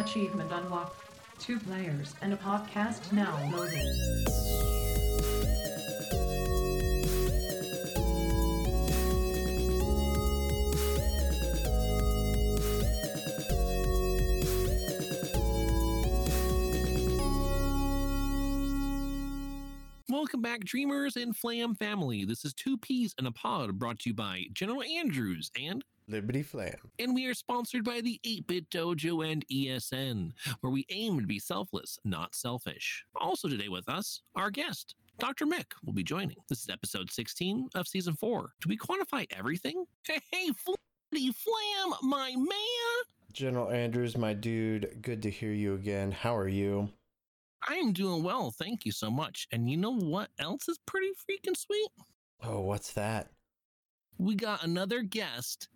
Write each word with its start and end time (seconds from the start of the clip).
Achievement 0.00 0.50
unlocked. 0.50 0.96
Two 1.38 1.60
players 1.60 2.14
and 2.22 2.32
a 2.32 2.36
podcast 2.36 3.12
now 3.12 3.38
loading. 3.52 3.86
Welcome 20.08 20.40
back, 20.40 20.64
dreamers 20.64 21.16
and 21.16 21.36
Flam 21.36 21.74
family. 21.74 22.24
This 22.24 22.46
is 22.46 22.54
Two 22.54 22.78
Peas 22.78 23.14
in 23.18 23.26
a 23.26 23.32
Pod 23.32 23.78
brought 23.78 23.98
to 24.00 24.10
you 24.10 24.14
by 24.14 24.46
General 24.54 24.82
Andrews 24.82 25.50
and 25.60 25.84
Liberty 26.10 26.42
Flam. 26.42 26.74
and 26.98 27.14
we 27.14 27.26
are 27.26 27.34
sponsored 27.34 27.84
by 27.84 28.00
the 28.00 28.20
8-Bit 28.26 28.68
Dojo 28.70 29.30
and 29.30 29.46
ESN, 29.48 30.32
where 30.60 30.72
we 30.72 30.84
aim 30.90 31.20
to 31.20 31.26
be 31.26 31.38
selfless, 31.38 31.98
not 32.04 32.34
selfish. 32.34 33.04
Also 33.14 33.48
today 33.48 33.68
with 33.68 33.88
us, 33.88 34.22
our 34.34 34.50
guest, 34.50 34.96
Dr. 35.18 35.46
Mick, 35.46 35.66
will 35.84 35.92
be 35.92 36.02
joining. 36.02 36.36
This 36.48 36.62
is 36.62 36.68
episode 36.68 37.10
16 37.10 37.68
of 37.74 37.86
season 37.86 38.14
4. 38.14 38.52
Do 38.60 38.68
we 38.68 38.76
quantify 38.76 39.26
everything? 39.30 39.84
Hey, 40.02 40.18
hey 40.32 40.48
Flippity 40.48 41.32
Flam, 41.32 41.94
my 42.02 42.34
man! 42.36 43.04
General 43.32 43.70
Andrews, 43.70 44.18
my 44.18 44.34
dude, 44.34 44.98
good 45.02 45.22
to 45.22 45.30
hear 45.30 45.52
you 45.52 45.74
again. 45.74 46.10
How 46.10 46.36
are 46.36 46.48
you? 46.48 46.90
I 47.68 47.74
am 47.74 47.92
doing 47.92 48.24
well, 48.24 48.50
thank 48.50 48.84
you 48.84 48.90
so 48.90 49.10
much. 49.10 49.46
And 49.52 49.70
you 49.70 49.76
know 49.76 49.94
what 49.94 50.30
else 50.40 50.68
is 50.68 50.78
pretty 50.86 51.10
freaking 51.10 51.56
sweet? 51.56 51.90
Oh, 52.42 52.60
what's 52.62 52.92
that? 52.94 53.30
we 54.20 54.34
got 54.34 54.62
another 54.64 55.00
guest, 55.00 55.68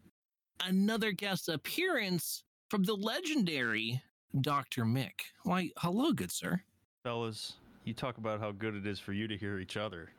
another 0.63 1.13
guest 1.13 1.49
appearance 1.49 2.45
from 2.71 2.83
the 2.85 2.95
legendary 2.95 4.03
Dr. 4.41 4.85
Mick. 4.85 5.21
Why, 5.45 5.71
hello, 5.79 6.13
good 6.13 6.33
sir. 6.33 6.61
fellas 7.05 7.55
you 7.85 7.95
talk 7.95 8.19
about 8.19 8.41
how 8.41 8.51
good 8.51 8.75
it 8.75 8.87
is 8.87 8.99
for 8.99 9.13
you 9.13 9.29
to 9.29 9.37
hear 9.37 9.59
each 9.59 9.77
other 9.77 10.11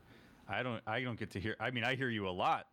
i 0.48 0.62
don't 0.62 0.82
i 0.86 1.02
don't 1.02 1.18
get 1.20 1.32
to 1.32 1.40
hear 1.40 1.56
i 1.60 1.72
mean 1.72 1.84
i 1.84 1.96
hear 1.96 2.10
you 2.10 2.28
a 2.28 2.30
lot 2.30 2.68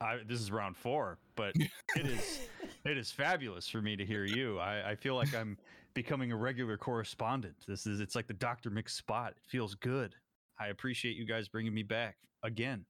I, 0.00 0.18
this 0.26 0.40
is 0.40 0.50
round 0.50 0.76
four 0.76 1.18
but 1.36 1.54
it 1.96 2.06
is 2.06 2.40
it 2.84 2.98
is 2.98 3.12
fabulous 3.12 3.68
for 3.68 3.80
me 3.80 3.94
to 3.96 4.04
hear 4.04 4.24
you 4.24 4.58
I, 4.58 4.90
I 4.90 4.94
feel 4.96 5.14
like 5.14 5.32
i'm 5.34 5.56
becoming 5.94 6.32
a 6.32 6.36
regular 6.36 6.76
correspondent 6.76 7.54
this 7.68 7.86
is 7.86 8.00
it's 8.00 8.16
like 8.16 8.26
the 8.26 8.34
dr 8.34 8.68
mick's 8.70 8.94
spot 8.94 9.34
it 9.36 9.48
feels 9.48 9.76
good 9.76 10.16
i 10.58 10.66
appreciate 10.68 11.16
you 11.16 11.24
guys 11.24 11.46
bringing 11.48 11.72
me 11.72 11.84
back 11.84 12.16
again 12.42 12.84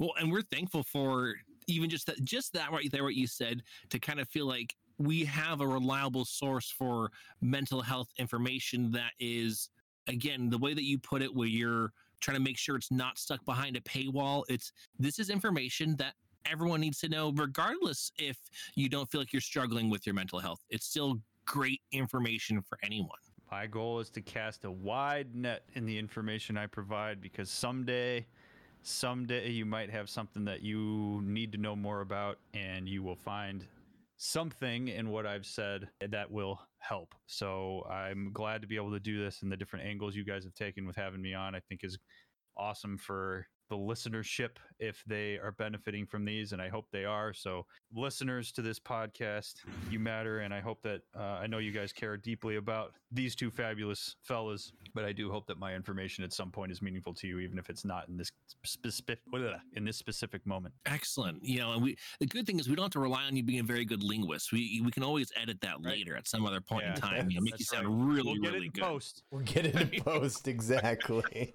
Well, 0.00 0.10
and 0.18 0.32
we're 0.32 0.42
thankful 0.42 0.82
for 0.82 1.34
even 1.68 1.88
just 1.88 2.06
that, 2.06 2.24
just 2.24 2.52
that 2.54 2.72
right 2.72 2.90
there, 2.90 3.04
what 3.04 3.14
you 3.14 3.26
said, 3.26 3.62
to 3.90 3.98
kind 4.00 4.18
of 4.18 4.28
feel 4.28 4.46
like 4.46 4.74
we 4.98 5.24
have 5.24 5.60
a 5.60 5.66
reliable 5.66 6.24
source 6.24 6.70
for 6.70 7.12
mental 7.40 7.80
health 7.80 8.08
information 8.18 8.90
that 8.90 9.12
is, 9.20 9.70
again, 10.08 10.50
the 10.50 10.58
way 10.58 10.74
that 10.74 10.84
you 10.84 10.98
put 10.98 11.22
it, 11.22 11.32
where 11.32 11.46
you're 11.46 11.92
trying 12.20 12.36
to 12.36 12.42
make 12.42 12.58
sure 12.58 12.74
it's 12.74 12.90
not 12.90 13.16
stuck 13.18 13.44
behind 13.44 13.76
a 13.76 13.80
paywall. 13.82 14.42
It's 14.48 14.72
this 14.98 15.20
is 15.20 15.30
information 15.30 15.94
that 15.96 16.14
everyone 16.50 16.80
needs 16.80 16.98
to 17.00 17.08
know, 17.08 17.30
regardless 17.32 18.10
if 18.18 18.38
you 18.74 18.88
don't 18.88 19.08
feel 19.08 19.20
like 19.20 19.32
you're 19.32 19.40
struggling 19.40 19.88
with 19.90 20.04
your 20.06 20.14
mental 20.14 20.40
health. 20.40 20.64
It's 20.70 20.86
still 20.86 21.20
great 21.44 21.80
information 21.92 22.60
for 22.60 22.78
anyone. 22.82 23.18
my 23.50 23.66
goal 23.66 24.00
is 24.00 24.10
to 24.10 24.20
cast 24.20 24.64
a 24.64 24.70
wide 24.70 25.34
net 25.34 25.62
in 25.74 25.86
the 25.86 25.98
information 25.98 26.58
i 26.58 26.66
provide 26.66 27.18
because 27.22 27.48
someday 27.48 28.26
someday 28.82 29.50
you 29.50 29.66
might 29.66 29.90
have 29.90 30.08
something 30.08 30.44
that 30.44 30.62
you 30.62 31.20
need 31.24 31.52
to 31.52 31.58
know 31.58 31.76
more 31.76 32.00
about 32.00 32.38
and 32.54 32.88
you 32.88 33.02
will 33.02 33.16
find 33.16 33.66
something 34.16 34.88
in 34.88 35.10
what 35.10 35.26
I've 35.26 35.46
said 35.46 35.88
that 36.00 36.30
will 36.30 36.60
help. 36.78 37.14
So 37.26 37.84
I'm 37.90 38.32
glad 38.32 38.62
to 38.62 38.68
be 38.68 38.76
able 38.76 38.92
to 38.92 39.00
do 39.00 39.22
this 39.22 39.42
and 39.42 39.50
the 39.50 39.56
different 39.56 39.86
angles 39.86 40.16
you 40.16 40.24
guys 40.24 40.44
have 40.44 40.54
taken 40.54 40.86
with 40.86 40.96
having 40.96 41.22
me 41.22 41.34
on. 41.34 41.54
I 41.54 41.60
think 41.60 41.84
is 41.84 41.98
awesome 42.56 42.98
for 42.98 43.46
the 43.68 43.76
listenership 43.76 44.50
if 44.78 45.02
they 45.06 45.38
are 45.38 45.52
benefiting 45.52 46.06
from 46.06 46.24
these 46.24 46.52
and 46.52 46.62
I 46.62 46.68
hope 46.68 46.86
they 46.92 47.04
are. 47.04 47.32
So 47.32 47.66
listeners 47.94 48.52
to 48.52 48.62
this 48.62 48.78
podcast, 48.78 49.54
you 49.90 49.98
matter 49.98 50.40
and 50.40 50.52
I 50.54 50.60
hope 50.60 50.82
that 50.82 51.02
uh, 51.18 51.22
I 51.22 51.46
know 51.46 51.58
you 51.58 51.72
guys 51.72 51.92
care 51.92 52.16
deeply 52.16 52.56
about 52.56 52.92
these 53.10 53.34
two 53.34 53.50
fabulous 53.50 54.16
fellas, 54.22 54.72
but 54.94 55.04
I 55.04 55.12
do 55.12 55.30
hope 55.30 55.46
that 55.48 55.58
my 55.58 55.74
information 55.74 56.24
at 56.24 56.32
some 56.32 56.50
point 56.50 56.70
is 56.72 56.80
meaningful 56.82 57.14
to 57.14 57.26
you 57.26 57.38
even 57.40 57.58
if 57.58 57.70
it's 57.70 57.84
not 57.84 58.08
in 58.08 58.16
this 58.16 58.30
specific 58.64 59.18
in 59.74 59.84
this 59.84 59.96
specific 59.96 60.44
moment. 60.46 60.74
Excellent. 60.86 61.44
You 61.44 61.58
know, 61.60 61.72
and 61.72 61.82
we 61.82 61.96
the 62.20 62.26
good 62.26 62.46
thing 62.46 62.58
is 62.60 62.68
we 62.68 62.74
don't 62.76 62.84
have 62.84 62.92
to 62.92 63.00
rely 63.00 63.24
on 63.24 63.36
you 63.36 63.42
being 63.42 63.60
a 63.60 63.64
very 63.64 63.84
good 63.84 64.02
linguist. 64.02 64.52
We 64.52 64.80
we 64.84 64.90
can 64.90 65.02
always 65.02 65.32
edit 65.40 65.60
that 65.62 65.76
Right. 65.80 65.96
later 65.98 66.16
at 66.16 66.26
some 66.26 66.44
other 66.46 66.60
point 66.60 66.84
in 66.86 66.94
time. 66.94 67.30
You 67.30 67.36
know, 67.36 67.42
make 67.44 67.58
you 67.58 67.64
sound 67.64 67.86
right. 67.86 68.14
really, 68.16 68.32
we'll 68.32 68.42
get 68.42 68.52
really 68.54 68.58
it 68.58 68.64
in 68.66 68.70
good. 68.72 68.82
post. 68.84 69.22
We'll 69.30 69.42
get 69.42 69.66
it 69.66 69.76
in 69.94 70.02
post, 70.04 70.48
exactly. 70.48 71.52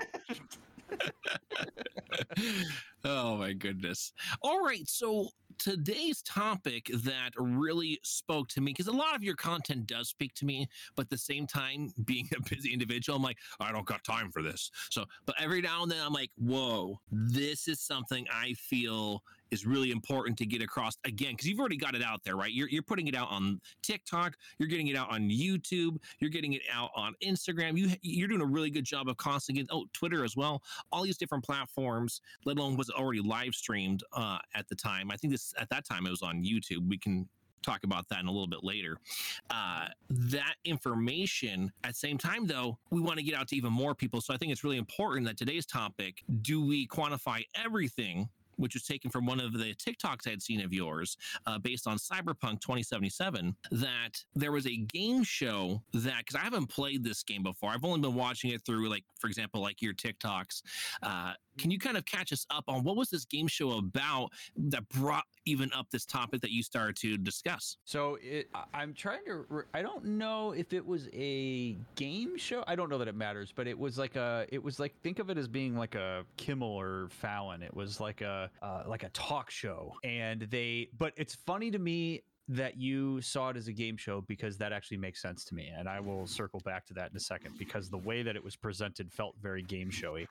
Oh 3.06 3.38
my 3.38 3.54
goodness. 3.54 4.14
All 4.42 4.64
right, 4.64 4.88
so 4.88 5.30
today's 5.58 6.22
topic 6.24 6.90
that 7.04 7.32
really 7.38 8.00
spoke 8.04 8.48
to 8.50 8.62
me 8.62 8.72
because 8.72 8.88
a 8.88 8.96
lot 8.96 9.16
of 9.16 9.24
your 9.24 9.36
content 9.36 9.88
does 9.88 10.10
speak 10.10 10.34
to 10.36 10.46
me, 10.46 10.68
but 10.96 11.04
at 11.04 11.10
the 11.10 11.18
same 11.18 11.48
time, 11.48 11.92
being 12.06 12.28
a 12.36 12.42
busy 12.50 12.74
individual, 12.74 13.18
I'm 13.18 13.24
like, 13.24 13.38
I 13.60 13.72
don't 13.72 13.86
got 13.86 14.04
time 14.04 14.32
for 14.32 14.42
this. 14.42 14.72
So, 14.90 15.06
but 15.26 15.36
every 15.40 15.62
now 15.62 15.84
and 15.84 15.92
then, 15.92 16.00
I'm 16.04 16.14
like, 16.14 16.32
whoa, 16.38 17.00
this 17.12 17.68
is 17.68 17.80
something 17.80 18.26
I 18.34 18.54
feel 18.54 19.24
is 19.54 19.66
really 19.66 19.92
important 19.92 20.38
to 20.40 20.46
get 20.46 20.62
across 20.62 20.98
again 21.06 21.32
because 21.32 21.48
you've 21.48 21.60
already 21.60 21.78
got 21.78 21.96
it 21.96 22.04
out 22.04 22.24
there, 22.24 22.36
right? 22.36 22.52
You're 22.52 22.70
you're 22.70 22.84
putting 22.84 23.08
it 23.08 23.16
out 23.16 23.30
on 23.30 23.62
TikTok, 23.82 24.36
you're 24.58 24.70
getting 24.70 24.88
it 24.88 24.98
out 24.98 25.10
on 25.12 25.30
YouTube, 25.30 25.98
you're 26.20 26.30
getting 26.30 26.54
it 26.54 26.64
out 26.72 26.90
on 26.96 27.14
Instagram. 27.24 27.78
You 27.78 27.92
you're 28.02 28.28
doing 28.28 28.42
a 28.42 28.46
really 28.46 28.70
good 28.70 28.86
job 28.86 29.08
of 29.08 29.18
constantly 29.18 29.64
getting 29.64 29.78
oh 29.78 29.86
Twitter 29.94 30.24
as 30.24 30.36
well 30.36 30.62
all 30.92 31.04
these 31.04 31.18
different 31.18 31.44
platforms, 31.44 32.22
let 32.46 32.58
alone 32.58 32.76
was 32.76 32.90
already 32.90 33.22
live 33.22 33.54
streamed 33.54 34.04
uh, 34.14 34.40
at 34.56 34.68
the 34.68 34.76
time. 34.76 35.12
I 35.12 35.18
think 35.18 35.32
this 35.32 35.54
at 35.60 35.70
that 35.70 35.86
time 35.86 36.06
it 36.06 36.10
was 36.10 36.22
on 36.22 36.44
YouTube. 36.44 36.88
We 36.90 36.98
can 36.98 37.28
talk 37.64 37.84
about 37.84 38.08
that 38.10 38.20
in 38.20 38.28
a 38.28 38.32
little 38.32 38.48
bit 38.48 38.64
later. 38.64 38.98
Uh, 39.50 39.88
that 40.10 40.56
information 40.66 41.72
at 41.84 41.92
the 41.92 41.98
same 41.98 42.18
time, 42.18 42.46
though, 42.46 42.78
we 42.92 43.00
want 43.00 43.18
to 43.18 43.24
get 43.24 43.36
out 43.36 43.48
to 43.48 43.56
even 43.56 43.72
more 43.72 43.96
people. 43.96 44.22
So 44.22 44.34
I 44.34 44.38
think 44.38 44.52
it's 44.52 44.64
really 44.64 44.78
important 44.78 45.26
that 45.28 45.38
today's 45.38 45.66
topic 45.66 46.24
do 46.42 46.66
we 46.66 46.88
quantify 46.88 47.44
everything? 47.56 48.30
Which 48.58 48.74
was 48.74 48.84
taken 48.84 49.12
from 49.12 49.26
one 49.26 49.40
of 49.40 49.54
the 49.54 49.74
TikToks 49.76 50.28
I 50.28 50.32
had 50.32 50.42
seen 50.42 50.62
of 50.62 50.74
yours, 50.74 51.18
uh, 51.46 51.58
based 51.60 51.88
on 51.88 51.98
Cyberpunk 51.98 52.62
2077. 52.62 53.56
That 53.72 54.12
there 54.36 54.52
was 54.52 54.68
a 54.68 54.78
game 54.78 55.24
show 55.24 55.82
that 55.94 56.20
because 56.20 56.36
I 56.36 56.44
haven't 56.44 56.68
played 56.68 57.04
this 57.04 57.24
game 57.24 57.44
before, 57.44 57.72
I've 57.72 57.86
only 57.86 58.02
been 58.02 58.16
watching 58.16 58.52
it 58.52 58.66
through, 58.66 58.90
like 58.90 59.04
for 59.20 59.28
example, 59.28 59.62
like 59.62 59.82
your 59.82 59.94
TikToks. 59.94 60.62
Uh, 61.02 61.34
can 61.58 61.72
you 61.72 61.80
kind 61.80 61.98
of 61.98 62.06
catch 62.06 62.32
us 62.32 62.46
up 62.50 62.64
on 62.68 62.84
what 62.84 62.96
was 62.96 63.10
this 63.10 63.26
game 63.26 63.48
show 63.48 63.78
about 63.78 64.30
that 64.58 64.88
brought 64.90 65.26
even 65.46 65.72
up 65.74 65.88
this 65.92 66.06
topic 66.06 66.42
that 66.42 66.52
you 66.52 66.64
started 66.64 66.96
to 66.98 67.18
discuss? 67.18 67.78
So 67.86 68.18
it, 68.22 68.50
I'm 68.74 68.94
trying 68.94 69.26
to. 69.26 69.64
I 69.74 69.82
don't 69.82 70.06
know 70.06 70.52
if 70.52 70.74
it 70.74 70.86
was 70.86 71.08
a 71.14 71.78
game 71.96 72.38
show. 72.38 72.64
I 72.68 72.76
don't 72.76 72.90
know 72.90 72.98
that 72.98 73.08
it 73.08 73.16
matters, 73.16 73.54
but 73.56 73.68
it 73.68 73.78
was 73.78 73.98
like 73.98 74.16
a. 74.16 74.46
It 74.50 74.64
was 74.64 74.80
like 74.80 74.94
think 75.02 75.20
of 75.20 75.30
it 75.30 75.38
as 75.38 75.48
being 75.48 75.76
like 75.76 75.96
a 75.96 76.26
Kimmel 76.38 76.70
or 76.70 77.08
Fallon. 77.10 77.62
It 77.62 77.74
was 77.74 78.00
like 78.00 78.22
a 78.22 78.50
uh, 78.62 78.84
like 78.88 79.04
a 79.04 79.10
talk 79.10 79.50
show, 79.50 79.94
and 80.04 80.42
they. 80.50 80.90
But 80.98 81.14
it's 81.18 81.36
funny 81.36 81.72
to 81.72 81.80
me 81.80 82.24
that 82.50 82.78
you 82.78 83.22
saw 83.22 83.50
it 83.50 83.58
as 83.58 83.68
a 83.68 83.74
game 83.74 83.98
show 83.98 84.22
because 84.22 84.58
that 84.58 84.74
actually 84.74 84.98
makes 84.98 85.22
sense 85.22 85.44
to 85.46 85.56
me, 85.56 85.70
and 85.76 85.88
I 85.88 86.00
will 86.00 86.28
circle 86.28 86.62
back 86.66 86.86
to 86.88 86.94
that 86.96 87.12
in 87.12 87.18
a 87.18 87.20
second 87.20 87.56
because 87.58 87.90
the 87.90 87.98
way 87.98 88.24
that 88.24 88.36
it 88.36 88.44
was 88.44 88.56
presented 88.56 89.12
felt 89.12 89.36
very 89.42 89.62
game 89.64 89.90
showy. 89.90 90.28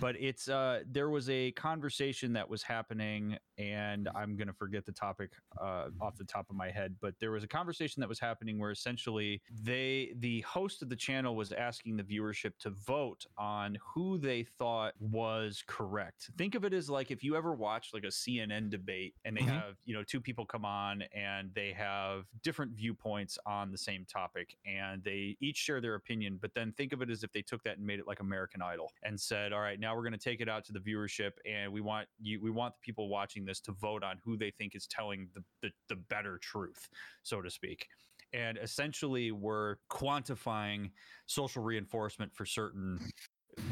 But 0.00 0.16
it's 0.20 0.48
uh, 0.48 0.82
there 0.90 1.08
was 1.08 1.28
a 1.30 1.50
conversation 1.52 2.32
that 2.34 2.48
was 2.48 2.62
happening, 2.62 3.36
and 3.56 4.08
I'm 4.14 4.36
gonna 4.36 4.52
forget 4.52 4.84
the 4.84 4.92
topic 4.92 5.30
uh, 5.60 5.86
off 6.00 6.16
the 6.16 6.24
top 6.24 6.46
of 6.50 6.56
my 6.56 6.70
head, 6.70 6.94
but 7.00 7.14
there 7.20 7.30
was 7.30 7.42
a 7.42 7.48
conversation 7.48 8.00
that 8.00 8.08
was 8.08 8.20
happening 8.20 8.58
where 8.58 8.70
essentially 8.70 9.40
they, 9.64 10.12
the 10.18 10.42
host 10.42 10.82
of 10.82 10.88
the 10.88 10.96
channel, 10.96 11.34
was 11.34 11.52
asking 11.52 11.96
the 11.96 12.02
viewership 12.04 12.52
to 12.60 12.70
vote 12.70 13.24
on 13.38 13.78
who 13.94 14.18
they 14.18 14.42
thought 14.44 14.92
was 15.00 15.64
correct. 15.66 16.30
Think 16.36 16.54
of 16.54 16.64
it 16.64 16.72
as 16.74 16.90
like 16.90 17.10
if 17.10 17.24
you 17.24 17.34
ever 17.34 17.54
watch 17.54 17.90
like 17.94 18.04
a 18.04 18.08
CNN 18.08 18.68
debate 18.70 19.14
and 19.24 19.36
they 19.36 19.42
Mhm. 19.42 19.48
have 19.48 19.76
you 19.84 19.94
know 19.94 20.04
two 20.04 20.20
people 20.20 20.44
come 20.44 20.64
on 20.64 21.02
and 21.14 21.27
they 21.54 21.72
have 21.72 22.24
different 22.42 22.72
viewpoints 22.72 23.38
on 23.46 23.70
the 23.70 23.78
same 23.78 24.04
topic 24.04 24.56
and 24.66 25.02
they 25.02 25.36
each 25.40 25.56
share 25.56 25.80
their 25.80 25.94
opinion, 25.94 26.38
but 26.40 26.52
then 26.54 26.72
think 26.72 26.92
of 26.92 27.02
it 27.02 27.10
as 27.10 27.24
if 27.24 27.32
they 27.32 27.42
took 27.42 27.62
that 27.64 27.78
and 27.78 27.86
made 27.86 27.98
it 27.98 28.06
like 28.06 28.20
American 28.20 28.62
Idol 28.62 28.92
and 29.02 29.18
said, 29.20 29.52
"All 29.52 29.60
right, 29.60 29.78
now 29.78 29.94
we're 29.94 30.02
going 30.02 30.12
to 30.12 30.18
take 30.18 30.40
it 30.40 30.48
out 30.48 30.64
to 30.66 30.72
the 30.72 30.80
viewership 30.80 31.32
and 31.44 31.72
we 31.72 31.80
want 31.80 32.08
you 32.20 32.40
we 32.40 32.50
want 32.50 32.74
the 32.74 32.80
people 32.80 33.08
watching 33.08 33.44
this 33.44 33.60
to 33.60 33.72
vote 33.72 34.02
on 34.02 34.16
who 34.24 34.36
they 34.36 34.50
think 34.50 34.74
is 34.74 34.86
telling 34.86 35.28
the 35.34 35.42
the, 35.62 35.70
the 35.88 35.96
better 35.96 36.38
truth, 36.38 36.88
so 37.22 37.42
to 37.42 37.50
speak." 37.50 37.86
And 38.34 38.58
essentially, 38.58 39.32
we're 39.32 39.76
quantifying 39.90 40.90
social 41.26 41.62
reinforcement 41.62 42.34
for 42.34 42.44
certain 42.44 43.00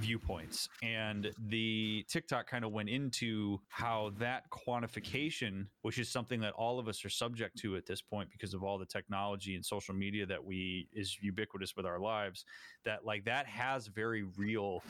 viewpoints. 0.01 0.69
And 0.83 1.33
the 1.49 2.05
TikTok 2.09 2.47
kind 2.47 2.65
of 2.65 2.73
went 2.73 2.89
into 2.89 3.61
how 3.69 4.13
that 4.19 4.45
quantification, 4.51 5.67
which 5.83 5.99
is 5.99 6.09
something 6.09 6.41
that 6.41 6.53
all 6.55 6.79
of 6.79 6.89
us 6.89 7.05
are 7.05 7.11
subject 7.11 7.59
to 7.59 7.77
at 7.77 7.87
this 7.87 8.03
point 8.03 8.31
because 8.31 8.55
of 8.55 8.63
all 8.63 8.79
the 8.79 8.87
technology 8.87 9.55
and 9.55 9.65
social 9.65 9.95
media 9.95 10.27
that 10.27 10.45
we 10.45 10.89
is 10.93 11.17
ubiquitous 11.21 11.77
with 11.77 11.87
our 11.87 11.99
lives, 11.99 12.45
that 12.85 13.05
like 13.05 13.25
that 13.25 13.47
has 13.47 13.87
very 13.89 14.25
real 14.37 14.83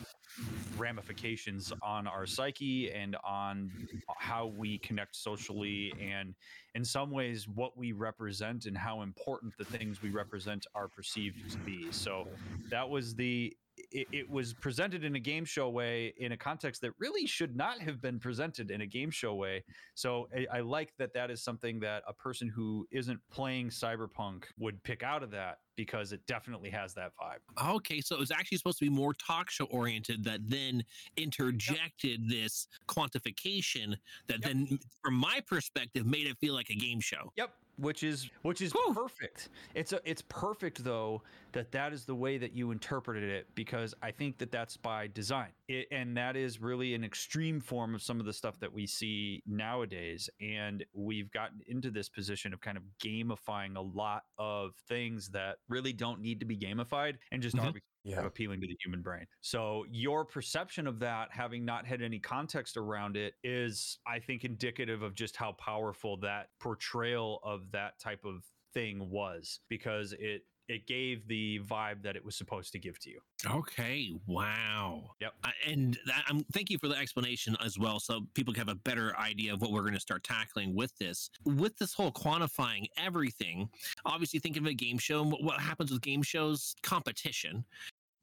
ramifications 0.76 1.72
on 1.82 2.06
our 2.06 2.26
psyche 2.26 2.92
and 2.92 3.16
on 3.24 3.70
how 4.18 4.46
we 4.46 4.78
connect 4.78 5.16
socially 5.16 5.92
and 6.00 6.34
in 6.74 6.84
some 6.84 7.10
ways 7.10 7.48
what 7.48 7.76
we 7.76 7.92
represent 7.92 8.66
and 8.66 8.76
how 8.76 9.00
important 9.02 9.52
the 9.56 9.64
things 9.64 10.02
we 10.02 10.10
represent 10.10 10.66
are 10.74 10.88
perceived 10.88 11.50
to 11.50 11.58
be 11.58 11.90
so 11.90 12.28
that 12.70 12.88
was 12.88 13.14
the 13.14 13.56
it, 13.76 14.06
it, 14.12 14.30
was 14.30 14.54
presented 14.54 15.04
in 15.04 15.16
a 15.16 15.20
game 15.20 15.44
show 15.44 15.68
way 15.68 16.14
in 16.18 16.32
a 16.32 16.36
context 16.36 16.80
that 16.80 16.92
really 16.98 17.26
should 17.26 17.56
not 17.56 17.80
have 17.80 18.00
been 18.00 18.18
presented 18.18 18.70
in 18.70 18.80
a 18.80 18.86
game 18.86 19.10
show 19.10 19.34
way. 19.34 19.64
So 19.94 20.28
I, 20.34 20.58
I, 20.58 20.60
like 20.60 20.92
that 20.98 21.12
that 21.14 21.30
is 21.30 21.42
something 21.42 21.80
that 21.80 22.02
a 22.08 22.12
person 22.12 22.48
who 22.48 22.86
isn't 22.90 23.20
playing 23.30 23.70
Cyberpunk 23.70 24.44
would 24.58 24.82
pick 24.82 25.02
out 25.02 25.22
of 25.22 25.30
that 25.32 25.58
because 25.76 26.12
it 26.12 26.20
definitely 26.26 26.70
has 26.70 26.94
that 26.94 27.12
vibe. 27.20 27.74
Okay, 27.74 28.00
so 28.00 28.16
it 28.16 28.18
was 28.18 28.30
actually 28.30 28.58
supposed 28.58 28.78
to 28.78 28.84
be 28.84 28.90
more 28.90 29.14
talk 29.14 29.50
show 29.50 29.66
oriented 29.66 30.24
that 30.24 30.40
then 30.44 30.82
interjected 31.16 32.20
yep. 32.22 32.30
this 32.30 32.68
quantification 32.88 33.94
that 34.26 34.40
yep. 34.40 34.42
then, 34.42 34.78
from 35.02 35.14
my 35.14 35.40
perspective, 35.46 36.06
made 36.06 36.26
it 36.26 36.36
feel 36.38 36.54
like 36.54 36.70
a 36.70 36.74
game 36.74 37.00
show. 37.00 37.30
Yep, 37.36 37.50
which 37.78 38.02
is 38.02 38.30
which 38.42 38.60
is 38.60 38.72
Whew. 38.72 38.94
perfect. 38.94 39.48
It's 39.74 39.92
a 39.92 40.00
it's 40.04 40.22
perfect 40.22 40.82
though 40.84 41.22
that 41.52 41.72
that 41.72 41.92
is 41.92 42.04
the 42.04 42.14
way 42.14 42.38
that 42.38 42.52
you 42.52 42.70
interpreted 42.70 43.28
it 43.28 43.46
because 43.54 43.94
I 44.02 44.10
think 44.10 44.38
that 44.38 44.50
that's 44.50 44.76
by 44.76 45.08
design. 45.08 45.48
It, 45.68 45.86
and 45.90 46.16
that 46.16 46.36
is 46.36 46.60
really 46.60 46.94
an 46.94 47.04
extreme 47.04 47.60
form 47.60 47.94
of 47.94 48.02
some 48.02 48.20
of 48.20 48.26
the 48.26 48.32
stuff 48.32 48.58
that 48.60 48.72
we 48.72 48.86
see 48.86 49.42
nowadays 49.46 50.28
and 50.40 50.84
we've 50.94 51.30
gotten 51.30 51.60
into 51.66 51.90
this 51.90 52.08
position 52.08 52.52
of 52.52 52.60
kind 52.60 52.76
of 52.76 52.82
gamifying 53.02 53.76
a 53.76 53.80
lot 53.80 54.24
of 54.38 54.74
things 54.88 55.28
that 55.30 55.56
really 55.68 55.92
don't 55.92 56.20
need 56.20 56.40
to 56.40 56.46
be 56.46 56.56
gamified 56.56 57.14
and 57.32 57.42
just 57.42 57.56
mm-hmm. 57.56 57.66
Yeah. 58.06 58.24
appealing 58.24 58.60
to 58.60 58.66
the 58.66 58.76
human 58.82 59.02
brain. 59.02 59.26
So 59.40 59.84
your 59.90 60.24
perception 60.24 60.86
of 60.86 60.98
that, 61.00 61.28
having 61.30 61.64
not 61.64 61.86
had 61.86 62.02
any 62.02 62.18
context 62.18 62.76
around 62.76 63.16
it, 63.16 63.34
is 63.42 63.98
I 64.06 64.18
think 64.20 64.44
indicative 64.44 65.02
of 65.02 65.14
just 65.14 65.36
how 65.36 65.52
powerful 65.52 66.16
that 66.18 66.50
portrayal 66.60 67.40
of 67.42 67.70
that 67.72 67.98
type 67.98 68.24
of 68.24 68.44
thing 68.72 69.10
was 69.10 69.60
because 69.68 70.14
it 70.18 70.42
it 70.68 70.86
gave 70.86 71.26
the 71.28 71.60
vibe 71.60 72.02
that 72.02 72.16
it 72.16 72.24
was 72.24 72.34
supposed 72.34 72.72
to 72.72 72.78
give 72.78 72.98
to 73.00 73.10
you. 73.10 73.20
Okay. 73.46 74.10
Wow. 74.26 75.10
Yep. 75.20 75.32
Uh, 75.44 75.50
and 75.68 75.98
that, 76.06 76.24
um, 76.28 76.44
thank 76.52 76.70
you 76.70 76.78
for 76.78 76.88
the 76.88 76.96
explanation 76.96 77.56
as 77.64 77.78
well, 77.78 78.00
so 78.00 78.22
people 78.34 78.52
can 78.52 78.66
have 78.66 78.74
a 78.74 78.78
better 78.80 79.16
idea 79.16 79.52
of 79.52 79.60
what 79.60 79.70
we're 79.70 79.82
going 79.82 79.94
to 79.94 80.00
start 80.00 80.24
tackling 80.24 80.74
with 80.74 80.96
this. 80.98 81.30
With 81.44 81.76
this 81.78 81.92
whole 81.92 82.10
quantifying 82.10 82.86
everything, 82.96 83.68
obviously, 84.04 84.40
think 84.40 84.56
of 84.56 84.66
a 84.66 84.74
game 84.74 84.98
show. 84.98 85.24
What 85.24 85.60
happens 85.60 85.92
with 85.92 86.02
game 86.02 86.22
shows? 86.22 86.74
Competition. 86.82 87.64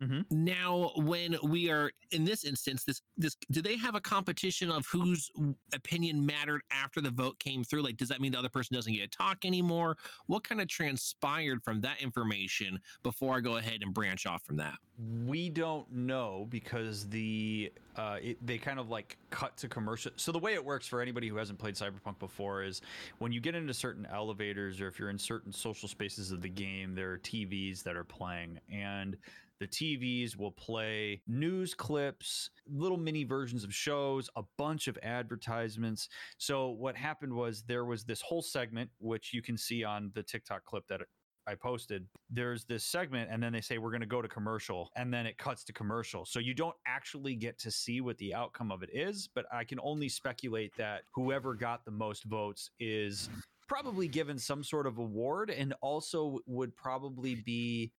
Mm-hmm. 0.01 0.21
Now, 0.31 0.91
when 0.97 1.37
we 1.43 1.69
are 1.69 1.91
in 2.11 2.25
this 2.25 2.43
instance, 2.43 2.83
this 2.83 3.01
this 3.17 3.35
do 3.51 3.61
they 3.61 3.77
have 3.77 3.95
a 3.95 4.01
competition 4.01 4.69
of 4.69 4.85
whose 4.87 5.31
opinion 5.73 6.25
mattered 6.25 6.61
after 6.71 7.01
the 7.01 7.11
vote 7.11 7.39
came 7.39 7.63
through? 7.63 7.83
Like, 7.83 7.97
does 7.97 8.09
that 8.09 8.19
mean 8.19 8.31
the 8.31 8.39
other 8.39 8.49
person 8.49 8.75
doesn't 8.75 8.91
get 8.91 9.11
to 9.11 9.17
talk 9.17 9.45
anymore? 9.45 9.97
What 10.27 10.43
kind 10.43 10.61
of 10.61 10.67
transpired 10.67 11.63
from 11.63 11.81
that 11.81 12.01
information 12.01 12.79
before 13.03 13.37
I 13.37 13.39
go 13.39 13.57
ahead 13.57 13.79
and 13.81 13.93
branch 13.93 14.25
off 14.25 14.43
from 14.43 14.57
that? 14.57 14.75
We 15.25 15.49
don't 15.49 15.91
know 15.91 16.47
because 16.49 17.09
the 17.09 17.71
uh, 17.95 18.17
it, 18.21 18.45
they 18.45 18.57
kind 18.57 18.79
of 18.79 18.89
like 18.89 19.17
cut 19.29 19.55
to 19.57 19.67
commercial. 19.67 20.11
So 20.17 20.31
the 20.31 20.39
way 20.39 20.53
it 20.53 20.63
works 20.63 20.87
for 20.87 21.01
anybody 21.01 21.27
who 21.27 21.37
hasn't 21.37 21.59
played 21.59 21.75
Cyberpunk 21.75 22.19
before 22.19 22.63
is 22.63 22.81
when 23.19 23.31
you 23.31 23.39
get 23.39 23.55
into 23.55 23.73
certain 23.73 24.07
elevators 24.11 24.81
or 24.81 24.87
if 24.87 24.99
you're 24.99 25.09
in 25.09 25.17
certain 25.17 25.51
social 25.51 25.87
spaces 25.87 26.31
of 26.31 26.41
the 26.41 26.49
game, 26.49 26.93
there 26.95 27.11
are 27.11 27.17
TVs 27.19 27.83
that 27.83 27.95
are 27.95 28.03
playing 28.03 28.59
and 28.71 29.17
the 29.59 29.67
TVs 29.67 30.37
will 30.37 30.51
play 30.51 31.21
news 31.27 31.73
clips, 31.73 32.49
little 32.67 32.97
mini 32.97 33.23
versions 33.23 33.63
of 33.63 33.73
shows, 33.73 34.29
a 34.35 34.43
bunch 34.57 34.87
of 34.87 34.97
advertisements. 35.03 36.09
So, 36.37 36.69
what 36.69 36.95
happened 36.95 37.33
was 37.33 37.63
there 37.63 37.85
was 37.85 38.03
this 38.03 38.21
whole 38.21 38.41
segment, 38.41 38.89
which 38.99 39.33
you 39.33 39.41
can 39.41 39.57
see 39.57 39.83
on 39.83 40.11
the 40.15 40.23
TikTok 40.23 40.65
clip 40.65 40.85
that 40.89 41.01
I 41.45 41.55
posted, 41.55 42.05
there's 42.29 42.63
this 42.65 42.85
segment, 42.85 43.29
and 43.31 43.41
then 43.41 43.51
they 43.53 43.61
say, 43.61 43.77
We're 43.77 43.91
going 43.91 44.01
to 44.01 44.07
go 44.07 44.21
to 44.21 44.27
commercial, 44.27 44.89
and 44.95 45.13
then 45.13 45.25
it 45.25 45.37
cuts 45.37 45.63
to 45.65 45.73
commercial. 45.73 46.25
So 46.25 46.39
you 46.39 46.53
don't 46.53 46.75
actually 46.87 47.35
get 47.35 47.59
to 47.59 47.71
see 47.71 48.01
what 48.01 48.17
the 48.17 48.33
outcome 48.33 48.71
of 48.71 48.83
it 48.83 48.89
is, 48.93 49.29
but 49.33 49.45
I 49.51 49.63
can 49.63 49.79
only 49.81 50.09
speculate 50.09 50.71
that 50.77 51.03
whoever 51.13 51.53
got 51.53 51.85
the 51.85 51.91
most 51.91 52.23
votes 52.25 52.69
is 52.79 53.29
probably 53.67 54.07
given 54.07 54.37
some 54.37 54.63
sort 54.63 54.85
of 54.87 54.97
award 54.97 55.49
and 55.49 55.73
also 55.81 56.39
would 56.45 56.75
probably 56.75 57.35
be 57.35 57.91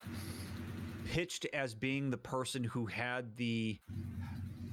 pitched 1.04 1.46
as 1.52 1.74
being 1.74 2.10
the 2.10 2.16
person 2.18 2.64
who 2.64 2.86
had 2.86 3.36
the 3.36 3.78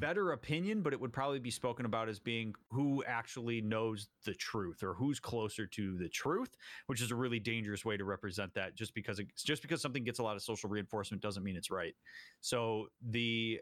better 0.02 0.32
opinion, 0.32 0.82
but 0.82 0.92
it 0.92 1.00
would 1.00 1.14
probably 1.14 1.40
be 1.40 1.52
spoken 1.52 1.86
about 1.86 2.10
as 2.10 2.20
being 2.20 2.54
who 2.72 3.04
actually 3.08 3.62
knows 3.62 4.08
the 4.26 4.34
truth 4.34 4.84
or 4.84 4.96
who's 4.96 5.20
closer 5.20 5.68
to 5.68 5.98
the 5.98 6.10
truth, 6.10 6.58
which 6.88 7.02
is 7.02 7.12
a 7.12 7.16
really 7.16 7.40
dangerous 7.40 7.86
way 7.86 7.96
to 7.96 8.04
represent 8.04 8.54
that. 8.56 8.76
Just 8.76 8.94
because 8.96 9.20
it's 9.20 9.44
just 9.44 9.62
because 9.62 9.82
something 9.82 10.04
gets 10.04 10.20
a 10.20 10.24
lot 10.24 10.36
of 10.36 10.42
social 10.42 10.70
reinforcement 10.70 11.22
doesn't 11.22 11.44
mean 11.44 11.56
it's 11.56 11.70
right. 11.72 11.94
So 12.42 12.88
the 13.10 13.62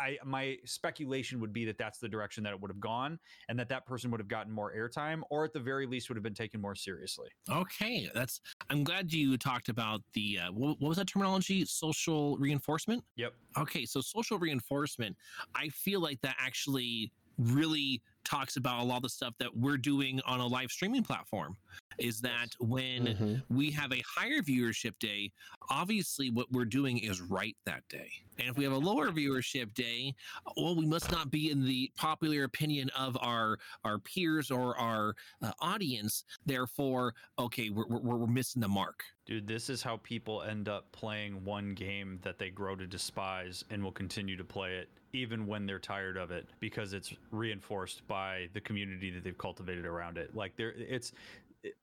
I 0.00 0.16
my 0.24 0.56
speculation 0.64 1.38
would 1.40 1.52
be 1.52 1.66
that 1.66 1.78
that's 1.78 1.98
the 1.98 2.08
direction 2.08 2.42
that 2.44 2.52
it 2.54 2.60
would 2.60 2.70
have 2.70 2.80
gone, 2.80 3.18
and 3.48 3.58
that 3.58 3.68
that 3.68 3.86
person 3.86 4.10
would 4.10 4.20
have 4.20 4.28
gotten 4.28 4.52
more 4.52 4.72
airtime, 4.74 5.20
or 5.30 5.44
at 5.44 5.52
the 5.52 5.60
very 5.60 5.86
least 5.86 6.08
would 6.08 6.16
have 6.16 6.24
been 6.24 6.34
taken 6.34 6.60
more 6.60 6.74
seriously. 6.74 7.28
Okay, 7.50 8.10
that's. 8.14 8.40
I'm 8.70 8.82
glad 8.84 9.12
you 9.12 9.36
talked 9.36 9.68
about 9.68 10.00
the 10.14 10.38
uh, 10.38 10.52
what, 10.52 10.80
what 10.80 10.88
was 10.88 10.96
that 10.96 11.06
terminology? 11.06 11.64
Social 11.66 12.38
reinforcement. 12.38 13.04
Yep. 13.16 13.34
Okay, 13.58 13.84
so 13.84 14.00
social 14.00 14.38
reinforcement. 14.38 15.16
I 15.58 15.68
feel 15.70 16.00
like 16.00 16.20
that 16.22 16.36
actually 16.38 17.12
really 17.38 18.02
talks 18.28 18.56
about 18.56 18.80
a 18.80 18.84
lot 18.84 18.96
of 18.96 19.02
the 19.02 19.08
stuff 19.08 19.34
that 19.38 19.56
we're 19.56 19.78
doing 19.78 20.20
on 20.26 20.40
a 20.40 20.46
live 20.46 20.70
streaming 20.70 21.02
platform 21.02 21.56
is 21.98 22.20
that 22.20 22.48
when 22.60 23.06
mm-hmm. 23.06 23.34
we 23.48 23.70
have 23.70 23.92
a 23.92 24.02
higher 24.06 24.40
viewership 24.40 24.92
day 25.00 25.32
obviously 25.70 26.30
what 26.30 26.50
we're 26.52 26.64
doing 26.64 26.98
is 26.98 27.20
right 27.20 27.56
that 27.66 27.82
day. 27.88 28.08
And 28.38 28.48
if 28.48 28.56
we 28.56 28.64
have 28.64 28.72
a 28.72 28.78
lower 28.78 29.10
viewership 29.10 29.74
day 29.74 30.14
well 30.56 30.76
we 30.76 30.86
must 30.86 31.10
not 31.10 31.30
be 31.30 31.50
in 31.50 31.64
the 31.64 31.90
popular 31.96 32.44
opinion 32.44 32.90
of 32.96 33.16
our 33.20 33.58
our 33.84 33.98
peers 33.98 34.50
or 34.50 34.78
our 34.78 35.14
uh, 35.42 35.52
audience. 35.60 36.24
Therefore 36.44 37.14
okay 37.38 37.70
we're, 37.70 37.86
we're, 37.88 38.16
we're 38.16 38.26
missing 38.26 38.60
the 38.60 38.68
mark. 38.68 39.02
Dude, 39.26 39.46
this 39.46 39.68
is 39.68 39.82
how 39.82 39.98
people 39.98 40.42
end 40.42 40.68
up 40.68 40.90
playing 40.92 41.44
one 41.44 41.74
game 41.74 42.18
that 42.22 42.38
they 42.38 42.48
grow 42.48 42.76
to 42.76 42.86
despise 42.86 43.62
and 43.70 43.82
will 43.82 43.92
continue 43.92 44.36
to 44.36 44.44
play 44.44 44.76
it 44.76 44.88
even 45.12 45.46
when 45.46 45.66
they're 45.66 45.78
tired 45.78 46.16
of 46.16 46.30
it 46.30 46.46
because 46.60 46.92
it's 46.92 47.12
reinforced 47.30 48.06
by 48.06 48.17
the 48.54 48.60
community 48.60 49.10
that 49.10 49.24
they've 49.24 49.38
cultivated 49.38 49.84
around 49.84 50.18
it. 50.18 50.34
Like 50.34 50.56
there 50.56 50.72
it's 50.76 51.12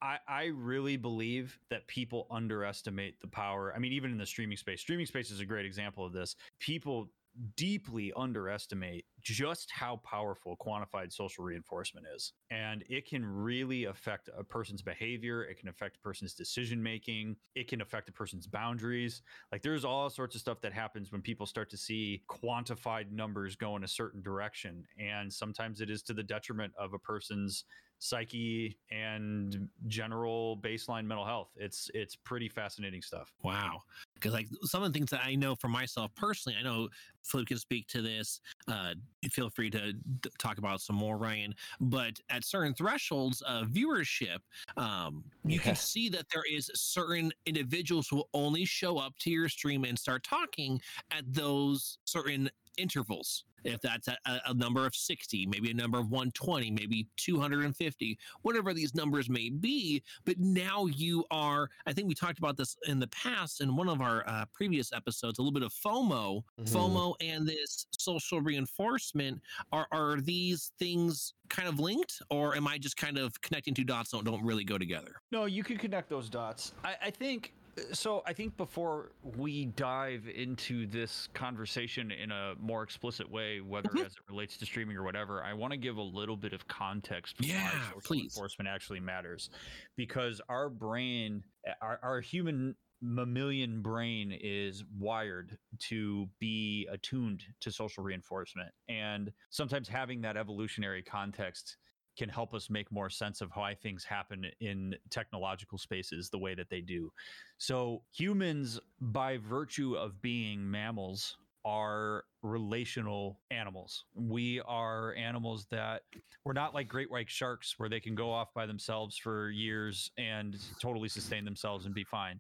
I, 0.01 0.18
I 0.27 0.46
really 0.46 0.98
believe 0.98 1.60
that 1.70 1.86
people 1.88 2.27
underestimate 2.32 3.20
the 3.20 3.27
power. 3.27 3.74
I 3.75 3.80
mean, 3.80 3.92
even 3.92 4.12
in 4.12 4.18
the 4.18 4.25
streaming 4.25 4.58
space, 4.58 4.82
streaming 4.82 5.06
space 5.06 5.32
is 5.32 5.42
a 5.42 5.46
great 5.46 5.65
example 5.65 6.06
of 6.06 6.13
this. 6.13 6.36
People 6.60 7.10
deeply 7.56 8.13
underestimate 8.15 9.06
just 9.22 9.72
how 9.72 9.98
powerful 9.98 10.56
quantified 10.58 11.12
social 11.12 11.44
reinforcement 11.44 12.06
is. 12.15 12.34
And 12.51 12.84
it 12.89 13.08
can 13.08 13.25
really 13.25 13.86
affect 13.86 14.30
a 14.38 14.44
person's 14.44 14.82
behavior. 14.82 15.44
It 15.44 15.60
can 15.60 15.68
affect 15.68 15.98
a 15.98 16.00
person's 16.00 16.34
decision 16.34 16.82
making. 16.82 17.36
It 17.56 17.68
can 17.68 17.82
affect 17.82 18.08
a 18.10 18.12
person's 18.12 18.48
boundaries. 18.48 19.22
Like 19.51 19.62
there's 19.62 19.84
all 19.84 20.10
sorts 20.10 20.36
of 20.36 20.42
stuff 20.42 20.62
that 20.62 20.74
happens 20.74 21.12
when 21.12 21.22
people 21.22 21.46
start 21.46 21.70
to 21.72 21.77
see 21.77 22.22
quantified 22.30 23.12
numbers 23.12 23.56
go 23.56 23.75
in 23.75 23.84
a 23.84 23.88
certain 23.88 24.22
direction. 24.22 24.86
And 25.00 25.32
sometimes 25.32 25.82
it 25.82 25.89
is 25.89 26.04
to 26.04 26.13
the 26.13 26.24
detriment 26.24 26.74
of 26.77 26.94
a 26.94 27.00
person's 27.00 27.65
psyche 28.00 28.78
and 28.92 29.68
general 29.88 30.58
baseline 30.58 31.06
mental 31.06 31.25
health. 31.25 31.50
It's 31.56 31.90
it's 31.94 32.16
pretty 32.16 32.50
fascinating 32.50 33.02
stuff. 33.02 33.34
Wow. 33.44 33.82
Because 34.14 34.34
like 34.34 34.48
some 34.64 34.84
of 34.84 34.92
the 34.92 34.98
things 34.98 35.12
that 35.12 35.22
I 35.24 35.36
know 35.36 35.56
for 35.56 35.68
myself 35.68 36.12
personally, 36.16 36.58
I 36.60 36.64
know 36.64 36.90
Flip 37.24 37.48
can 37.48 37.58
speak 37.58 37.88
to 37.88 38.02
this. 38.02 38.40
Uh, 38.68 38.94
feel 39.32 39.50
free 39.50 39.70
to 39.72 39.94
d- 39.94 40.30
talk 40.38 40.58
about 40.58 40.82
some 40.82 40.96
more, 40.96 41.18
Ryan. 41.18 41.54
But 41.80 42.20
at 42.30 42.46
certain 42.46 42.74
thresholds 42.74 43.42
of 43.42 43.68
viewership, 43.68 44.40
um, 44.78 45.24
you 45.44 45.58
yeah. 45.58 45.62
can 45.62 45.75
see 45.75 46.10
that 46.10 46.25
there 46.32 46.44
is 46.50 46.70
certain 46.75 47.32
individuals 47.46 48.08
who 48.08 48.18
will 48.18 48.30
only 48.34 48.66
show 48.66 48.98
up 48.98 49.18
to 49.20 49.32
your 49.32 49.50
stream 49.50 49.84
and 49.86 49.98
start 49.98 50.24
talking 50.24 50.80
at 51.12 51.24
those 51.28 51.98
certain 52.06 52.50
intervals 52.78 53.46
if 53.66 53.82
that's 53.82 54.08
a, 54.08 54.18
a 54.48 54.54
number 54.54 54.86
of 54.86 54.96
60 54.96 55.46
maybe 55.48 55.72
a 55.72 55.74
number 55.74 55.98
of 55.98 56.06
120 56.12 56.72
maybe 56.72 57.08
250 57.18 58.18
whatever 58.44 58.74
these 58.74 58.94
numbers 58.96 59.30
may 59.30 59.50
be 59.50 60.02
but 60.24 60.38
now 60.40 60.86
you 60.86 61.26
are 61.32 61.70
i 61.86 61.94
think 61.94 62.08
we 62.08 62.14
talked 62.14 62.38
about 62.40 62.56
this 62.58 62.78
in 62.88 63.00
the 63.00 63.08
past 63.08 63.62
in 63.62 63.76
one 63.76 63.90
of 63.90 64.02
our 64.02 64.24
uh, 64.28 64.46
previous 64.54 64.94
episodes 64.94 65.40
a 65.40 65.42
little 65.42 65.52
bit 65.54 65.64
of 65.64 65.74
fomo 65.74 66.44
Mhm. 66.60 66.70
fomo 66.72 67.14
and 67.22 67.48
this 67.48 67.88
social 67.98 68.40
reinforcement 68.42 69.42
are 69.72 69.88
are 69.92 70.22
these 70.22 70.72
things 70.80 71.34
kind 71.50 71.68
of 71.68 71.80
linked 71.80 72.22
or 72.30 72.56
am 72.56 72.68
i 72.68 72.78
just 72.78 72.98
kind 72.98 73.18
of 73.18 73.40
connecting 73.42 73.74
two 73.74 73.84
dots 73.84 74.12
that 74.12 74.24
don't 74.24 74.44
really 74.44 74.64
go 74.64 74.78
together 74.78 75.22
No, 75.32 75.46
you 75.46 75.64
can 75.64 75.78
connect 75.78 76.10
those 76.10 76.30
dots. 76.30 76.74
I, 76.84 76.96
I 77.04 77.10
think 77.12 77.54
so. 77.91 78.22
I 78.25 78.34
think 78.34 78.58
before 78.58 79.12
we 79.24 79.65
dive 79.65 80.27
into 80.27 80.86
this 80.88 81.27
conversation 81.34 82.12
in 82.12 82.32
a 82.32 82.55
more 82.60 82.84
explicit 82.84 83.29
way, 83.29 83.62
whether 83.62 83.89
Mhm. 83.89 84.05
as 84.05 84.13
it 84.13 84.20
relates 84.29 84.58
to 84.58 84.65
streaming 84.65 84.98
or 84.98 85.03
whatever, 85.03 85.44
I 85.44 85.53
want 85.53 85.72
to 85.72 85.77
give 85.77 85.98
a 85.98 86.01
little 86.01 86.38
bit 86.38 86.53
of 86.53 86.67
context 86.67 87.36
Yeah, 87.39 87.63
why 87.63 87.79
social 87.94 88.01
please. 88.01 88.24
enforcement 88.36 88.67
actually 88.67 89.00
matters, 89.00 89.50
because 89.96 90.41
our 90.50 90.70
brain, 90.70 91.44
our, 91.82 92.00
our 92.03 92.22
human 92.22 92.75
mammalian 93.01 93.82
brain 93.82 94.32
is 94.32 94.84
wired 94.98 95.58
to 95.77 96.27
be 96.39 96.88
attuned 96.89 97.44
to 97.60 97.72
social 97.72 98.03
reinforcement 98.03 98.74
and 98.88 99.32
sometimes 99.50 99.88
having 99.88 100.22
that 100.22 100.38
evolutionary 100.38 101.03
context 101.03 101.77
can 102.18 102.30
help 102.30 102.54
us 102.54 102.70
make 102.70 102.92
more 102.92 103.10
sense 103.10 103.42
of 103.42 103.52
why 103.54 103.76
things 103.76 104.04
happen 104.04 104.46
in 104.60 104.96
technological 105.10 105.78
spaces 105.78 106.30
the 106.30 106.38
way 106.38 106.56
that 106.56 106.70
they 106.70 106.82
do. 106.82 107.12
So, 107.58 108.04
humans, 108.12 108.80
by 109.00 109.38
virtue 109.38 109.96
of 109.96 110.22
being 110.22 110.70
mammals, 110.70 111.38
are 111.66 112.24
relational 112.44 113.40
animals. 113.50 114.06
We 114.14 114.62
are 114.68 115.16
animals 115.16 115.66
that 115.72 116.04
we're 116.46 116.54
not 116.54 116.76
like 116.76 116.88
great 116.88 117.10
white 117.10 117.30
sharks 117.30 117.74
where 117.78 117.90
they 117.90 118.00
can 118.00 118.14
go 118.14 118.32
off 118.32 118.54
by 118.54 118.68
themselves 118.68 119.18
for 119.18 119.50
years 119.50 120.12
and 120.20 120.56
totally 120.80 121.10
sustain 121.10 121.44
themselves 121.44 121.88
and 121.88 121.96
be 121.96 122.04
fine. 122.04 122.40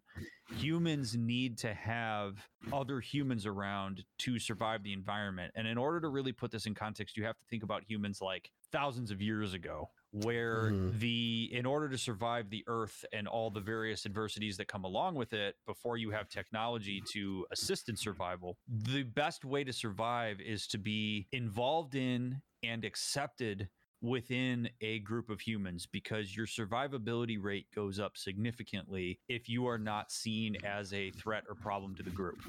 Humans 0.57 1.17
need 1.17 1.57
to 1.57 1.73
have 1.73 2.37
other 2.71 2.99
humans 2.99 3.47
around 3.47 4.03
to 4.19 4.37
survive 4.37 4.83
the 4.83 4.93
environment. 4.93 5.51
And 5.55 5.67
in 5.67 5.79
order 5.79 5.99
to 6.01 6.09
really 6.09 6.31
put 6.31 6.51
this 6.51 6.67
in 6.67 6.75
context, 6.75 7.17
you 7.17 7.25
have 7.25 7.37
to 7.37 7.45
think 7.49 7.63
about 7.63 7.83
humans 7.87 8.21
like 8.21 8.51
thousands 8.71 9.11
of 9.11 9.21
years 9.21 9.53
ago 9.53 9.89
where 10.11 10.71
Mhm. 10.71 10.99
the 10.99 11.49
in 11.51 11.65
order 11.65 11.89
to 11.89 11.97
survive 11.97 12.49
the 12.49 12.63
earth 12.67 13.03
and 13.11 13.27
all 13.27 13.49
the 13.49 13.59
various 13.59 14.05
adversities 14.05 14.55
that 14.57 14.67
come 14.67 14.85
along 14.85 15.15
with 15.15 15.33
it 15.33 15.55
before 15.65 15.97
you 15.97 16.09
have 16.11 16.29
technology 16.29 17.01
to 17.11 17.45
assist 17.51 17.89
in 17.89 17.97
survival 17.97 18.57
the 18.67 19.03
best 19.03 19.43
way 19.43 19.63
to 19.63 19.73
survive 19.73 20.39
is 20.39 20.67
to 20.67 20.77
be 20.77 21.27
involved 21.33 21.95
in 21.95 22.41
and 22.63 22.85
accepted 22.85 23.69
within 24.05 24.69
a 24.81 24.99
group 24.99 25.29
of 25.29 25.39
humans 25.39 25.85
because 25.85 26.35
your 26.35 26.45
survivability 26.45 27.41
rate 27.41 27.67
goes 27.73 27.99
up 27.99 28.17
significantly 28.17 29.19
if 29.27 29.49
you 29.49 29.67
are 29.67 29.77
not 29.77 30.11
seen 30.11 30.55
as 30.63 30.93
a 30.93 31.11
threat 31.11 31.43
or 31.49 31.55
problem 31.55 31.95
to 31.95 32.03
the 32.03 32.09
group. 32.09 32.39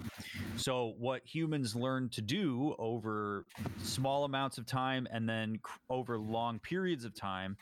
So, 0.56 0.94
what 0.98 1.22
humans 1.24 1.74
learn 1.74 2.08
to 2.10 2.20
do 2.20 2.74
over 2.78 3.44
small 3.82 4.24
amounts 4.24 4.58
of 4.58 4.66
time 4.66 5.06
and 5.10 5.28
then 5.28 5.58
over 5.88 6.18
long 6.18 6.58
periods 6.58 7.04
of 7.04 7.14
time 7.14 7.56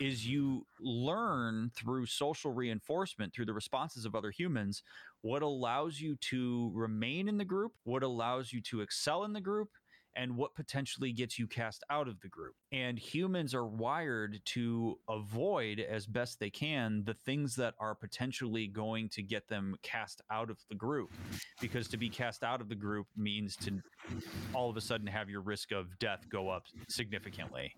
is 0.00 0.26
you 0.26 0.66
learn 0.80 1.70
through 1.74 2.06
social 2.06 2.52
reinforcement, 2.52 3.32
through 3.32 3.46
the 3.46 3.52
responses 3.52 4.04
of 4.04 4.14
other 4.14 4.30
humans, 4.30 4.82
what 5.22 5.42
allows 5.42 6.00
you 6.00 6.16
to 6.16 6.70
remain 6.74 7.28
in 7.28 7.38
the 7.38 7.44
group, 7.44 7.72
what 7.84 8.02
allows 8.02 8.52
you 8.52 8.60
to 8.62 8.80
excel 8.80 9.24
in 9.24 9.32
the 9.32 9.40
group, 9.40 9.70
and 10.18 10.36
what 10.36 10.54
potentially 10.54 11.12
gets 11.12 11.38
you 11.38 11.46
cast 11.46 11.84
out 11.90 12.08
of 12.08 12.20
the 12.20 12.28
group. 12.28 12.54
And 12.72 12.98
humans 12.98 13.54
are 13.54 13.66
wired 13.66 14.40
to 14.46 14.98
avoid 15.08 15.78
as 15.78 16.06
best 16.06 16.40
they 16.40 16.50
can 16.50 17.04
the 17.04 17.14
things 17.14 17.54
that 17.54 17.74
are 17.78 17.94
potentially 17.94 18.66
going 18.66 19.08
to 19.10 19.22
get 19.22 19.48
them 19.48 19.76
cast 19.82 20.20
out 20.30 20.50
of 20.50 20.58
the 20.68 20.74
group. 20.74 21.10
Because 21.60 21.86
to 21.88 21.96
be 21.96 22.08
cast 22.08 22.42
out 22.42 22.60
of 22.60 22.68
the 22.68 22.74
group 22.74 23.06
means 23.16 23.54
to 23.56 23.80
all 24.52 24.68
of 24.68 24.76
a 24.76 24.80
sudden 24.80 25.06
have 25.06 25.30
your 25.30 25.40
risk 25.40 25.70
of 25.70 25.96
death 26.00 26.28
go 26.28 26.48
up 26.48 26.64
significantly. 26.88 27.72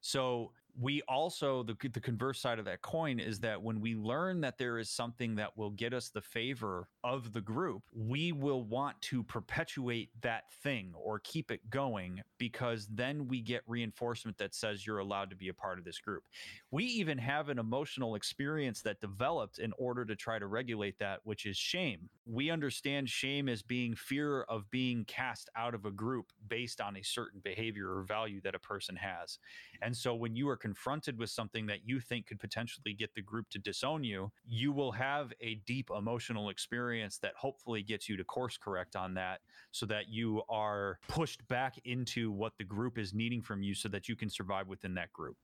So 0.00 0.52
we 0.80 1.02
also 1.08 1.62
the 1.62 1.76
the 1.92 2.00
converse 2.00 2.40
side 2.40 2.58
of 2.58 2.64
that 2.66 2.82
coin 2.82 3.18
is 3.18 3.40
that 3.40 3.60
when 3.60 3.80
we 3.80 3.96
learn 3.96 4.40
that 4.40 4.58
there 4.58 4.78
is 4.78 4.88
something 4.88 5.34
that 5.34 5.56
will 5.56 5.70
get 5.70 5.92
us 5.92 6.10
the 6.10 6.20
favor 6.20 6.88
of 7.02 7.32
the 7.32 7.40
group, 7.40 7.82
we 7.92 8.30
will 8.30 8.62
want 8.62 9.00
to 9.02 9.22
perpetuate 9.24 10.10
that 10.20 10.52
thing 10.62 10.92
or 10.94 11.18
keep 11.20 11.50
it 11.50 11.68
going 11.70 12.22
because 12.38 12.86
then 12.92 13.26
we 13.26 13.40
get 13.40 13.62
reinforcement 13.66 14.38
that 14.38 14.54
says 14.54 14.86
you're 14.86 14.98
allowed 14.98 15.30
to 15.30 15.36
be 15.36 15.48
a 15.48 15.54
part 15.54 15.78
of 15.78 15.84
this 15.84 15.98
group. 15.98 16.22
We 16.70 16.84
even 16.84 17.18
have 17.18 17.48
an 17.48 17.58
emotional 17.58 18.14
experience 18.14 18.80
that 18.82 19.00
developed 19.00 19.58
in 19.58 19.72
order 19.78 20.04
to 20.04 20.14
try 20.14 20.38
to 20.38 20.46
regulate 20.46 20.98
that, 21.00 21.20
which 21.24 21.46
is 21.46 21.56
shame. 21.56 22.08
We 22.24 22.50
understand 22.50 23.08
shame 23.08 23.48
as 23.48 23.62
being 23.62 23.96
fear 23.96 24.42
of 24.42 24.70
being 24.70 25.04
cast 25.06 25.48
out 25.56 25.74
of 25.74 25.86
a 25.86 25.90
group 25.90 26.26
based 26.48 26.80
on 26.80 26.96
a 26.96 27.02
certain 27.02 27.40
behavior 27.42 27.96
or 27.96 28.02
value 28.02 28.40
that 28.42 28.54
a 28.54 28.60
person 28.60 28.96
has. 28.96 29.38
And 29.82 29.96
so 29.96 30.14
when 30.14 30.36
you 30.36 30.48
are 30.48 30.56
confronted 30.68 31.18
with 31.18 31.30
something 31.30 31.64
that 31.64 31.78
you 31.86 31.98
think 31.98 32.26
could 32.26 32.38
potentially 32.38 32.92
get 32.92 33.14
the 33.14 33.22
group 33.22 33.48
to 33.48 33.58
disown 33.58 34.04
you, 34.04 34.30
you 34.46 34.70
will 34.70 34.92
have 34.92 35.32
a 35.40 35.54
deep 35.66 35.88
emotional 35.96 36.50
experience 36.50 37.16
that 37.16 37.32
hopefully 37.38 37.82
gets 37.82 38.06
you 38.06 38.18
to 38.18 38.24
course 38.24 38.58
correct 38.58 38.94
on 38.94 39.14
that 39.14 39.40
so 39.70 39.86
that 39.86 40.10
you 40.10 40.42
are 40.50 40.98
pushed 41.08 41.46
back 41.48 41.76
into 41.86 42.30
what 42.30 42.52
the 42.58 42.64
group 42.64 42.98
is 42.98 43.14
needing 43.14 43.40
from 43.40 43.62
you 43.62 43.74
so 43.74 43.88
that 43.88 44.10
you 44.10 44.14
can 44.14 44.28
survive 44.28 44.68
within 44.68 44.92
that 44.92 45.10
group. 45.10 45.38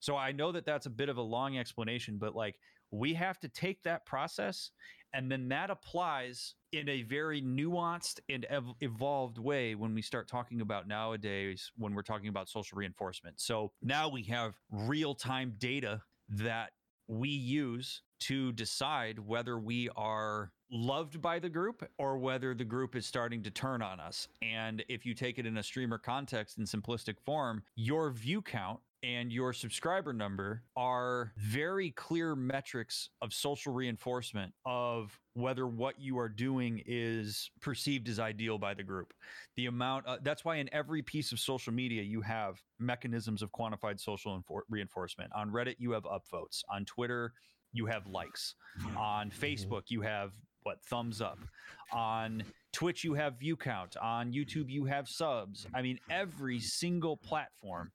So 0.00 0.16
I 0.16 0.32
know 0.32 0.50
that 0.52 0.64
that's 0.64 0.86
a 0.86 0.90
bit 0.90 1.10
of 1.10 1.18
a 1.18 1.22
long 1.22 1.58
explanation, 1.58 2.16
but 2.16 2.34
like 2.34 2.58
we 2.90 3.12
have 3.12 3.38
to 3.40 3.48
take 3.48 3.82
that 3.82 4.06
process 4.06 4.70
and 5.14 5.30
then 5.30 5.48
that 5.48 5.70
applies 5.70 6.54
in 6.72 6.88
a 6.88 7.02
very 7.02 7.42
nuanced 7.42 8.20
and 8.28 8.44
ev- 8.46 8.74
evolved 8.80 9.38
way 9.38 9.74
when 9.74 9.94
we 9.94 10.02
start 10.02 10.26
talking 10.28 10.60
about 10.60 10.88
nowadays 10.88 11.70
when 11.76 11.94
we're 11.94 12.02
talking 12.02 12.28
about 12.28 12.48
social 12.48 12.76
reinforcement. 12.76 13.40
So 13.40 13.72
now 13.82 14.08
we 14.08 14.22
have 14.24 14.54
real 14.70 15.14
time 15.14 15.54
data 15.58 16.02
that 16.28 16.72
we 17.08 17.28
use 17.28 18.02
to 18.20 18.52
decide 18.52 19.18
whether 19.18 19.58
we 19.58 19.88
are 19.96 20.52
loved 20.70 21.20
by 21.20 21.38
the 21.38 21.48
group 21.48 21.86
or 21.98 22.16
whether 22.16 22.54
the 22.54 22.64
group 22.64 22.96
is 22.96 23.04
starting 23.04 23.42
to 23.42 23.50
turn 23.50 23.82
on 23.82 24.00
us. 24.00 24.28
And 24.40 24.82
if 24.88 25.04
you 25.04 25.12
take 25.12 25.38
it 25.38 25.44
in 25.44 25.58
a 25.58 25.62
streamer 25.62 25.98
context 25.98 26.56
in 26.56 26.64
simplistic 26.64 27.16
form, 27.20 27.62
your 27.74 28.10
view 28.10 28.40
count 28.40 28.80
and 29.02 29.32
your 29.32 29.52
subscriber 29.52 30.12
number 30.12 30.62
are 30.76 31.32
very 31.36 31.90
clear 31.90 32.36
metrics 32.36 33.10
of 33.20 33.32
social 33.34 33.72
reinforcement 33.72 34.52
of 34.64 35.18
whether 35.34 35.66
what 35.66 35.98
you 36.00 36.18
are 36.18 36.28
doing 36.28 36.82
is 36.86 37.50
perceived 37.60 38.08
as 38.08 38.20
ideal 38.20 38.58
by 38.58 38.74
the 38.74 38.82
group. 38.82 39.12
The 39.56 39.66
amount 39.66 40.06
uh, 40.06 40.18
that's 40.22 40.44
why 40.44 40.56
in 40.56 40.72
every 40.72 41.02
piece 41.02 41.32
of 41.32 41.40
social 41.40 41.72
media 41.72 42.02
you 42.02 42.20
have 42.20 42.60
mechanisms 42.78 43.42
of 43.42 43.50
quantified 43.50 43.98
social 43.98 44.40
infor- 44.40 44.62
reinforcement. 44.68 45.32
On 45.34 45.50
Reddit 45.50 45.76
you 45.78 45.90
have 45.92 46.04
upvotes. 46.04 46.62
On 46.70 46.84
Twitter 46.84 47.32
you 47.72 47.86
have 47.86 48.06
likes. 48.06 48.54
On 48.96 49.30
Facebook 49.30 49.84
you 49.88 50.00
have 50.02 50.32
what 50.62 50.80
thumbs 50.84 51.20
up. 51.20 51.38
On 51.92 52.42
Twitch, 52.72 53.04
you 53.04 53.12
have 53.12 53.38
view 53.38 53.54
count. 53.54 53.96
On 53.98 54.32
YouTube, 54.32 54.70
you 54.70 54.86
have 54.86 55.06
subs. 55.06 55.66
I 55.74 55.82
mean, 55.82 56.00
every 56.08 56.58
single 56.58 57.18
platform 57.18 57.92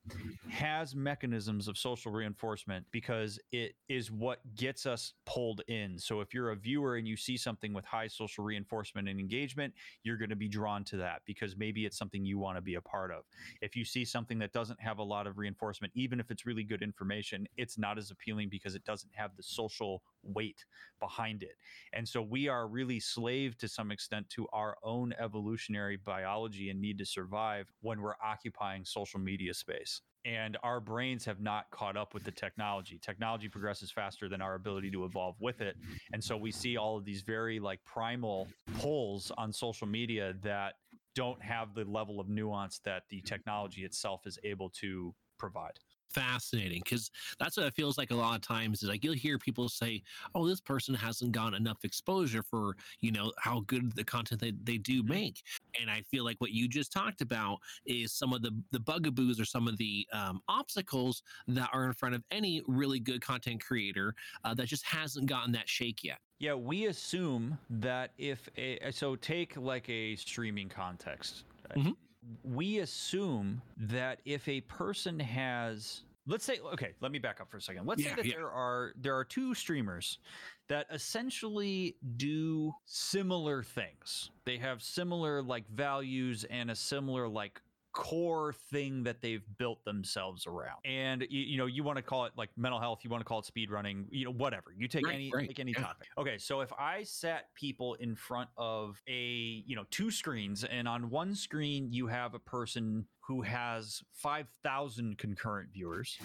has 0.50 0.96
mechanisms 0.96 1.68
of 1.68 1.80
social 1.80 2.12
reinforcement 2.12 2.86
because 2.92 3.40
it 3.52 3.74
is 3.90 4.12
what 4.12 4.40
gets 4.56 4.86
us 4.86 5.14
pulled 5.26 5.62
in. 5.68 5.98
So 5.98 6.22
if 6.22 6.32
you're 6.32 6.52
a 6.52 6.56
viewer 6.56 6.98
and 6.98 7.08
you 7.08 7.18
see 7.18 7.38
something 7.38 7.74
with 7.74 7.86
high 7.86 8.08
social 8.08 8.44
reinforcement 8.44 9.10
and 9.10 9.20
engagement, 9.20 9.74
you're 10.04 10.18
going 10.18 10.30
to 10.30 10.36
be 10.36 10.48
drawn 10.48 10.84
to 10.86 10.98
that 10.98 11.24
because 11.26 11.58
maybe 11.58 11.86
it's 11.86 11.98
something 11.98 12.24
you 12.24 12.38
want 12.38 12.58
to 12.58 12.62
be 12.62 12.76
a 12.76 12.82
part 12.82 13.12
of. 13.12 13.24
If 13.62 13.76
you 13.76 13.84
see 13.84 14.06
something 14.06 14.38
that 14.40 14.54
doesn't 14.54 14.80
have 14.80 15.00
a 15.00 15.04
lot 15.04 15.26
of 15.26 15.40
reinforcement, 15.40 15.92
even 15.96 16.20
if 16.20 16.30
it's 16.30 16.46
really 16.46 16.64
good 16.64 16.84
information, 16.84 17.48
it's 17.58 17.80
not 17.80 17.98
as 17.98 18.12
appealing 18.12 18.50
because 18.50 18.76
it 18.76 18.86
doesn't 18.86 19.12
have 19.16 19.36
the 19.36 19.44
social 19.44 20.04
weight 20.24 20.66
behind 21.00 21.44
it. 21.44 21.56
And 21.94 22.08
so 22.08 22.22
we 22.22 22.48
are 22.48 22.68
really 22.68 23.00
slave 23.00 23.58
to 23.60 23.68
some 23.68 23.92
extent 23.92 24.30
to 24.32 24.48
our 24.54 24.78
own 24.84 25.14
evolutionary 25.20 25.98
biology 25.98 26.70
and 26.70 26.82
need 26.82 26.98
to 27.00 27.06
survive 27.06 27.72
when 27.82 28.02
we're 28.02 28.16
occupying 28.24 28.86
social 28.86 29.20
media 29.20 29.54
space. 29.54 30.02
And 30.26 30.58
our 30.62 30.82
brains 30.82 31.24
have 31.26 31.40
not 31.40 31.70
caught 31.72 31.96
up 31.96 32.14
with 32.14 32.24
the 32.24 32.32
technology. 32.32 33.00
Technology 33.02 33.48
progresses 33.48 33.92
faster 33.92 34.28
than 34.28 34.42
our 34.42 34.56
ability 34.56 34.92
to 34.92 35.06
evolve 35.06 35.36
with 35.40 35.62
it. 35.62 35.78
And 36.12 36.22
so 36.22 36.36
we 36.36 36.52
see 36.52 36.76
all 36.76 36.98
of 36.98 37.06
these 37.06 37.22
very 37.22 37.60
like 37.60 37.80
primal 37.86 38.50
pulls 38.80 39.32
on 39.38 39.54
social 39.54 39.88
media 39.88 40.34
that 40.44 40.74
don't 41.16 41.42
have 41.42 41.74
the 41.74 41.86
level 41.86 42.20
of 42.20 42.28
nuance 42.28 42.80
that 42.84 43.04
the 43.10 43.22
technology 43.22 43.86
itself 43.86 44.28
is 44.28 44.38
able 44.44 44.70
to 44.82 45.16
provide. 45.40 45.80
Fascinating 46.10 46.82
because 46.84 47.12
that's 47.40 47.58
what 47.58 47.66
it 47.66 47.74
feels 47.74 47.98
like 47.98 48.12
a 48.12 48.16
lot 48.16 48.36
of 48.36 48.42
times 48.42 48.82
is 48.84 48.90
like 48.90 49.04
you'll 49.04 49.14
hear 49.14 49.38
people 49.38 49.70
say 49.70 50.02
oh 50.36 50.48
this 50.48 50.62
person 50.62 50.94
hasn't 50.96 51.32
gotten 51.32 51.54
enough 51.54 51.84
exposure 51.84 52.44
for 52.44 52.76
you 53.02 53.12
know 53.12 53.32
how 53.40 53.62
good 53.68 53.94
the 53.96 54.04
content 54.04 54.42
that 54.42 54.66
they 54.66 54.78
do 54.78 54.98
Mm-hmm. 55.04 55.10
make 55.14 55.44
and 55.80 55.92
i 55.92 56.02
feel 56.02 56.24
like 56.24 56.40
what 56.40 56.52
you 56.52 56.68
just 56.68 56.92
talked 56.92 57.22
about 57.22 57.60
is 57.86 58.12
some 58.14 58.34
of 58.34 58.42
the 58.42 58.52
the 58.72 58.80
bugaboos 58.80 59.40
or 59.40 59.46
some 59.46 59.68
of 59.68 59.78
the 59.78 60.08
um, 60.14 60.42
obstacles 60.48 61.22
that 61.48 61.70
are 61.74 61.86
in 61.86 61.94
front 61.94 62.16
of 62.16 62.24
any 62.32 62.62
really 62.68 63.00
good 63.00 63.22
content 63.22 63.64
creator 63.64 64.16
uh, 64.44 64.54
that 64.54 64.66
just 64.68 64.84
hasn't 64.86 65.26
gotten 65.28 65.52
that 65.52 65.68
shake 65.70 66.04
yet 66.04 66.20
Yeah, 66.40 66.54
we 66.54 66.86
assume 66.88 67.58
that 67.70 68.12
if 68.18 68.48
a 68.58 68.92
so 68.92 69.16
take 69.16 69.58
like 69.58 69.90
a 69.90 70.16
streaming 70.16 70.70
context. 70.70 71.44
uh, 71.70 71.76
Mhm. 71.76 71.96
We 72.44 72.80
assume 72.80 73.62
that 73.78 74.20
if 74.26 74.48
a 74.48 74.62
person 74.62 75.20
has 75.20 76.04
let's 76.28 76.44
say 76.44 76.60
okay, 76.74 76.94
let 77.00 77.12
me 77.12 77.20
back 77.20 77.40
up 77.42 77.50
for 77.50 77.58
a 77.58 77.62
second. 77.62 77.86
Let's 77.86 78.02
Yeah, 78.04 78.10
say 78.10 78.16
that 78.16 78.26
yeah. 78.26 78.34
there 78.36 78.50
are 78.52 78.94
there 78.98 79.16
are 79.16 79.24
two 79.24 79.54
streamers 79.54 80.20
that 80.68 80.86
essentially 80.92 81.96
do 82.18 82.74
similar 82.86 83.64
things. 83.64 84.32
They 84.46 84.58
have 84.58 84.84
similar 84.84 85.42
like 85.42 85.68
values 85.70 86.44
and 86.50 86.70
a 86.70 86.76
similar 86.76 87.28
like 87.28 87.62
core 87.98 88.54
thing 88.70 89.02
that 89.02 89.24
they've 89.24 89.42
built 89.58 89.84
themselves 89.84 90.46
around. 90.46 90.78
And 90.86 91.26
you, 91.32 91.42
you 91.42 91.58
know, 91.58 91.66
you 91.66 91.84
want 91.84 91.98
to 91.98 92.04
call 92.04 92.26
it 92.26 92.32
like 92.38 92.52
mental 92.56 92.80
health, 92.80 93.00
you 93.02 93.10
want 93.10 93.22
to 93.22 93.26
call 93.26 93.40
it 93.40 93.46
speed 93.46 93.72
running, 93.72 94.06
you 94.12 94.26
know, 94.26 94.32
whatever. 94.32 94.72
You 94.78 94.88
take 94.88 95.08
Right, 95.08 95.16
any 95.16 95.32
right, 95.34 95.48
take 95.48 95.60
any 95.60 95.72
yeah. 95.72 95.82
topic. 95.82 96.08
Okay, 96.16 96.38
so 96.38 96.62
if 96.62 96.72
I 96.78 97.02
sat 97.02 97.46
people 97.56 97.96
in 97.96 98.16
front 98.16 98.50
of 98.56 99.02
a, 99.08 99.64
you 99.66 99.76
know, 99.76 99.84
two 99.90 100.12
screens 100.12 100.64
and 100.64 100.88
on 100.88 101.10
one 101.10 101.34
screen 101.34 101.92
you 101.92 102.06
have 102.06 102.36
a 102.36 102.40
person 102.40 103.08
who 103.28 103.42
has 103.42 104.04
5,000 104.14 105.18
concurrent 105.18 105.70
viewers 105.74 106.18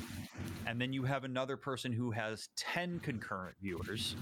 and 0.67 0.81
then 0.81 0.93
you 0.93 1.05
have 1.05 1.25
another 1.25 1.57
person 1.57 1.91
who 1.91 2.11
has 2.11 2.51
10 2.57 3.01
concurrent 3.01 3.57
viewers 3.61 4.15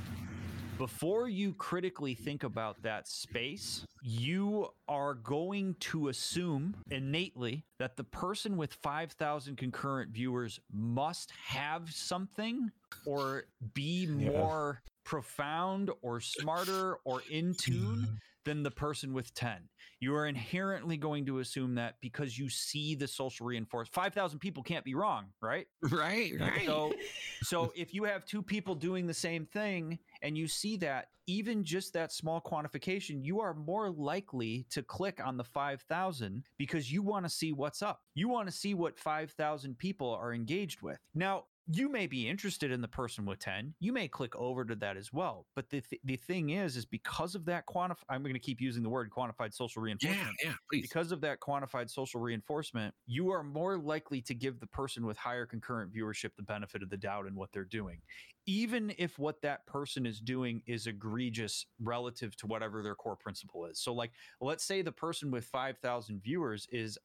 before 0.80 1.28
you 1.28 1.52
critically 1.52 2.14
think 2.14 2.42
about 2.42 2.80
that 2.82 3.06
space, 3.06 3.84
you 4.02 4.66
are 4.88 5.12
going 5.12 5.76
to 5.78 6.08
assume 6.08 6.74
innately 6.90 7.66
that 7.78 7.98
the 7.98 8.04
person 8.04 8.56
with 8.56 8.72
5,000 8.72 9.56
concurrent 9.56 10.10
viewers 10.10 10.58
must 10.72 11.32
have 11.32 11.92
something 11.92 12.70
or 13.04 13.44
be 13.74 14.06
Yeah. 14.06 14.30
more 14.30 14.82
profound 15.04 15.90
or 16.00 16.18
smarter 16.18 16.96
or 17.04 17.20
in 17.28 17.52
tune 17.52 18.06
mm-hmm. 18.06 18.14
than 18.44 18.62
the 18.62 18.70
person 18.70 19.12
with 19.12 19.34
10. 19.34 19.68
You 20.00 20.14
are 20.14 20.26
inherently 20.26 20.96
going 20.96 21.26
to 21.26 21.40
assume 21.40 21.74
that 21.74 21.96
because 22.00 22.38
you 22.38 22.48
see 22.48 22.94
the 22.94 23.06
social 23.06 23.46
reinforcement. 23.46 23.94
5,000 23.94 24.38
people 24.38 24.62
can't 24.62 24.84
be 24.84 24.94
wrong, 24.94 25.26
right? 25.42 25.66
right 25.90 26.32
right 26.40 26.64
So, 26.64 26.94
so 27.42 27.70
if 27.76 27.92
you 27.92 28.04
have 28.04 28.24
two 28.24 28.42
people 28.42 28.74
doing 28.74 29.06
the 29.06 29.14
same 29.14 29.44
thing 29.44 29.98
and 30.22 30.38
you 30.38 30.48
see 30.48 30.78
that, 30.78 31.08
even 31.26 31.62
just 31.62 31.92
that 31.92 32.12
small 32.12 32.40
quantification, 32.40 33.22
you 33.22 33.40
are 33.40 33.54
more 33.54 33.90
likely 33.90 34.66
to 34.70 34.82
click 34.82 35.20
on 35.24 35.36
the 35.36 35.44
5,000 35.44 36.42
because 36.58 36.90
you 36.90 37.02
want 37.02 37.24
to 37.24 37.30
see 37.30 37.52
what's 37.52 37.82
up. 37.82 38.00
You 38.14 38.28
want 38.28 38.48
to 38.48 38.52
see 38.52 38.74
what 38.74 38.98
5,000 38.98 39.78
people 39.78 40.12
are 40.14 40.32
engaged 40.32 40.80
with. 40.82 40.98
Now, 41.14 41.44
you 41.72 41.90
may 41.90 42.06
be 42.06 42.28
interested 42.28 42.70
in 42.70 42.80
the 42.80 42.88
person 42.88 43.24
with 43.24 43.38
10 43.38 43.74
you 43.80 43.92
may 43.92 44.08
click 44.08 44.34
over 44.36 44.64
to 44.64 44.74
that 44.74 44.96
as 44.96 45.12
well 45.12 45.46
but 45.54 45.68
the, 45.70 45.80
th- 45.80 46.00
the 46.04 46.16
thing 46.16 46.50
is 46.50 46.76
is 46.76 46.84
because 46.84 47.34
of 47.34 47.44
that 47.44 47.66
quantified 47.66 48.04
i'm 48.08 48.22
going 48.22 48.34
to 48.34 48.40
keep 48.40 48.60
using 48.60 48.82
the 48.82 48.88
word 48.88 49.10
quantified 49.10 49.52
social 49.54 49.82
reinforcement. 49.82 50.26
yeah 50.42 50.50
yeah 50.50 50.54
please. 50.70 50.82
Because 50.82 51.12
of 51.12 51.20
that 51.20 51.40
quantified 51.40 51.90
social 51.90 52.20
reinforcement, 52.20 52.94
you 53.06 53.30
are 53.30 53.42
more 53.42 53.78
likely 53.78 54.20
to 54.22 54.34
give 54.34 54.60
the 54.60 54.66
person 54.66 55.06
with 55.06 55.16
higher 55.16 55.46
concurrent 55.46 55.92
viewership 55.92 56.30
the 56.36 56.42
benefit 56.42 56.82
of 56.82 56.90
the 56.90 56.96
doubt 56.96 57.26
in 57.26 57.34
what 57.34 57.50
they're 57.52 57.64
doing, 57.64 58.00
even 58.46 58.92
if 58.98 59.18
what 59.18 59.42
that 59.42 59.66
person 59.66 60.06
is 60.06 60.20
doing 60.20 60.62
is 60.66 60.86
egregious 60.86 61.66
relative 61.80 62.36
to 62.36 62.46
whatever 62.46 62.82
their 62.82 62.94
core 62.94 63.16
principle 63.16 63.66
is. 63.66 63.80
So, 63.80 63.92
like, 63.92 64.12
let's 64.40 64.64
say 64.64 64.82
the 64.82 64.92
person 64.92 65.30
with 65.30 65.44
5,000 65.44 66.22
viewers 66.22 66.66
is 66.70 66.98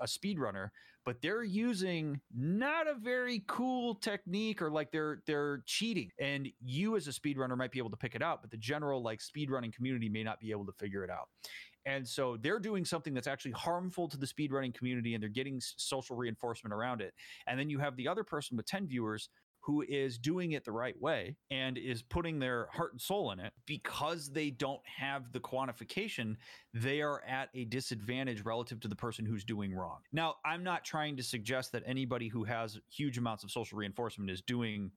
a 0.00 0.06
speedrunner 0.06 0.68
but 1.04 1.20
they're 1.20 1.42
using 1.42 2.20
not 2.34 2.86
a 2.86 2.94
very 2.94 3.42
cool 3.48 3.94
technique 3.96 4.62
or 4.62 4.70
like 4.70 4.90
they're 4.92 5.20
they're 5.26 5.62
cheating. 5.66 6.10
And 6.20 6.48
you 6.60 6.96
as 6.96 7.08
a 7.08 7.10
speedrunner 7.10 7.56
might 7.56 7.72
be 7.72 7.78
able 7.78 7.90
to 7.90 7.96
pick 7.96 8.14
it 8.14 8.22
out 8.22 8.40
but 8.42 8.50
the 8.50 8.56
general 8.56 9.02
like 9.02 9.20
speedrunning 9.20 9.72
community 9.72 10.08
may 10.08 10.22
not 10.22 10.40
be 10.40 10.50
able 10.50 10.66
to 10.66 10.72
figure 10.72 11.04
it 11.04 11.10
out. 11.10 11.28
And 11.84 12.06
so 12.06 12.36
they're 12.40 12.60
doing 12.60 12.84
something 12.84 13.12
that's 13.12 13.26
actually 13.26 13.52
harmful 13.52 14.08
to 14.08 14.16
the 14.16 14.26
speedrunning 14.26 14.72
community 14.72 15.14
and 15.14 15.22
they're 15.22 15.30
getting 15.30 15.60
social 15.60 16.14
reinforcement 16.16 16.72
around 16.72 17.00
it. 17.00 17.12
And 17.48 17.58
then 17.58 17.68
you 17.68 17.80
have 17.80 17.96
the 17.96 18.06
other 18.06 18.22
person 18.22 18.56
with 18.56 18.66
10 18.66 18.86
viewers 18.86 19.28
who 19.62 19.84
is 19.88 20.18
doing 20.18 20.52
it 20.52 20.64
the 20.64 20.72
right 20.72 21.00
way 21.00 21.36
and 21.50 21.78
is 21.78 22.02
putting 22.02 22.38
their 22.38 22.68
heart 22.72 22.92
and 22.92 23.00
soul 23.00 23.30
in 23.30 23.38
it 23.38 23.52
because 23.64 24.30
they 24.30 24.50
don't 24.50 24.80
have 24.84 25.32
the 25.32 25.40
quantification 25.40 26.36
they 26.74 27.00
are 27.00 27.22
at 27.28 27.48
a 27.54 27.64
disadvantage 27.66 28.44
relative 28.44 28.80
to 28.80 28.88
the 28.88 28.96
person 28.96 29.24
who's 29.24 29.44
doing 29.44 29.74
wrong. 29.74 29.98
Now, 30.12 30.36
I'm 30.44 30.64
not 30.64 30.84
trying 30.84 31.16
to 31.16 31.22
suggest 31.22 31.72
that 31.72 31.82
anybody 31.86 32.28
who 32.28 32.44
has 32.44 32.78
huge 32.90 33.18
amounts 33.18 33.44
of 33.44 33.50
social 33.50 33.78
reinforcement 33.78 34.30
is 34.30 34.40
doing 34.40 34.90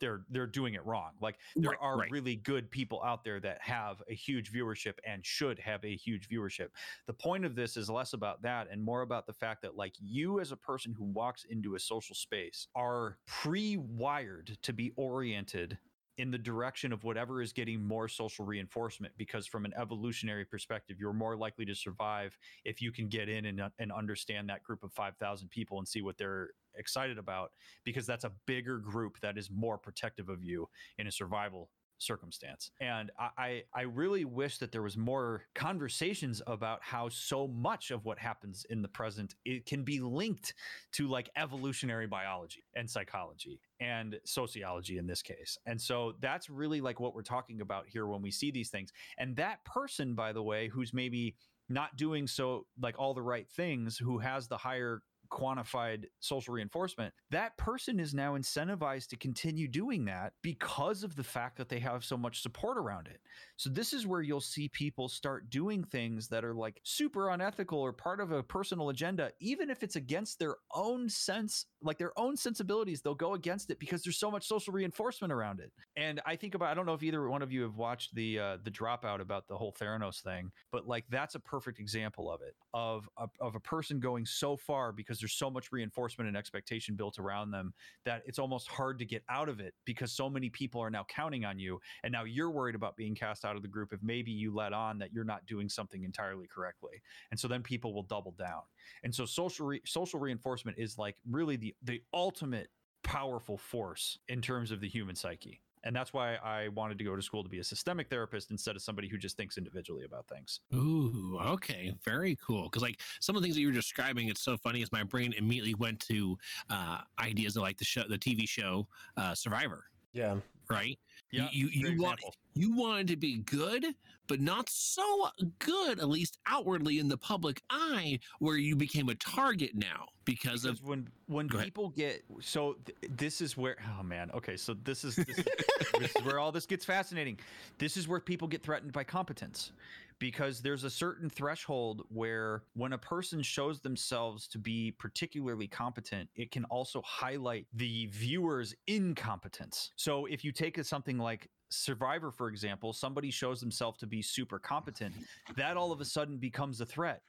they're 0.00 0.24
they're 0.28 0.46
doing 0.46 0.74
it 0.74 0.84
wrong. 0.84 1.16
Like 1.20 1.40
there 1.60 1.70
Right, 1.70 1.78
are 1.80 1.98
right. 1.98 2.08
really 2.08 2.36
good 2.36 2.70
people 2.70 3.02
out 3.02 3.24
there 3.24 3.40
that 3.40 3.60
have 3.62 4.02
a 4.08 4.14
huge 4.14 4.52
viewership 4.52 4.98
and 5.04 5.24
should 5.24 5.58
have 5.58 5.84
a 5.84 5.96
huge 5.96 6.28
viewership. 6.28 6.68
The 7.06 7.14
point 7.14 7.44
of 7.44 7.54
this 7.54 7.76
is 7.76 7.90
less 7.90 8.12
about 8.12 8.42
that 8.42 8.68
and 8.70 8.82
more 8.82 9.02
about 9.02 9.26
the 9.26 9.32
fact 9.32 9.62
that 9.62 9.76
like 9.76 9.94
you 9.98 10.40
as 10.40 10.52
a 10.52 10.56
person 10.56 10.92
who 10.92 11.04
walks 11.04 11.44
into 11.44 11.74
a 11.74 11.80
social 11.80 12.14
space 12.14 12.68
are 12.74 13.18
pre-wired 13.26 14.58
to 14.62 14.72
be 14.72 14.92
oriented 14.96 15.78
in 16.18 16.30
the 16.30 16.38
direction 16.38 16.92
of 16.92 17.04
whatever 17.04 17.40
is 17.40 17.52
getting 17.52 17.82
more 17.82 18.08
social 18.08 18.44
reinforcement 18.44 19.14
because 19.16 19.46
from 19.46 19.64
an 19.64 19.72
evolutionary 19.80 20.44
perspective 20.44 20.96
you're 21.00 21.12
more 21.12 21.36
likely 21.36 21.64
to 21.64 21.74
survive 21.74 22.36
if 22.64 22.82
you 22.82 22.92
can 22.92 23.08
get 23.08 23.28
in 23.28 23.46
and, 23.46 23.60
uh, 23.60 23.68
and 23.78 23.92
understand 23.92 24.48
that 24.48 24.62
group 24.64 24.82
of 24.82 24.92
5000 24.92 25.48
people 25.48 25.78
and 25.78 25.86
see 25.86 26.02
what 26.02 26.18
they're 26.18 26.50
excited 26.76 27.18
about 27.18 27.52
because 27.84 28.06
that's 28.06 28.24
a 28.24 28.32
bigger 28.46 28.78
group 28.78 29.18
that 29.20 29.38
is 29.38 29.48
more 29.50 29.78
protective 29.78 30.28
of 30.28 30.42
you 30.42 30.68
in 30.98 31.06
a 31.06 31.12
survival 31.12 31.70
circumstance 31.98 32.70
and 32.80 33.10
I, 33.18 33.62
I 33.74 33.82
really 33.82 34.24
wish 34.24 34.58
that 34.58 34.72
there 34.72 34.82
was 34.82 34.96
more 34.96 35.44
conversations 35.54 36.40
about 36.46 36.80
how 36.82 37.08
so 37.08 37.48
much 37.48 37.90
of 37.90 38.04
what 38.04 38.18
happens 38.18 38.64
in 38.70 38.82
the 38.82 38.88
present 38.88 39.34
it 39.44 39.66
can 39.66 39.82
be 39.82 40.00
linked 40.00 40.54
to 40.92 41.08
like 41.08 41.30
evolutionary 41.36 42.06
biology 42.06 42.64
and 42.74 42.88
psychology 42.88 43.60
and 43.80 44.18
sociology 44.24 44.98
in 44.98 45.06
this 45.06 45.22
case. 45.22 45.58
And 45.66 45.80
so 45.80 46.14
that's 46.20 46.50
really 46.50 46.80
like 46.80 47.00
what 47.00 47.14
we're 47.14 47.22
talking 47.22 47.60
about 47.60 47.86
here 47.88 48.06
when 48.06 48.22
we 48.22 48.30
see 48.30 48.50
these 48.50 48.70
things. 48.70 48.92
And 49.18 49.36
that 49.36 49.64
person, 49.64 50.14
by 50.14 50.32
the 50.32 50.42
way, 50.42 50.68
who's 50.68 50.92
maybe 50.92 51.36
not 51.68 51.96
doing 51.96 52.26
so 52.26 52.66
like 52.80 52.98
all 52.98 53.14
the 53.14 53.22
right 53.22 53.48
things, 53.48 53.98
who 53.98 54.18
has 54.18 54.48
the 54.48 54.56
higher 54.56 55.02
quantified 55.30 56.04
social 56.20 56.54
reinforcement, 56.54 57.12
that 57.30 57.56
person 57.56 58.00
is 58.00 58.14
now 58.14 58.36
incentivized 58.36 59.08
to 59.08 59.16
continue 59.16 59.68
doing 59.68 60.04
that 60.06 60.32
because 60.42 61.02
of 61.02 61.16
the 61.16 61.24
fact 61.24 61.56
that 61.56 61.68
they 61.68 61.78
have 61.78 62.04
so 62.04 62.16
much 62.16 62.42
support 62.42 62.78
around 62.78 63.06
it. 63.06 63.20
So 63.56 63.70
this 63.70 63.92
is 63.92 64.06
where 64.06 64.22
you'll 64.22 64.40
see 64.40 64.68
people 64.68 65.08
start 65.08 65.50
doing 65.50 65.84
things 65.84 66.28
that 66.28 66.44
are 66.44 66.54
like 66.54 66.80
super 66.84 67.30
unethical 67.30 67.78
or 67.78 67.92
part 67.92 68.20
of 68.20 68.32
a 68.32 68.42
personal 68.42 68.90
agenda, 68.90 69.32
even 69.40 69.70
if 69.70 69.82
it's 69.82 69.96
against 69.96 70.38
their 70.38 70.56
own 70.74 71.08
sense, 71.08 71.66
like 71.82 71.98
their 71.98 72.18
own 72.18 72.36
sensibilities, 72.36 73.02
they'll 73.02 73.14
go 73.14 73.34
against 73.34 73.70
it 73.70 73.78
because 73.78 74.02
there's 74.02 74.18
so 74.18 74.30
much 74.30 74.46
social 74.46 74.72
reinforcement 74.72 75.32
around 75.32 75.60
it. 75.60 75.72
And 75.96 76.20
I 76.26 76.36
think 76.36 76.54
about 76.54 76.68
I 76.68 76.74
don't 76.74 76.86
know 76.86 76.94
if 76.94 77.02
either 77.02 77.28
one 77.28 77.42
of 77.42 77.52
you 77.52 77.62
have 77.62 77.76
watched 77.76 78.14
the 78.14 78.38
uh, 78.38 78.56
the 78.62 78.70
dropout 78.70 79.20
about 79.20 79.48
the 79.48 79.56
whole 79.56 79.74
Theranos 79.78 80.20
thing, 80.20 80.50
but 80.72 80.86
like 80.86 81.04
that's 81.10 81.34
a 81.34 81.40
perfect 81.40 81.78
example 81.78 82.30
of 82.30 82.40
it 82.42 82.54
of 82.74 83.08
a, 83.18 83.28
of 83.40 83.54
a 83.54 83.60
person 83.60 84.00
going 84.00 84.26
so 84.26 84.56
far 84.56 84.92
because 84.92 85.17
there's 85.20 85.34
so 85.34 85.50
much 85.50 85.72
reinforcement 85.72 86.28
and 86.28 86.36
expectation 86.36 86.96
built 86.96 87.18
around 87.18 87.50
them 87.50 87.72
that 88.04 88.22
it's 88.26 88.38
almost 88.38 88.68
hard 88.68 88.98
to 88.98 89.04
get 89.04 89.22
out 89.28 89.48
of 89.48 89.60
it 89.60 89.74
because 89.84 90.12
so 90.12 90.28
many 90.28 90.48
people 90.50 90.80
are 90.80 90.90
now 90.90 91.04
counting 91.08 91.44
on 91.44 91.58
you. 91.58 91.80
And 92.04 92.12
now 92.12 92.24
you're 92.24 92.50
worried 92.50 92.74
about 92.74 92.96
being 92.96 93.14
cast 93.14 93.44
out 93.44 93.56
of 93.56 93.62
the 93.62 93.68
group 93.68 93.92
if 93.92 94.02
maybe 94.02 94.30
you 94.30 94.54
let 94.54 94.72
on 94.72 94.98
that 94.98 95.12
you're 95.12 95.24
not 95.24 95.46
doing 95.46 95.68
something 95.68 96.04
entirely 96.04 96.46
correctly. 96.46 97.02
And 97.30 97.38
so 97.38 97.48
then 97.48 97.62
people 97.62 97.94
will 97.94 98.02
double 98.02 98.32
down. 98.32 98.62
And 99.02 99.14
so 99.14 99.24
social 99.24 99.66
re- 99.66 99.82
social 99.84 100.20
reinforcement 100.20 100.78
is 100.78 100.98
like 100.98 101.16
really 101.30 101.56
the 101.56 101.74
the 101.82 102.02
ultimate 102.12 102.68
powerful 103.02 103.56
force 103.56 104.18
in 104.28 104.42
terms 104.42 104.70
of 104.70 104.80
the 104.80 104.88
human 104.88 105.16
psyche 105.16 105.60
and 105.88 105.96
that's 105.96 106.12
why 106.12 106.34
I 106.36 106.68
wanted 106.68 106.98
to 106.98 107.04
go 107.04 107.16
to 107.16 107.22
school 107.22 107.42
to 107.42 107.48
be 107.48 107.60
a 107.60 107.64
systemic 107.64 108.10
therapist 108.10 108.50
instead 108.50 108.76
of 108.76 108.82
somebody 108.82 109.08
who 109.08 109.16
just 109.16 109.38
thinks 109.38 109.56
individually 109.56 110.04
about 110.04 110.28
things. 110.28 110.60
Ooh, 110.74 111.38
okay, 111.40 111.94
very 112.04 112.36
cool. 112.46 112.64
Because 112.64 112.82
like 112.82 113.00
some 113.20 113.34
of 113.34 113.40
the 113.40 113.46
things 113.46 113.54
that 113.56 113.62
you 113.62 113.68
were 113.68 113.72
describing, 113.72 114.28
it's 114.28 114.42
so 114.42 114.58
funny. 114.58 114.82
Is 114.82 114.92
my 114.92 115.02
brain 115.02 115.32
immediately 115.32 115.72
went 115.74 115.98
to 116.00 116.36
uh, 116.68 116.98
ideas 117.18 117.56
of 117.56 117.62
like 117.62 117.78
the 117.78 117.86
show, 117.86 118.02
the 118.06 118.18
TV 118.18 118.46
show 118.46 118.86
uh, 119.16 119.34
Survivor, 119.34 119.84
Yeah. 120.12 120.36
right? 120.68 120.98
Yeah, 121.30 121.48
you 121.52 121.68
you, 121.68 121.90
you 121.90 122.02
want 122.02 122.20
you 122.54 122.74
wanted 122.74 123.08
to 123.08 123.16
be 123.16 123.38
good, 123.38 123.86
but 124.28 124.40
not 124.40 124.68
so 124.70 125.28
good, 125.58 125.98
at 125.98 126.08
least 126.08 126.38
outwardly 126.46 126.98
in 126.98 127.08
the 127.08 127.18
public 127.18 127.62
eye, 127.68 128.18
where 128.38 128.56
you 128.56 128.76
became 128.76 129.08
a 129.08 129.14
target 129.14 129.74
now 129.74 130.06
because, 130.24 130.62
because 130.62 130.80
of 130.80 130.86
when 130.86 131.08
when 131.26 131.48
people 131.48 131.90
get 131.90 132.24
so 132.40 132.76
th- 132.86 132.98
this 133.16 133.40
is 133.40 133.56
where 133.56 133.76
oh 133.98 134.02
man 134.02 134.30
okay 134.32 134.56
so 134.56 134.74
this 134.74 135.04
is 135.04 135.16
this, 135.16 135.38
is 135.38 135.44
this 135.98 136.16
is 136.16 136.22
where 136.24 136.38
all 136.38 136.52
this 136.52 136.66
gets 136.66 136.84
fascinating. 136.84 137.38
This 137.78 137.96
is 137.96 138.08
where 138.08 138.20
people 138.20 138.48
get 138.48 138.62
threatened 138.62 138.92
by 138.92 139.04
competence 139.04 139.72
because 140.18 140.60
there's 140.60 140.84
a 140.84 140.90
certain 140.90 141.30
threshold 141.30 142.02
where 142.08 142.62
when 142.74 142.92
a 142.92 142.98
person 142.98 143.42
shows 143.42 143.80
themselves 143.80 144.46
to 144.48 144.58
be 144.58 144.92
particularly 144.98 145.66
competent 145.66 146.28
it 146.34 146.50
can 146.50 146.64
also 146.66 147.02
highlight 147.02 147.66
the 147.74 148.06
viewer's 148.06 148.74
incompetence. 148.86 149.92
So 149.96 150.26
if 150.26 150.44
you 150.44 150.52
take 150.52 150.82
something 150.84 151.18
like 151.18 151.48
survivor 151.70 152.30
for 152.30 152.48
example 152.48 152.92
somebody 152.94 153.30
shows 153.30 153.60
themselves 153.60 153.98
to 153.98 154.06
be 154.06 154.22
super 154.22 154.58
competent 154.58 155.14
that 155.54 155.76
all 155.76 155.92
of 155.92 156.00
a 156.00 156.04
sudden 156.04 156.38
becomes 156.38 156.80
a 156.80 156.86
threat. 156.86 157.22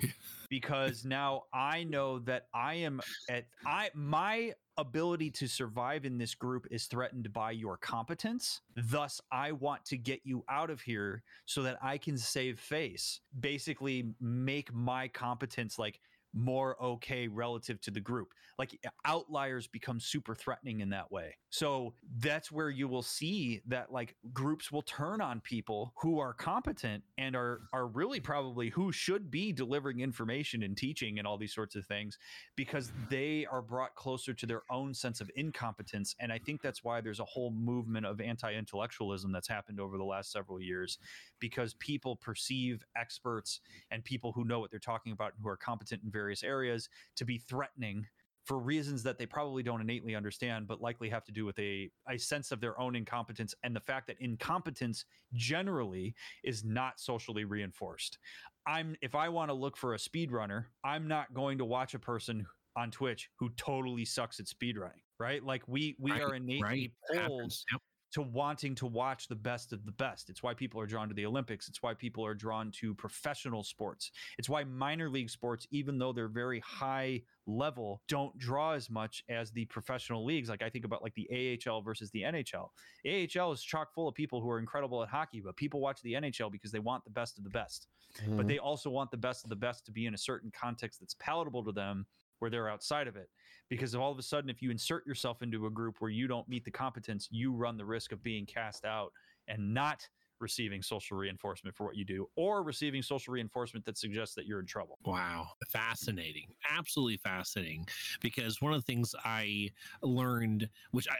Because 0.50 1.04
now 1.04 1.44
I 1.52 1.82
know 1.84 2.20
that 2.20 2.46
I 2.54 2.74
am 2.74 3.00
at 3.28 3.46
I 3.66 3.90
my 3.94 4.52
ability 4.76 5.30
to 5.30 5.46
survive 5.46 6.04
in 6.04 6.18
this 6.18 6.34
group 6.34 6.66
is 6.70 6.86
threatened 6.86 7.32
by 7.32 7.52
your 7.52 7.76
competence. 7.76 8.60
Mm-hmm. 8.76 8.88
Thus, 8.90 9.20
I 9.30 9.52
want 9.52 9.84
to 9.86 9.96
get 9.96 10.20
you 10.24 10.44
out 10.48 10.70
of 10.70 10.80
here 10.80 11.22
so 11.46 11.62
that 11.62 11.78
I 11.82 11.98
can 11.98 12.18
save 12.18 12.58
face. 12.58 13.20
Basically, 13.38 14.14
make 14.20 14.72
my 14.72 15.08
competence 15.08 15.78
like 15.78 16.00
more 16.34 16.82
okay 16.82 17.28
relative 17.28 17.80
to 17.82 17.90
the 17.90 18.00
group. 18.00 18.28
Like 18.58 18.78
outliers 19.04 19.66
become 19.66 20.00
super 20.00 20.34
threatening 20.34 20.80
in 20.80 20.90
that 20.90 21.10
way. 21.10 21.36
So 21.50 21.94
that's 22.18 22.50
where 22.50 22.70
you 22.70 22.88
will 22.88 23.02
see 23.02 23.62
that 23.66 23.92
like 23.92 24.16
groups 24.32 24.72
will 24.72 24.82
turn 24.82 25.20
on 25.20 25.40
people 25.40 25.92
who 26.00 26.18
are 26.18 26.32
competent 26.32 27.02
and 27.16 27.36
are 27.36 27.62
are 27.72 27.86
really 27.86 28.20
probably 28.20 28.70
who 28.70 28.92
should 28.92 29.30
be 29.30 29.52
delivering 29.52 30.00
information 30.00 30.62
and 30.62 30.76
teaching 30.76 31.18
and 31.18 31.26
all 31.26 31.38
these 31.38 31.54
sorts 31.54 31.76
of 31.76 31.86
things 31.86 32.18
because 32.56 32.92
they 33.08 33.46
are 33.50 33.62
brought 33.62 33.94
closer 33.94 34.34
to 34.34 34.46
their 34.46 34.62
own 34.70 34.94
sense 34.94 35.20
of 35.20 35.30
incompetence 35.36 36.14
and 36.20 36.32
I 36.32 36.38
think 36.38 36.62
that's 36.62 36.82
why 36.82 37.00
there's 37.00 37.20
a 37.20 37.24
whole 37.24 37.50
movement 37.50 38.06
of 38.06 38.20
anti-intellectualism 38.20 39.32
that's 39.32 39.48
happened 39.48 39.80
over 39.80 39.96
the 39.96 40.04
last 40.04 40.32
several 40.32 40.60
years 40.60 40.98
because 41.44 41.74
people 41.74 42.16
perceive 42.16 42.82
experts 42.96 43.60
and 43.90 44.02
people 44.02 44.32
who 44.32 44.46
know 44.46 44.60
what 44.60 44.70
they're 44.70 44.80
talking 44.80 45.12
about 45.12 45.34
and 45.34 45.42
who 45.42 45.48
are 45.50 45.58
competent 45.58 46.02
in 46.02 46.10
various 46.10 46.42
areas 46.42 46.88
to 47.16 47.26
be 47.26 47.36
threatening 47.36 48.06
for 48.44 48.58
reasons 48.58 49.02
that 49.02 49.18
they 49.18 49.26
probably 49.26 49.62
don't 49.62 49.82
innately 49.82 50.14
understand, 50.14 50.66
but 50.66 50.80
likely 50.80 51.10
have 51.10 51.22
to 51.22 51.32
do 51.32 51.44
with 51.44 51.58
a, 51.58 51.90
a 52.08 52.16
sense 52.16 52.50
of 52.50 52.62
their 52.62 52.80
own 52.80 52.96
incompetence 52.96 53.54
and 53.62 53.76
the 53.76 53.80
fact 53.80 54.06
that 54.06 54.16
incompetence 54.20 55.04
generally 55.34 56.14
is 56.44 56.64
not 56.64 56.98
socially 56.98 57.44
reinforced. 57.44 58.18
I'm 58.66 58.96
if 59.02 59.14
I 59.14 59.28
want 59.28 59.50
to 59.50 59.54
look 59.54 59.76
for 59.76 59.92
a 59.92 59.98
speedrunner, 59.98 60.64
I'm 60.82 61.06
not 61.06 61.34
going 61.34 61.58
to 61.58 61.66
watch 61.66 61.92
a 61.92 61.98
person 61.98 62.46
on 62.74 62.90
Twitch 62.90 63.28
who 63.38 63.50
totally 63.50 64.06
sucks 64.06 64.40
at 64.40 64.46
speedrunning, 64.46 65.02
right? 65.18 65.44
Like 65.44 65.68
we 65.68 65.94
we 66.00 66.12
Right, 66.12 66.22
are 66.22 66.34
innately 66.36 66.94
right 67.10 67.28
pulled. 67.28 67.52
Yep. 67.70 67.82
To 68.14 68.22
wanting 68.22 68.76
to 68.76 68.86
watch 68.86 69.26
the 69.26 69.34
best 69.34 69.72
of 69.72 69.84
the 69.84 69.90
best. 69.90 70.30
It's 70.30 70.40
why 70.40 70.54
people 70.54 70.80
are 70.80 70.86
drawn 70.86 71.08
to 71.08 71.14
the 71.14 71.26
Olympics. 71.26 71.68
It's 71.68 71.82
why 71.82 71.94
people 71.94 72.24
are 72.24 72.34
drawn 72.34 72.70
to 72.76 72.94
professional 72.94 73.64
sports. 73.64 74.12
It's 74.38 74.48
why 74.48 74.62
minor 74.62 75.10
league 75.10 75.30
sports, 75.30 75.66
even 75.72 75.98
though 75.98 76.12
they're 76.12 76.28
very 76.28 76.60
high 76.60 77.22
level, 77.46 78.02
don't 78.06 78.36
draw 78.38 78.74
as 78.74 78.88
much 78.88 79.24
as 79.28 79.50
the 79.50 79.64
professional 79.64 80.24
leagues. 80.24 80.48
Like 80.48 80.62
I 80.62 80.70
think 80.70 80.84
about 80.84 81.02
like 81.02 81.14
the 81.14 81.58
AHL 81.68 81.82
versus 81.82 82.08
the 82.12 82.22
NHL. 82.22 82.70
AHL 83.04 83.50
is 83.50 83.64
chock 83.64 83.92
full 83.92 84.06
of 84.06 84.14
people 84.14 84.40
who 84.40 84.48
are 84.48 84.60
incredible 84.60 85.02
at 85.02 85.08
hockey, 85.08 85.40
but 85.40 85.56
people 85.56 85.80
watch 85.80 86.00
the 86.02 86.12
NHL 86.12 86.52
because 86.52 86.70
they 86.70 86.78
want 86.78 87.02
the 87.02 87.10
best 87.10 87.36
of 87.36 87.42
the 87.42 87.50
best. 87.50 87.88
But 88.28 88.46
Mhm. 88.46 88.46
they 88.46 88.58
also 88.60 88.90
want 88.90 89.10
the 89.10 89.16
best 89.16 89.42
of 89.44 89.50
the 89.50 89.56
best 89.56 89.84
to 89.86 89.90
be 89.92 90.06
in 90.06 90.14
a 90.14 90.18
certain 90.18 90.52
context 90.52 91.00
that's 91.00 91.14
palatable 91.14 91.64
to 91.64 91.72
them 91.72 92.06
where 92.38 92.50
they're 92.50 92.68
outside 92.68 93.06
of 93.06 93.16
it 93.16 93.28
because 93.68 93.94
all 93.94 94.12
of 94.12 94.18
a 94.18 94.22
sudden 94.22 94.50
if 94.50 94.62
you 94.62 94.70
insert 94.70 95.06
yourself 95.06 95.42
into 95.42 95.66
a 95.66 95.70
group 95.70 95.96
where 96.00 96.10
you 96.10 96.26
don't 96.26 96.48
meet 96.48 96.64
the 96.64 96.70
competence 96.70 97.28
you 97.30 97.52
run 97.52 97.76
the 97.76 97.84
risk 97.84 98.12
of 98.12 98.22
being 98.22 98.46
cast 98.46 98.84
out 98.84 99.12
and 99.48 99.74
not 99.74 100.06
receiving 100.40 100.82
social 100.82 101.16
reinforcement 101.16 101.74
for 101.74 101.84
what 101.86 101.96
you 101.96 102.04
do 102.04 102.26
or 102.36 102.62
receiving 102.62 103.02
social 103.02 103.32
reinforcement 103.32 103.84
that 103.84 103.96
suggests 103.96 104.34
that 104.34 104.46
you're 104.46 104.60
in 104.60 104.66
trouble 104.66 104.98
Wow, 105.04 105.48
fascinating. 105.68 106.46
Absolutely 106.70 107.18
fascinating. 107.18 107.86
Because 108.20 108.60
one 108.62 108.72
of 108.72 108.80
the 108.80 108.86
things 108.86 109.14
I 109.24 109.70
learned, 110.02 110.68
which 110.92 111.06
I 111.08 111.14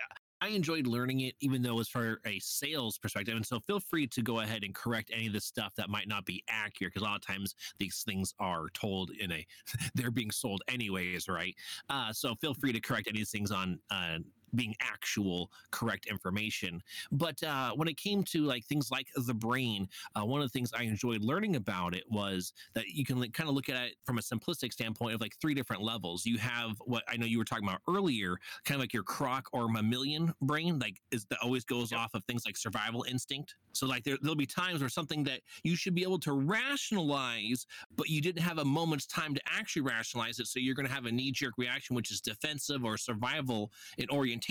I 0.44 0.48
enjoyed 0.48 0.86
learning 0.86 1.20
it, 1.20 1.36
even 1.40 1.62
though 1.62 1.80
it's 1.80 1.88
for 1.88 2.20
a 2.26 2.38
sales 2.38 2.98
perspective. 2.98 3.34
And 3.34 3.46
so 3.46 3.60
feel 3.60 3.80
free 3.80 4.06
to 4.08 4.20
go 4.20 4.40
ahead 4.40 4.62
and 4.62 4.74
correct 4.74 5.10
any 5.10 5.26
of 5.26 5.32
the 5.32 5.40
stuff 5.40 5.72
that 5.76 5.88
might 5.88 6.06
not 6.06 6.26
be 6.26 6.44
accurate, 6.50 6.92
because 6.92 7.00
a 7.00 7.10
lot 7.10 7.16
of 7.16 7.26
times 7.26 7.54
these 7.78 8.02
things 8.06 8.34
are 8.38 8.66
told 8.74 9.10
in 9.18 9.32
a 9.32 9.46
they're 9.94 10.10
being 10.10 10.30
sold 10.30 10.60
anyways, 10.68 11.28
right? 11.28 11.54
Uh, 11.88 12.12
so 12.12 12.34
feel 12.42 12.52
free 12.52 12.74
to 12.74 12.80
correct 12.80 13.08
any 13.08 13.16
of 13.16 13.20
these 13.20 13.30
things 13.30 13.50
on 13.50 13.78
uh, 13.90 14.18
being 14.54 14.74
actual 14.80 15.50
correct 15.70 16.06
information. 16.06 16.82
But 17.12 17.42
uh, 17.42 17.72
when 17.72 17.88
it 17.88 17.96
came 17.96 18.22
to 18.24 18.44
like 18.44 18.64
things 18.64 18.90
like 18.90 19.08
the 19.16 19.34
brain, 19.34 19.88
uh, 20.14 20.24
one 20.24 20.40
of 20.40 20.46
the 20.46 20.52
things 20.52 20.72
I 20.72 20.82
enjoyed 20.82 21.22
learning 21.22 21.56
about 21.56 21.94
it 21.94 22.04
was 22.10 22.52
that 22.74 22.88
you 22.88 23.04
can 23.04 23.20
like, 23.20 23.32
kind 23.32 23.48
of 23.48 23.54
look 23.54 23.68
at 23.68 23.76
it 23.76 23.96
from 24.04 24.18
a 24.18 24.20
simplistic 24.20 24.72
standpoint 24.72 25.14
of 25.14 25.20
like 25.20 25.34
three 25.40 25.54
different 25.54 25.82
levels. 25.82 26.24
You 26.26 26.38
have 26.38 26.76
what 26.84 27.02
I 27.08 27.16
know 27.16 27.26
you 27.26 27.38
were 27.38 27.44
talking 27.44 27.66
about 27.66 27.80
earlier, 27.88 28.36
kind 28.64 28.76
of 28.76 28.80
like 28.80 28.92
your 28.92 29.02
croc 29.02 29.48
or 29.52 29.68
mammalian 29.68 30.32
brain, 30.42 30.78
like 30.78 31.00
is 31.10 31.24
that 31.26 31.38
always 31.42 31.64
goes 31.64 31.92
off 31.92 32.14
of 32.14 32.24
things 32.24 32.44
like 32.46 32.56
survival 32.56 33.04
instinct. 33.08 33.54
So 33.72 33.86
like 33.86 34.04
there, 34.04 34.16
there'll 34.20 34.36
be 34.36 34.46
times 34.46 34.80
where 34.80 34.88
something 34.88 35.24
that 35.24 35.40
you 35.64 35.74
should 35.74 35.94
be 35.94 36.02
able 36.02 36.20
to 36.20 36.32
rationalize, 36.32 37.66
but 37.96 38.08
you 38.08 38.20
didn't 38.20 38.42
have 38.42 38.58
a 38.58 38.64
moment's 38.64 39.06
time 39.06 39.34
to 39.34 39.40
actually 39.46 39.82
rationalize 39.82 40.38
it. 40.38 40.46
So 40.46 40.60
you're 40.60 40.76
going 40.76 40.86
to 40.86 40.92
have 40.92 41.06
a 41.06 41.12
knee 41.12 41.32
jerk 41.32 41.54
reaction, 41.58 41.96
which 41.96 42.10
is 42.10 42.20
defensive 42.20 42.84
or 42.84 42.96
survival 42.96 43.72
in 43.98 44.06
orientation. 44.10 44.43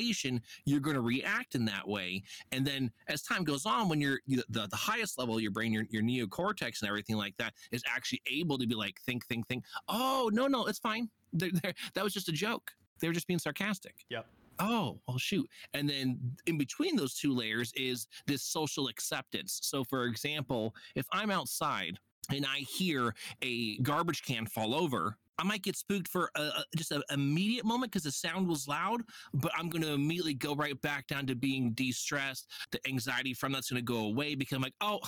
You're 0.65 0.79
going 0.79 0.95
to 0.95 1.01
react 1.01 1.55
in 1.55 1.65
that 1.65 1.87
way. 1.87 2.23
And 2.51 2.65
then 2.65 2.91
as 3.07 3.21
time 3.21 3.43
goes 3.43 3.65
on, 3.65 3.89
when 3.89 4.01
you're 4.01 4.19
you- 4.25 4.43
the, 4.49 4.67
the 4.67 4.75
highest 4.75 5.17
level 5.17 5.35
of 5.35 5.41
your 5.41 5.51
brain, 5.51 5.71
your, 5.71 5.85
your 5.89 6.03
neocortex 6.03 6.81
and 6.81 6.89
everything 6.89 7.15
like 7.17 7.35
that 7.37 7.53
is 7.71 7.83
actually 7.87 8.21
able 8.27 8.57
to 8.57 8.67
be 8.67 8.75
like, 8.75 8.99
think, 9.05 9.25
think, 9.25 9.47
think. 9.47 9.63
Oh, 9.87 10.29
no, 10.33 10.47
no, 10.47 10.65
it's 10.65 10.79
fine. 10.79 11.09
They're, 11.31 11.51
they're, 11.61 11.73
that 11.93 12.03
was 12.03 12.13
just 12.13 12.29
a 12.29 12.33
joke. 12.33 12.71
They 12.99 13.07
were 13.07 13.13
just 13.13 13.27
being 13.27 13.39
sarcastic. 13.39 13.95
Yep. 14.09 14.25
Oh, 14.59 14.99
well, 15.07 15.17
shoot. 15.17 15.49
And 15.73 15.89
then 15.89 16.19
in 16.45 16.57
between 16.57 16.95
those 16.95 17.15
two 17.15 17.33
layers 17.33 17.73
is 17.75 18.07
this 18.27 18.43
social 18.43 18.87
acceptance. 18.87 19.59
So, 19.63 19.83
for 19.83 20.05
example, 20.05 20.75
if 20.95 21.07
I'm 21.11 21.31
outside 21.31 21.97
and 22.31 22.45
I 22.45 22.59
hear 22.59 23.15
a 23.41 23.77
garbage 23.79 24.21
can 24.21 24.45
fall 24.45 24.75
over, 24.75 25.17
I 25.39 25.43
might 25.43 25.63
get 25.63 25.75
spooked 25.75 26.07
for 26.07 26.29
a, 26.35 26.41
a, 26.41 26.63
just 26.75 26.91
an 26.91 27.01
immediate 27.11 27.65
moment 27.65 27.91
because 27.91 28.03
the 28.03 28.11
sound 28.11 28.47
was 28.47 28.67
loud, 28.67 29.01
but 29.33 29.51
I'm 29.57 29.69
going 29.69 29.81
to 29.81 29.93
immediately 29.93 30.33
go 30.35 30.55
right 30.55 30.79
back 30.81 31.07
down 31.07 31.25
to 31.27 31.35
being 31.35 31.71
de-stressed. 31.73 32.49
The 32.71 32.79
anxiety 32.87 33.33
from 33.33 33.51
that's 33.51 33.69
going 33.71 33.79
to 33.81 33.85
go 33.85 33.99
away 34.05 34.35
because 34.35 34.55
I'm 34.55 34.61
like, 34.61 34.75
oh, 34.81 34.99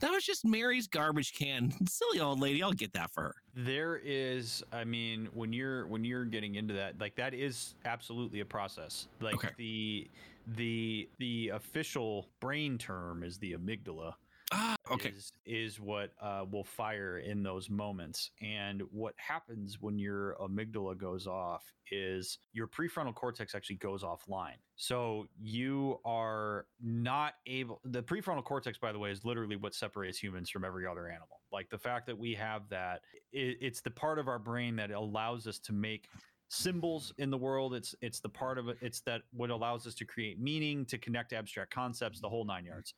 that 0.00 0.10
was 0.10 0.24
just 0.24 0.44
Mary's 0.44 0.86
garbage 0.86 1.32
can. 1.34 1.72
Silly 1.88 2.20
old 2.20 2.40
lady. 2.40 2.62
I'll 2.62 2.72
get 2.72 2.92
that 2.94 3.10
for 3.12 3.22
her. 3.24 3.34
there 3.54 4.00
is 4.04 4.62
i 4.72 4.82
mean 4.84 5.28
when 5.32 5.52
you're 5.52 5.86
when 5.86 6.04
you're 6.04 6.24
getting 6.24 6.56
into 6.56 6.74
that 6.74 6.98
like 7.00 7.14
that 7.14 7.32
is 7.34 7.74
absolutely 7.84 8.40
a 8.40 8.44
process 8.44 9.06
like 9.20 9.34
Okay. 9.36 9.50
the 9.56 10.08
the 10.56 11.08
the 11.18 11.48
official 11.50 12.28
brain 12.40 12.76
term 12.78 13.22
is 13.22 13.38
the 13.38 13.52
amygdala 13.54 14.14
Ah, 14.52 14.76
okay. 14.90 15.08
is 15.08 15.32
is 15.46 15.80
what 15.80 16.12
uh, 16.20 16.44
will 16.50 16.64
fire 16.64 17.18
in 17.18 17.42
those 17.42 17.70
moments. 17.70 18.30
And 18.42 18.82
what 18.90 19.14
happens 19.16 19.78
when 19.80 19.98
your 19.98 20.36
amygdala 20.40 20.96
goes 20.96 21.26
off 21.26 21.64
is 21.90 22.38
your 22.52 22.66
prefrontal 22.66 23.14
cortex 23.14 23.54
actually 23.54 23.76
goes 23.76 24.02
offline. 24.02 24.56
So 24.76 25.26
you 25.40 25.98
are 26.04 26.66
not 26.82 27.34
able. 27.46 27.80
The 27.84 28.02
prefrontal 28.02 28.44
cortex, 28.44 28.78
by 28.78 28.92
the 28.92 28.98
way, 28.98 29.10
is 29.10 29.24
literally 29.24 29.56
what 29.56 29.74
separates 29.74 30.18
humans 30.18 30.50
from 30.50 30.64
every 30.64 30.86
other 30.86 31.08
animal. 31.08 31.40
Like 31.52 31.70
the 31.70 31.78
fact 31.78 32.06
that 32.06 32.18
we 32.18 32.34
have 32.34 32.68
that, 32.70 33.00
it, 33.32 33.58
it's 33.60 33.80
the 33.80 33.90
part 33.90 34.18
of 34.18 34.28
our 34.28 34.38
brain 34.38 34.76
that 34.76 34.90
allows 34.90 35.46
us 35.46 35.58
to 35.60 35.72
make 35.72 36.08
symbols 36.54 37.12
in 37.18 37.30
the 37.30 37.36
world 37.36 37.74
it's 37.74 37.94
it's 38.00 38.20
the 38.20 38.28
part 38.28 38.58
of 38.58 38.68
it 38.68 38.76
it's 38.80 39.00
that 39.00 39.22
what 39.32 39.50
allows 39.50 39.86
us 39.86 39.94
to 39.94 40.04
create 40.04 40.40
meaning 40.40 40.84
to 40.84 40.98
connect 40.98 41.32
abstract 41.32 41.72
concepts 41.72 42.20
the 42.20 42.28
whole 42.28 42.44
nine 42.44 42.64
yards 42.64 42.94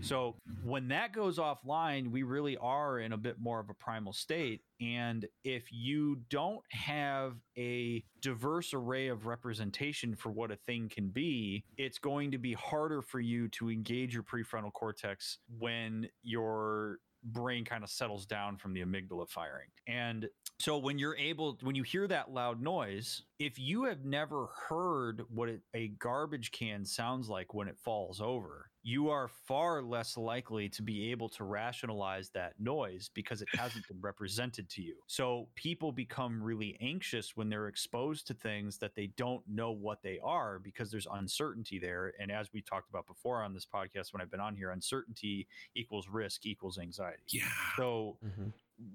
so 0.00 0.36
when 0.64 0.88
that 0.88 1.12
goes 1.12 1.38
offline, 1.38 2.10
we 2.10 2.22
really 2.22 2.56
are 2.56 2.98
in 2.98 3.12
a 3.12 3.16
bit 3.16 3.36
more 3.38 3.60
of 3.60 3.70
a 3.70 3.74
primal 3.74 4.12
state. 4.12 4.62
And 4.80 5.26
if 5.44 5.64
you 5.70 6.18
don't 6.28 6.62
have 6.70 7.36
a 7.56 8.02
diverse 8.20 8.74
array 8.74 9.08
of 9.08 9.26
representation 9.26 10.14
for 10.16 10.30
what 10.30 10.50
a 10.50 10.56
thing 10.56 10.88
can 10.88 11.08
be, 11.08 11.64
it's 11.78 11.98
going 11.98 12.32
to 12.32 12.38
be 12.38 12.52
harder 12.54 13.00
for 13.00 13.20
you 13.20 13.48
to 13.48 13.70
engage 13.70 14.14
your 14.14 14.24
prefrontal 14.24 14.72
cortex 14.72 15.38
when 15.58 16.08
your 16.22 16.98
brain 17.24 17.64
kind 17.64 17.84
of 17.84 17.90
settles 17.90 18.26
down 18.26 18.56
from 18.56 18.72
the 18.72 18.82
amygdala 18.82 19.28
firing. 19.28 19.68
And 19.86 20.28
so 20.58 20.78
when 20.78 20.98
you're 20.98 21.16
able, 21.16 21.58
when 21.62 21.74
you 21.74 21.82
hear 21.82 22.06
that 22.08 22.32
loud 22.32 22.60
noise, 22.60 23.22
if 23.38 23.58
you 23.58 23.84
have 23.84 24.04
never 24.04 24.48
heard 24.68 25.22
what 25.28 25.48
it, 25.48 25.62
a 25.74 25.88
garbage 25.88 26.50
can 26.52 26.84
sounds 26.84 27.28
like 27.28 27.54
when 27.54 27.68
it 27.68 27.78
falls 27.78 28.20
over, 28.20 28.70
you 28.82 29.08
are 29.10 29.28
far 29.28 29.82
less 29.82 30.16
likely 30.16 30.68
to 30.68 30.82
be 30.82 31.10
able 31.10 31.28
to 31.30 31.44
rationalize 31.44 32.30
that 32.30 32.58
noise 32.58 33.10
because 33.14 33.40
it 33.42 33.48
hasn't 33.52 33.86
been 33.86 34.00
represented 34.00 34.68
to 34.70 34.82
you. 34.82 34.96
So 35.06 35.48
people 35.54 35.92
become 35.92 36.42
really 36.42 36.76
anxious 36.80 37.36
when 37.36 37.48
they're 37.48 37.68
exposed 37.68 38.26
to 38.28 38.34
things 38.34 38.78
that 38.78 38.94
they 38.94 39.08
don't 39.16 39.42
know 39.48 39.70
what 39.72 40.02
they 40.02 40.18
are 40.22 40.58
because 40.58 40.90
there's 40.90 41.06
uncertainty 41.12 41.78
there. 41.78 42.12
And 42.18 42.30
as 42.32 42.52
we 42.52 42.60
talked 42.60 42.90
about 42.90 43.06
before 43.06 43.42
on 43.42 43.54
this 43.54 43.66
podcast, 43.66 44.12
when 44.12 44.20
I've 44.20 44.30
been 44.30 44.40
on 44.40 44.56
here, 44.56 44.70
uncertainty 44.70 45.46
equals 45.76 46.08
risk 46.08 46.44
equals 46.46 46.78
anxiety. 46.78 47.22
Yeah. 47.28 47.48
So 47.76 48.18
Mhm. 48.24 48.52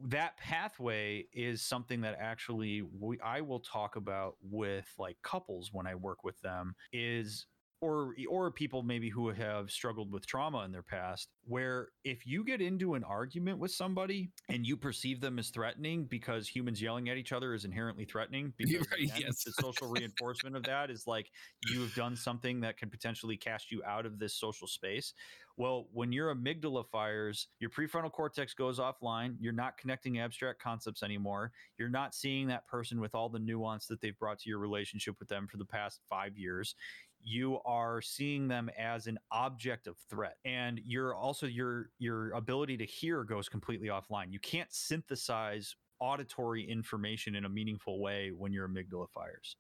that 0.09 0.35
pathway 0.37 1.27
is 1.31 1.61
something 1.61 2.01
that 2.01 2.17
actually 2.19 2.81
we, 2.81 3.19
I 3.21 3.41
will 3.41 3.59
talk 3.61 3.95
about 3.95 4.35
with 4.41 4.93
like 4.97 5.21
couples 5.21 5.71
when 5.71 5.87
I 5.87 5.95
work 5.95 6.23
with 6.25 6.39
them 6.41 6.75
is 6.91 7.45
or 7.81 8.15
or 8.29 8.49
people 8.51 8.81
maybe 8.81 9.09
who 9.09 9.29
have 9.29 9.69
struggled 9.69 10.11
with 10.11 10.25
trauma 10.25 10.63
in 10.63 10.71
their 10.71 10.81
past 10.81 11.29
where 11.45 11.89
if 12.03 12.25
you 12.25 12.43
get 12.43 12.61
into 12.61 12.95
an 12.95 13.03
argument 13.03 13.59
with 13.59 13.71
somebody 13.71 14.31
and 14.49 14.65
you 14.65 14.75
perceive 14.75 15.21
them 15.21 15.37
as 15.37 15.49
threatening 15.49 16.05
because 16.05 16.47
humans 16.47 16.81
yelling 16.81 17.09
at 17.09 17.17
each 17.17 17.31
other 17.31 17.53
is 17.53 17.65
inherently 17.65 18.05
threatening 18.05 18.51
because 18.57 18.87
right, 18.91 19.03
again, 19.03 19.21
yes. 19.27 19.43
the 19.43 19.51
social 19.61 19.87
reinforcement 19.87 20.55
of 20.55 20.63
that 20.63 20.89
is 20.89 21.05
like 21.05 21.29
you 21.67 21.81
have 21.81 21.93
done 21.93 22.15
something 22.15 22.59
that 22.61 22.77
can 22.77 22.89
potentially 22.89 23.37
cast 23.37 23.71
you 23.71 23.83
out 23.83 24.05
of 24.05 24.17
this 24.17 24.33
social 24.33 24.67
space 24.67 25.13
well, 25.57 25.87
when 25.91 26.11
your 26.11 26.33
amygdala 26.33 26.85
fires, 26.87 27.47
your 27.59 27.71
prefrontal 27.71 28.11
cortex 28.11 28.53
goes 28.53 28.77
offline. 28.77 29.35
You're 29.39 29.53
not 29.53 29.75
connecting 29.79 30.19
abstract 30.19 30.61
concepts 30.61 31.01
anymore. 31.01 31.51
You're 31.79 31.89
not 31.89 32.13
seeing 32.13 32.47
that 32.47 32.67
person 32.67 33.01
with 33.01 33.15
all 33.15 33.27
the 33.27 33.39
nuance 33.39 33.87
that 33.87 33.99
they've 33.99 34.17
brought 34.19 34.37
to 34.41 34.49
your 34.49 34.59
relationship 34.59 35.15
with 35.19 35.29
them 35.29 35.47
for 35.47 35.57
the 35.57 35.65
past 35.65 36.01
five 36.07 36.37
years. 36.37 36.75
You 37.23 37.59
are 37.65 38.01
seeing 38.01 38.47
them 38.47 38.69
as 38.77 39.07
an 39.07 39.19
object 39.31 39.87
of 39.87 39.97
threat, 40.09 40.37
and 40.45 40.79
you're 40.83 41.15
also 41.15 41.45
your 41.45 41.89
your 41.99 42.31
ability 42.31 42.77
to 42.77 42.85
hear 42.85 43.23
goes 43.23 43.49
completely 43.49 43.87
offline. 43.87 44.31
You 44.31 44.39
can't 44.39 44.71
synthesize 44.71 45.75
auditory 45.99 46.69
information 46.69 47.35
in 47.35 47.45
a 47.45 47.49
meaningful 47.49 47.99
way 47.99 48.31
when 48.35 48.51
your 48.51 48.67
amygdala 48.67 49.07
fires. 49.09 49.55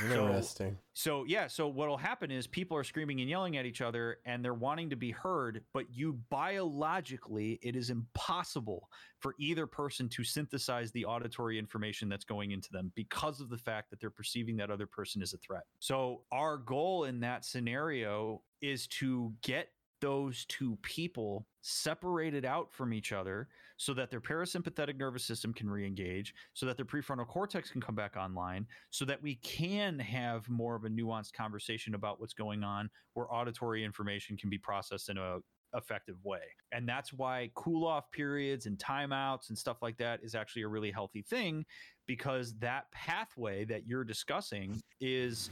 Interesting. 0.00 0.78
So 0.92 1.24
yeah, 1.26 1.46
so 1.46 1.66
what'll 1.68 1.96
happen 1.96 2.30
is 2.30 2.46
people 2.46 2.76
are 2.76 2.84
screaming 2.84 3.20
and 3.20 3.28
yelling 3.28 3.56
at 3.56 3.66
each 3.66 3.80
other 3.80 4.18
and 4.24 4.44
they're 4.44 4.54
wanting 4.54 4.90
to 4.90 4.96
be 4.96 5.10
heard, 5.10 5.62
but 5.72 5.86
you 5.90 6.18
biologically 6.30 7.58
it 7.62 7.74
is 7.74 7.90
impossible 7.90 8.88
for 9.18 9.34
either 9.38 9.66
person 9.66 10.08
to 10.10 10.22
synthesize 10.22 10.92
the 10.92 11.04
auditory 11.04 11.58
information 11.58 12.08
that's 12.08 12.24
going 12.24 12.52
into 12.52 12.68
them 12.70 12.92
because 12.94 13.40
of 13.40 13.48
the 13.48 13.58
fact 13.58 13.90
that 13.90 13.98
they're 14.00 14.10
perceiving 14.10 14.56
that 14.56 14.70
other 14.70 14.86
person 14.86 15.22
as 15.22 15.32
a 15.32 15.38
threat. 15.38 15.64
So 15.80 16.22
our 16.30 16.58
goal 16.58 17.04
in 17.04 17.20
that 17.20 17.44
scenario 17.44 18.42
is 18.60 18.86
to 18.88 19.32
get 19.42 19.68
those 20.00 20.44
two 20.46 20.78
people 20.82 21.46
separated 21.60 22.44
out 22.44 22.72
from 22.72 22.92
each 22.92 23.12
other 23.12 23.48
so 23.76 23.94
that 23.94 24.10
their 24.10 24.20
parasympathetic 24.20 24.96
nervous 24.96 25.24
system 25.24 25.52
can 25.52 25.68
re-engage 25.68 26.34
so 26.54 26.66
that 26.66 26.76
their 26.76 26.86
prefrontal 26.86 27.26
cortex 27.26 27.70
can 27.70 27.80
come 27.80 27.94
back 27.94 28.16
online 28.16 28.66
so 28.90 29.04
that 29.04 29.22
we 29.22 29.36
can 29.36 29.98
have 29.98 30.48
more 30.48 30.74
of 30.74 30.84
a 30.84 30.88
nuanced 30.88 31.32
conversation 31.32 31.94
about 31.94 32.20
what's 32.20 32.34
going 32.34 32.64
on 32.64 32.88
where 33.14 33.32
auditory 33.32 33.84
information 33.84 34.36
can 34.36 34.50
be 34.50 34.58
processed 34.58 35.08
in 35.08 35.18
a 35.18 35.38
effective 35.74 36.16
way. 36.24 36.40
And 36.72 36.88
that's 36.88 37.12
why 37.12 37.50
cool 37.54 37.86
off 37.86 38.10
periods 38.10 38.66
and 38.66 38.78
timeouts 38.78 39.48
and 39.48 39.58
stuff 39.58 39.78
like 39.82 39.98
that 39.98 40.20
is 40.22 40.34
actually 40.34 40.62
a 40.62 40.68
really 40.68 40.90
healthy 40.90 41.22
thing 41.22 41.64
because 42.06 42.54
that 42.58 42.90
pathway 42.92 43.64
that 43.66 43.86
you're 43.86 44.04
discussing 44.04 44.80
is 45.00 45.50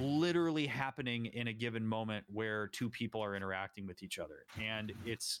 literally 0.00 0.66
happening 0.66 1.26
in 1.26 1.48
a 1.48 1.52
given 1.52 1.86
moment 1.86 2.24
where 2.32 2.66
two 2.68 2.88
people 2.88 3.22
are 3.22 3.36
interacting 3.36 3.86
with 3.86 4.02
each 4.02 4.18
other. 4.18 4.46
And 4.60 4.92
it's 5.04 5.40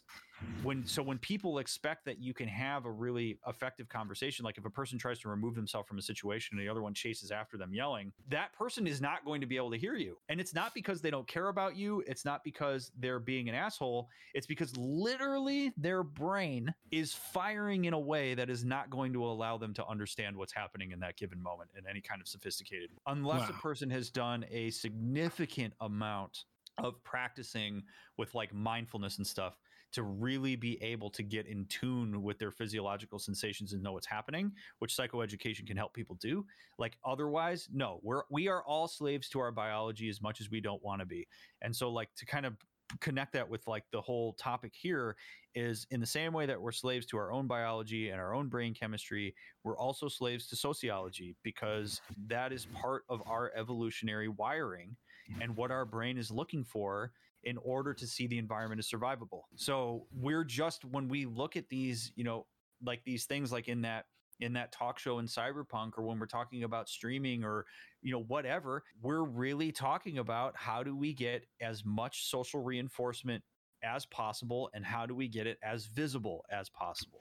when 0.62 0.84
so 0.86 1.02
when 1.02 1.18
people 1.18 1.58
expect 1.58 2.04
that 2.04 2.18
you 2.18 2.34
can 2.34 2.48
have 2.48 2.84
a 2.84 2.90
really 2.90 3.38
effective 3.46 3.88
conversation 3.88 4.44
like 4.44 4.58
if 4.58 4.64
a 4.64 4.70
person 4.70 4.98
tries 4.98 5.18
to 5.18 5.28
remove 5.28 5.54
themselves 5.54 5.88
from 5.88 5.98
a 5.98 6.02
situation 6.02 6.56
and 6.56 6.66
the 6.66 6.70
other 6.70 6.82
one 6.82 6.94
chases 6.94 7.30
after 7.30 7.56
them 7.56 7.72
yelling 7.72 8.12
that 8.28 8.52
person 8.52 8.86
is 8.86 9.00
not 9.00 9.24
going 9.24 9.40
to 9.40 9.46
be 9.46 9.56
able 9.56 9.70
to 9.70 9.76
hear 9.76 9.94
you. 9.94 10.16
And 10.28 10.40
it's 10.40 10.54
not 10.54 10.74
because 10.74 11.00
they 11.00 11.10
don't 11.10 11.26
care 11.26 11.48
about 11.48 11.76
you. 11.76 12.02
It's 12.06 12.24
not 12.24 12.44
because 12.44 12.90
they're 12.98 13.18
being 13.18 13.48
an 13.48 13.54
asshole. 13.54 14.08
It's 14.34 14.46
because 14.46 14.76
literally 14.76 15.72
their 15.76 16.02
brain 16.02 16.72
is 16.90 17.12
firing 17.12 17.86
in 17.86 17.92
a 17.92 17.98
way 17.98 18.34
that 18.34 18.50
is 18.50 18.64
not 18.64 18.90
going 18.90 19.12
to 19.12 19.24
allow 19.24 19.58
them 19.58 19.74
to 19.74 19.86
understand 19.86 20.36
what's 20.36 20.52
happening 20.52 20.92
in 20.92 21.00
that 21.00 21.16
given 21.16 21.42
moment 21.42 21.70
in 21.76 21.84
any 21.88 22.00
kind 22.00 22.20
of 22.20 22.28
sophisticated 22.28 22.90
unless 23.06 23.48
a 23.48 23.52
person 23.54 23.90
has 23.90 24.10
done 24.10 24.44
a 24.50 24.70
significant 24.70 25.74
amount 25.80 26.44
of 26.78 27.02
practicing 27.04 27.82
with 28.16 28.34
like 28.34 28.54
mindfulness 28.54 29.18
and 29.18 29.26
stuff 29.26 29.56
to 29.92 30.02
really 30.02 30.56
be 30.56 30.82
able 30.82 31.10
to 31.10 31.22
get 31.22 31.46
in 31.46 31.66
tune 31.66 32.22
with 32.22 32.38
their 32.38 32.50
physiological 32.50 33.18
sensations 33.18 33.72
and 33.72 33.82
know 33.82 33.92
what's 33.92 34.06
happening 34.06 34.52
which 34.78 34.96
psychoeducation 34.96 35.66
can 35.66 35.76
help 35.76 35.92
people 35.94 36.16
do. 36.20 36.44
Like 36.78 36.96
otherwise 37.04 37.68
no 37.72 38.00
we're 38.02 38.22
we 38.30 38.48
are 38.48 38.62
all 38.64 38.88
slaves 38.88 39.28
to 39.30 39.40
our 39.40 39.52
biology 39.52 40.08
as 40.08 40.22
much 40.22 40.40
as 40.40 40.50
we 40.50 40.60
don't 40.60 40.82
want 40.82 41.00
to 41.00 41.06
be. 41.06 41.26
And 41.62 41.74
so 41.74 41.90
like 41.90 42.14
to 42.16 42.26
kind 42.26 42.46
of 42.46 42.56
connect 43.00 43.32
that 43.32 43.48
with 43.48 43.66
like 43.66 43.84
the 43.92 44.00
whole 44.00 44.32
topic 44.34 44.72
here 44.74 45.16
is 45.54 45.86
in 45.90 46.00
the 46.00 46.06
same 46.06 46.32
way 46.32 46.46
that 46.46 46.60
we're 46.60 46.72
slaves 46.72 47.06
to 47.06 47.16
our 47.16 47.32
own 47.32 47.46
biology 47.46 48.08
and 48.10 48.20
our 48.20 48.34
own 48.34 48.48
brain 48.48 48.74
chemistry 48.74 49.34
we're 49.62 49.78
also 49.78 50.08
slaves 50.08 50.48
to 50.48 50.56
sociology 50.56 51.36
because 51.44 52.00
that 52.26 52.52
is 52.52 52.66
part 52.74 53.04
of 53.08 53.22
our 53.26 53.52
evolutionary 53.54 54.28
wiring 54.28 54.96
and 55.40 55.54
what 55.56 55.70
our 55.70 55.84
brain 55.84 56.18
is 56.18 56.30
looking 56.30 56.64
for 56.64 57.12
in 57.44 57.56
order 57.58 57.94
to 57.94 58.06
see 58.06 58.26
the 58.26 58.38
environment 58.38 58.78
as 58.78 58.88
survivable. 58.88 59.42
So 59.56 60.06
we're 60.12 60.44
just 60.44 60.84
when 60.84 61.08
we 61.08 61.26
look 61.26 61.56
at 61.56 61.68
these, 61.68 62.12
you 62.16 62.24
know, 62.24 62.46
like 62.84 63.02
these 63.04 63.24
things 63.24 63.52
like 63.52 63.68
in 63.68 63.82
that 63.82 64.06
in 64.40 64.54
that 64.54 64.72
talk 64.72 64.98
show 64.98 65.18
in 65.18 65.26
cyberpunk 65.26 65.92
or 65.98 66.04
when 66.04 66.18
we're 66.18 66.26
talking 66.26 66.64
about 66.64 66.88
streaming 66.88 67.44
or 67.44 67.66
you 68.00 68.10
know 68.10 68.22
whatever 68.22 68.82
we're 69.02 69.22
really 69.22 69.70
talking 69.70 70.16
about 70.16 70.56
how 70.56 70.82
do 70.82 70.96
we 70.96 71.12
get 71.12 71.44
as 71.60 71.84
much 71.84 72.24
social 72.30 72.62
reinforcement 72.62 73.42
as 73.82 74.06
possible 74.06 74.70
and 74.74 74.84
how 74.84 75.06
do 75.06 75.14
we 75.14 75.28
get 75.28 75.46
it 75.46 75.58
as 75.62 75.86
visible 75.86 76.44
as 76.50 76.68
possible. 76.68 77.20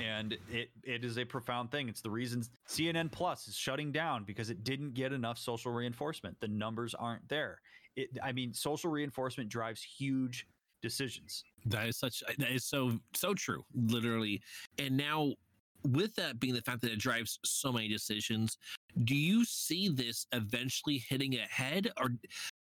And 0.00 0.38
it 0.50 0.70
it 0.82 1.04
is 1.04 1.18
a 1.18 1.24
profound 1.24 1.70
thing. 1.70 1.88
It's 1.88 2.00
the 2.00 2.10
reason 2.10 2.42
cnn 2.68 3.12
plus 3.12 3.48
is 3.48 3.56
shutting 3.56 3.92
down 3.92 4.24
because 4.24 4.48
it 4.48 4.64
didn't 4.64 4.94
get 4.94 5.12
enough 5.12 5.38
social 5.38 5.72
reinforcement. 5.72 6.38
The 6.40 6.48
numbers 6.48 6.94
aren't 6.94 7.28
there 7.28 7.60
it 7.96 8.10
i 8.22 8.32
mean 8.32 8.52
social 8.52 8.90
reinforcement 8.90 9.48
drives 9.48 9.82
huge 9.82 10.46
decisions 10.82 11.44
That 11.66 11.86
is 11.88 11.98
such 11.98 12.22
that 12.38 12.50
is 12.50 12.64
so 12.64 12.98
so 13.14 13.34
true, 13.34 13.64
literally. 13.74 14.40
And 14.78 14.96
now 14.96 15.34
with 15.84 16.14
that 16.16 16.40
being 16.40 16.54
the 16.54 16.62
fact 16.62 16.82
that 16.82 16.92
it 16.92 16.98
drives 16.98 17.38
so 17.44 17.72
many 17.72 17.88
decisions, 17.88 18.58
do 19.04 19.14
you 19.14 19.44
see 19.44 19.88
this 19.88 20.26
eventually 20.32 20.98
hitting 21.08 21.34
a 21.34 21.42
head 21.42 21.90
or 22.00 22.10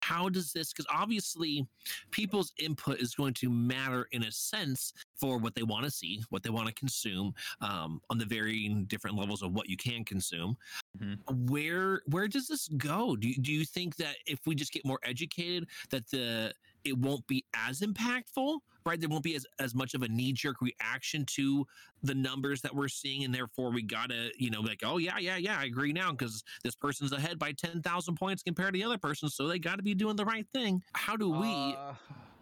how 0.01 0.29
does 0.29 0.53
this 0.53 0.71
because 0.71 0.85
obviously 0.91 1.65
people's 2.11 2.51
input 2.59 2.99
is 2.99 3.15
going 3.15 3.33
to 3.33 3.49
matter 3.49 4.07
in 4.11 4.23
a 4.23 4.31
sense 4.31 4.93
for 5.15 5.37
what 5.37 5.55
they 5.55 5.63
want 5.63 5.83
to 5.83 5.91
see 5.91 6.23
what 6.29 6.43
they 6.43 6.49
want 6.49 6.67
to 6.67 6.73
consume 6.73 7.33
um, 7.61 8.01
on 8.09 8.17
the 8.17 8.25
varying 8.25 8.85
different 8.85 9.17
levels 9.17 9.41
of 9.41 9.53
what 9.53 9.69
you 9.69 9.77
can 9.77 10.03
consume. 10.03 10.57
Mhm. 10.99 11.49
where 11.49 12.01
where 12.07 12.27
does 12.27 12.47
this 12.47 12.67
go? 12.69 13.15
Do 13.15 13.27
you, 13.27 13.35
do 13.35 13.51
you 13.51 13.65
think 13.65 13.97
that 13.97 14.15
if 14.25 14.39
we 14.45 14.55
just 14.55 14.71
get 14.71 14.85
more 14.85 14.99
educated 15.03 15.67
that 15.89 16.07
the 16.09 16.53
it 16.85 16.97
won't 16.97 17.25
be 17.27 17.43
as 17.67 17.81
impactful 17.81 18.59
right 18.85 18.99
there 18.99 19.09
won't 19.09 19.23
be 19.23 19.35
as, 19.35 19.45
as 19.59 19.73
much 19.73 19.95
of 19.95 20.03
a 20.03 20.07
knee-jerk 20.07 20.57
reaction 20.61 21.25
to 21.25 21.65
the 22.03 22.13
numbers 22.13 22.61
that 22.61 22.73
we're 22.73 22.87
seeing 22.87 23.23
and 23.23 23.33
therefore 23.33 23.71
we 23.71 23.81
gotta 23.81 24.29
you 24.37 24.49
know 24.51 24.61
like 24.61 24.81
oh 24.83 24.97
yeah 24.97 25.17
yeah 25.17 25.37
yeah 25.37 25.57
i 25.59 25.65
agree 25.65 25.91
now 25.91 26.11
because 26.11 26.43
this 26.63 26.75
person's 26.75 27.11
ahead 27.11 27.39
by 27.39 27.51
10000 27.51 28.15
points 28.15 28.43
compared 28.43 28.73
to 28.73 28.79
the 28.79 28.85
other 28.85 28.97
person 28.99 29.27
so 29.27 29.47
they 29.47 29.57
got 29.59 29.77
to 29.77 29.83
be 29.83 29.95
doing 29.95 30.15
the 30.15 30.25
right 30.25 30.45
thing 30.53 30.81
how 30.93 31.15
do 31.17 31.29
we 31.29 31.47
Uh, 31.75 31.93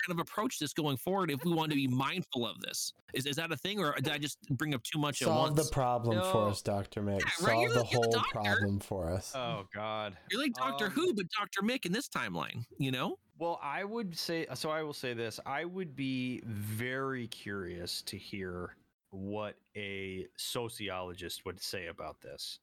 kind 0.05 0.19
of 0.19 0.19
approach 0.19 0.59
this 0.59 0.73
going 0.73 0.97
forward 0.97 1.31
if 1.31 1.39
we 1.45 1.53
want 1.53 1.69
to 1.69 1.77
be 1.77 1.87
mindful 1.87 2.45
of 2.45 2.59
this 2.59 2.91
is, 3.13 3.25
is 3.25 3.37
that 3.37 3.49
a 3.53 3.55
thing 3.55 3.79
or 3.79 3.93
did 3.95 4.09
i 4.09 4.17
just 4.17 4.37
bring 4.49 4.73
up 4.73 4.83
too 4.83 4.99
much 4.99 5.21
at 5.21 5.29
Solve 5.29 5.51
once 5.55 5.65
the 5.65 5.71
problem 5.71 6.17
No. 6.17 6.29
for 6.29 6.49
us, 6.49 6.61
Dr. 6.61 7.01
Mick. 7.01 7.19
Yeah, 7.19 7.25
right, 7.25 7.31
Solve 7.53 7.61
you're 7.61 7.69
the 7.69 7.79
the- 7.83 7.87
you're 7.93 8.01
the 8.11 8.19
whole 8.19 8.23
problem 8.31 8.79
for 8.81 9.09
us. 9.09 9.31
oh 9.33 9.65
god 9.73 10.17
you're 10.29 10.41
like 10.41 10.51
dr 10.55 10.83
Um, 10.87 10.91
who 10.91 11.13
but 11.13 11.27
dr 11.39 11.61
mick 11.61 11.85
in 11.85 11.93
this 11.93 12.09
timeline 12.09 12.65
you 12.77 12.91
know 12.91 13.17
Well, 13.39 13.59
I 13.63 13.83
would 13.83 14.17
say 14.17 14.45
so. 14.53 14.69
I 14.69 14.83
will 14.83 14.93
say 14.93 15.13
this: 15.13 15.39
I 15.45 15.65
would 15.65 15.95
be 15.95 16.41
very 16.45 17.27
curious 17.27 18.01
to 18.03 18.17
hear 18.17 18.75
what 19.09 19.55
a 19.75 20.27
sociologist 20.37 21.45
would 21.45 21.61
say 21.61 21.87
about 21.87 22.21
this. 22.21 22.59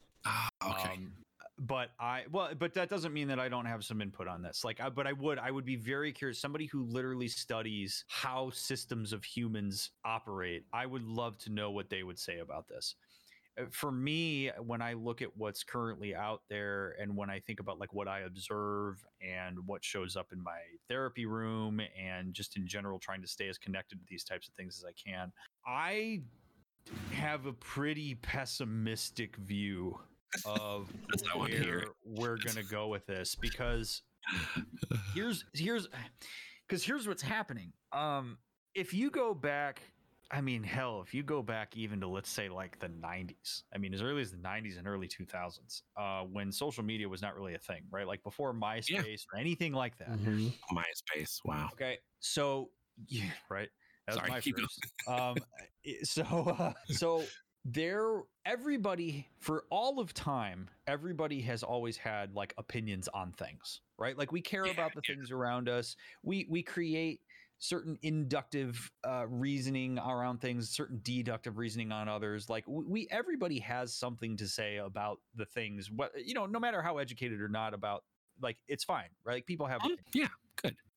Um, 0.96 1.12
but 1.58 1.90
I 2.00 2.24
well, 2.30 2.50
but 2.58 2.74
that 2.74 2.88
doesn't 2.88 3.12
mean 3.12 3.28
that 3.28 3.38
I 3.38 3.48
don't 3.48 3.66
have 3.66 3.84
some 3.84 4.00
input 4.00 4.28
on 4.28 4.42
this. 4.42 4.64
Like, 4.64 4.80
I, 4.80 4.88
but 4.88 5.06
I 5.06 5.12
would, 5.12 5.38
I 5.38 5.50
would 5.50 5.64
be 5.64 5.76
very 5.76 6.12
curious. 6.12 6.38
Somebody 6.38 6.66
who 6.66 6.84
literally 6.84 7.28
studies 7.28 8.04
how 8.08 8.50
systems 8.50 9.12
of 9.12 9.24
humans 9.24 9.90
operate. 10.04 10.64
I 10.72 10.86
would 10.86 11.04
love 11.04 11.36
to 11.38 11.52
know 11.52 11.70
what 11.70 11.90
they 11.90 12.02
would 12.02 12.18
say 12.18 12.38
about 12.38 12.68
this. 12.68 12.94
Uh, 13.60 13.64
for 13.70 13.92
me, 13.92 14.50
when 14.64 14.82
I 14.82 14.94
look 14.94 15.22
at 15.22 15.36
what's 15.36 15.62
currently 15.62 16.14
out 16.14 16.42
there 16.48 16.96
and 17.00 17.16
when 17.16 17.30
I 17.30 17.40
think 17.40 17.60
about 17.60 17.78
like 17.78 17.92
what 17.92 18.08
I 18.08 18.20
observe 18.20 19.04
and 19.20 19.58
what 19.66 19.84
shows 19.84 20.16
up 20.16 20.28
in 20.32 20.42
my 20.42 20.58
therapy 20.88 21.26
room 21.26 21.80
and 22.00 22.34
just 22.34 22.56
in 22.56 22.66
general 22.66 22.98
trying 22.98 23.22
to 23.22 23.28
stay 23.28 23.48
as 23.48 23.58
connected 23.58 23.96
to 23.96 24.04
these 24.08 24.24
types 24.24 24.48
of 24.48 24.54
things 24.54 24.78
as 24.78 24.84
I 24.84 24.92
can, 25.08 25.32
I 25.66 26.22
have 27.12 27.46
a 27.46 27.52
pretty 27.52 28.16
pessimistic 28.16 29.36
view 29.36 29.98
of 30.44 30.92
That's 31.10 31.24
not 31.24 31.38
what 31.38 31.50
I 31.50 31.56
hear. 31.56 31.84
where 32.02 32.30
we're 32.30 32.36
gonna 32.36 32.62
go 32.62 32.88
with 32.88 33.06
this 33.06 33.34
because 33.34 34.02
here's 35.14 35.44
here's 35.54 35.88
because 36.68 36.84
here's 36.84 37.08
what's 37.08 37.22
happening. 37.22 37.72
Um, 37.92 38.38
if 38.74 38.94
you 38.94 39.10
go 39.10 39.34
back, 39.34 39.82
I 40.30 40.40
mean, 40.40 40.62
hell, 40.62 41.00
if 41.02 41.12
you 41.12 41.22
go 41.24 41.42
back 41.42 41.76
even 41.76 42.00
to 42.00 42.06
let's 42.08 42.30
say 42.30 42.48
like 42.48 42.78
the 42.78 42.88
'90s, 42.88 43.64
I 43.74 43.78
mean, 43.78 43.92
as 43.94 44.00
early 44.02 44.22
as 44.22 44.30
the 44.30 44.36
'90s 44.38 44.76
and 44.76 44.86
early 44.86 45.08
2000s, 45.08 45.82
uh, 45.96 46.24
when 46.24 46.52
social 46.52 46.84
media 46.84 47.08
was 47.08 47.20
not 47.22 47.34
really 47.34 47.54
a 47.54 47.58
thing, 47.58 47.86
right? 47.90 48.06
Like 48.06 48.22
before 48.22 48.52
MySpace 48.54 49.22
or 49.32 49.38
anything 49.38 49.72
like 49.72 49.98
that. 49.98 50.18
Mhm. 50.18 50.52
MySpace. 50.72 51.44
Wow. 51.44 51.70
Okay, 51.72 51.98
so 52.20 52.72
yeah, 53.06 53.32
right. 53.48 53.70
That 54.06 54.12
was 54.14 54.22
Sorry, 54.22 54.26
my 54.26 54.40
keep 54.40 54.56
going. 54.56 54.68
first. 54.68 54.86
Um, 55.06 55.44
so 56.02 56.22
uh, 56.24 56.74
so 56.86 57.34
there, 57.64 58.22
everybody 58.44 59.28
for 59.38 59.66
all 59.70 60.00
of 60.00 60.14
time, 60.14 60.70
everybody 60.86 61.40
has 61.42 61.62
always 61.62 61.96
had 61.96 62.34
like 62.34 62.54
opinions 62.58 63.08
on 63.08 63.32
things, 63.32 63.82
right? 63.98 64.16
Like 64.16 64.32
we 64.32 64.40
care 64.42 64.68
Yeah, 64.68 64.70
about 64.70 64.94
the 64.94 65.02
things 65.02 65.30
around 65.30 65.68
us. 65.68 65.96
We 66.22 66.46
we 66.50 66.62
create 66.62 67.22
certain 67.60 67.98
inductive 68.02 68.90
uh, 69.06 69.26
reasoning 69.28 69.98
around 69.98 70.40
things, 70.40 70.70
certain 70.70 70.98
deductive 71.02 71.58
reasoning 71.58 71.92
on 71.92 72.08
others. 72.08 72.48
Like 72.48 72.64
we, 72.66 73.06
everybody 73.10 73.60
has 73.60 73.94
something 73.94 74.36
to 74.38 74.48
say 74.48 74.78
about 74.78 75.20
the 75.36 75.44
things. 75.44 75.90
What 75.90 76.12
you 76.24 76.34
know, 76.34 76.46
no 76.46 76.58
matter 76.58 76.82
how 76.82 76.98
educated 76.98 77.40
or 77.40 77.48
not 77.48 77.74
about, 77.74 78.02
like 78.42 78.56
it's 78.66 78.82
fine, 78.82 79.10
right? 79.24 79.34
Like 79.34 79.46
people 79.46 79.66
have 79.66 79.84
Um, 79.84 79.96
yeah. 80.14 80.28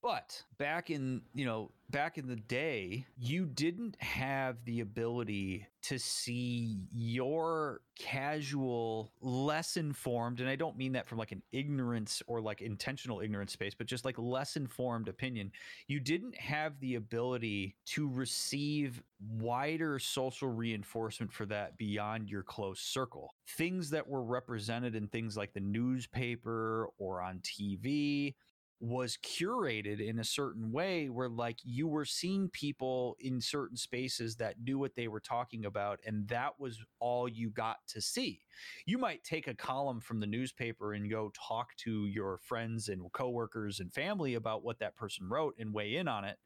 But 0.04 0.44
back 0.58 0.90
in, 0.90 1.22
you 1.34 1.46
know, 1.46 1.72
back 1.90 2.18
in 2.18 2.28
the 2.28 2.36
day, 2.36 3.06
you 3.18 3.46
didn't 3.46 3.96
have 4.02 4.58
the 4.66 4.82
ability 4.82 5.66
to 5.84 5.98
see 5.98 6.90
your 6.92 7.80
casual, 7.98 9.14
less 9.22 9.78
informed, 9.78 10.42
and 10.42 10.50
I 10.50 10.58
don't 10.58 10.78
mean 10.78 10.92
that 10.92 11.08
from 11.08 11.20
like 11.20 11.32
an 11.32 11.42
ignorance 11.54 12.22
or 12.28 12.42
like 12.42 12.62
intentional 12.62 13.22
ignorance 13.22 13.54
space, 13.54 13.74
but 13.74 13.88
just 13.88 14.04
like 14.04 14.18
less 14.18 14.58
informed 14.58 15.08
opinion. 15.08 15.54
You 15.88 16.02
didn't 16.02 16.36
have 16.36 16.78
the 16.82 16.96
ability 16.96 17.78
to 17.88 18.10
receive 18.10 19.02
wider 19.30 20.00
social 20.00 20.50
reinforcement 20.50 21.32
for 21.32 21.46
that 21.46 21.78
beyond 21.78 22.30
your 22.30 22.44
close 22.44 22.82
circle. 22.82 23.36
Things 23.58 23.90
that 23.92 24.06
were 24.06 24.24
represented 24.24 24.96
in 24.96 25.08
things 25.08 25.38
like 25.38 25.54
the 25.54 25.62
newspaper 25.62 26.90
or 26.98 27.22
on 27.22 27.40
TV 27.40 28.34
was 28.84 29.18
curated 29.24 30.06
in 30.06 30.20
a 30.20 30.24
certain 30.26 30.70
way 30.70 31.08
where 31.08 31.30
like 31.30 31.58
you 31.64 31.88
were 31.88 32.04
seeing 32.04 32.50
people 32.50 33.16
in 33.22 33.40
certain 33.40 33.78
spaces 33.78 34.36
that 34.36 34.56
knew 34.62 34.78
what 34.78 34.94
they 34.94 35.08
were 35.08 35.22
talking 35.22 35.64
about 35.64 36.02
and 36.06 36.28
that 36.28 36.60
was 36.60 36.84
all 37.00 37.30
you 37.30 37.50
got 37.50 37.78
to 37.88 38.02
see. 38.02 38.42
You 38.86 38.98
might 38.98 39.24
take 39.24 39.48
a 39.48 39.56
column 39.56 40.02
from 40.02 40.20
the 40.20 40.28
newspaper 40.28 40.92
and 40.92 41.10
go 41.10 41.32
talk 41.48 41.70
to 41.78 42.08
your 42.08 42.40
friends 42.40 42.90
and 42.90 43.10
coworkers 43.14 43.80
and 43.80 43.94
family 43.94 44.34
about 44.34 44.66
what 44.66 44.80
that 44.80 44.98
person 44.98 45.30
wrote 45.30 45.56
and 45.58 45.74
weigh 45.74 45.96
in 45.96 46.10
on 46.10 46.26
it 46.26 46.38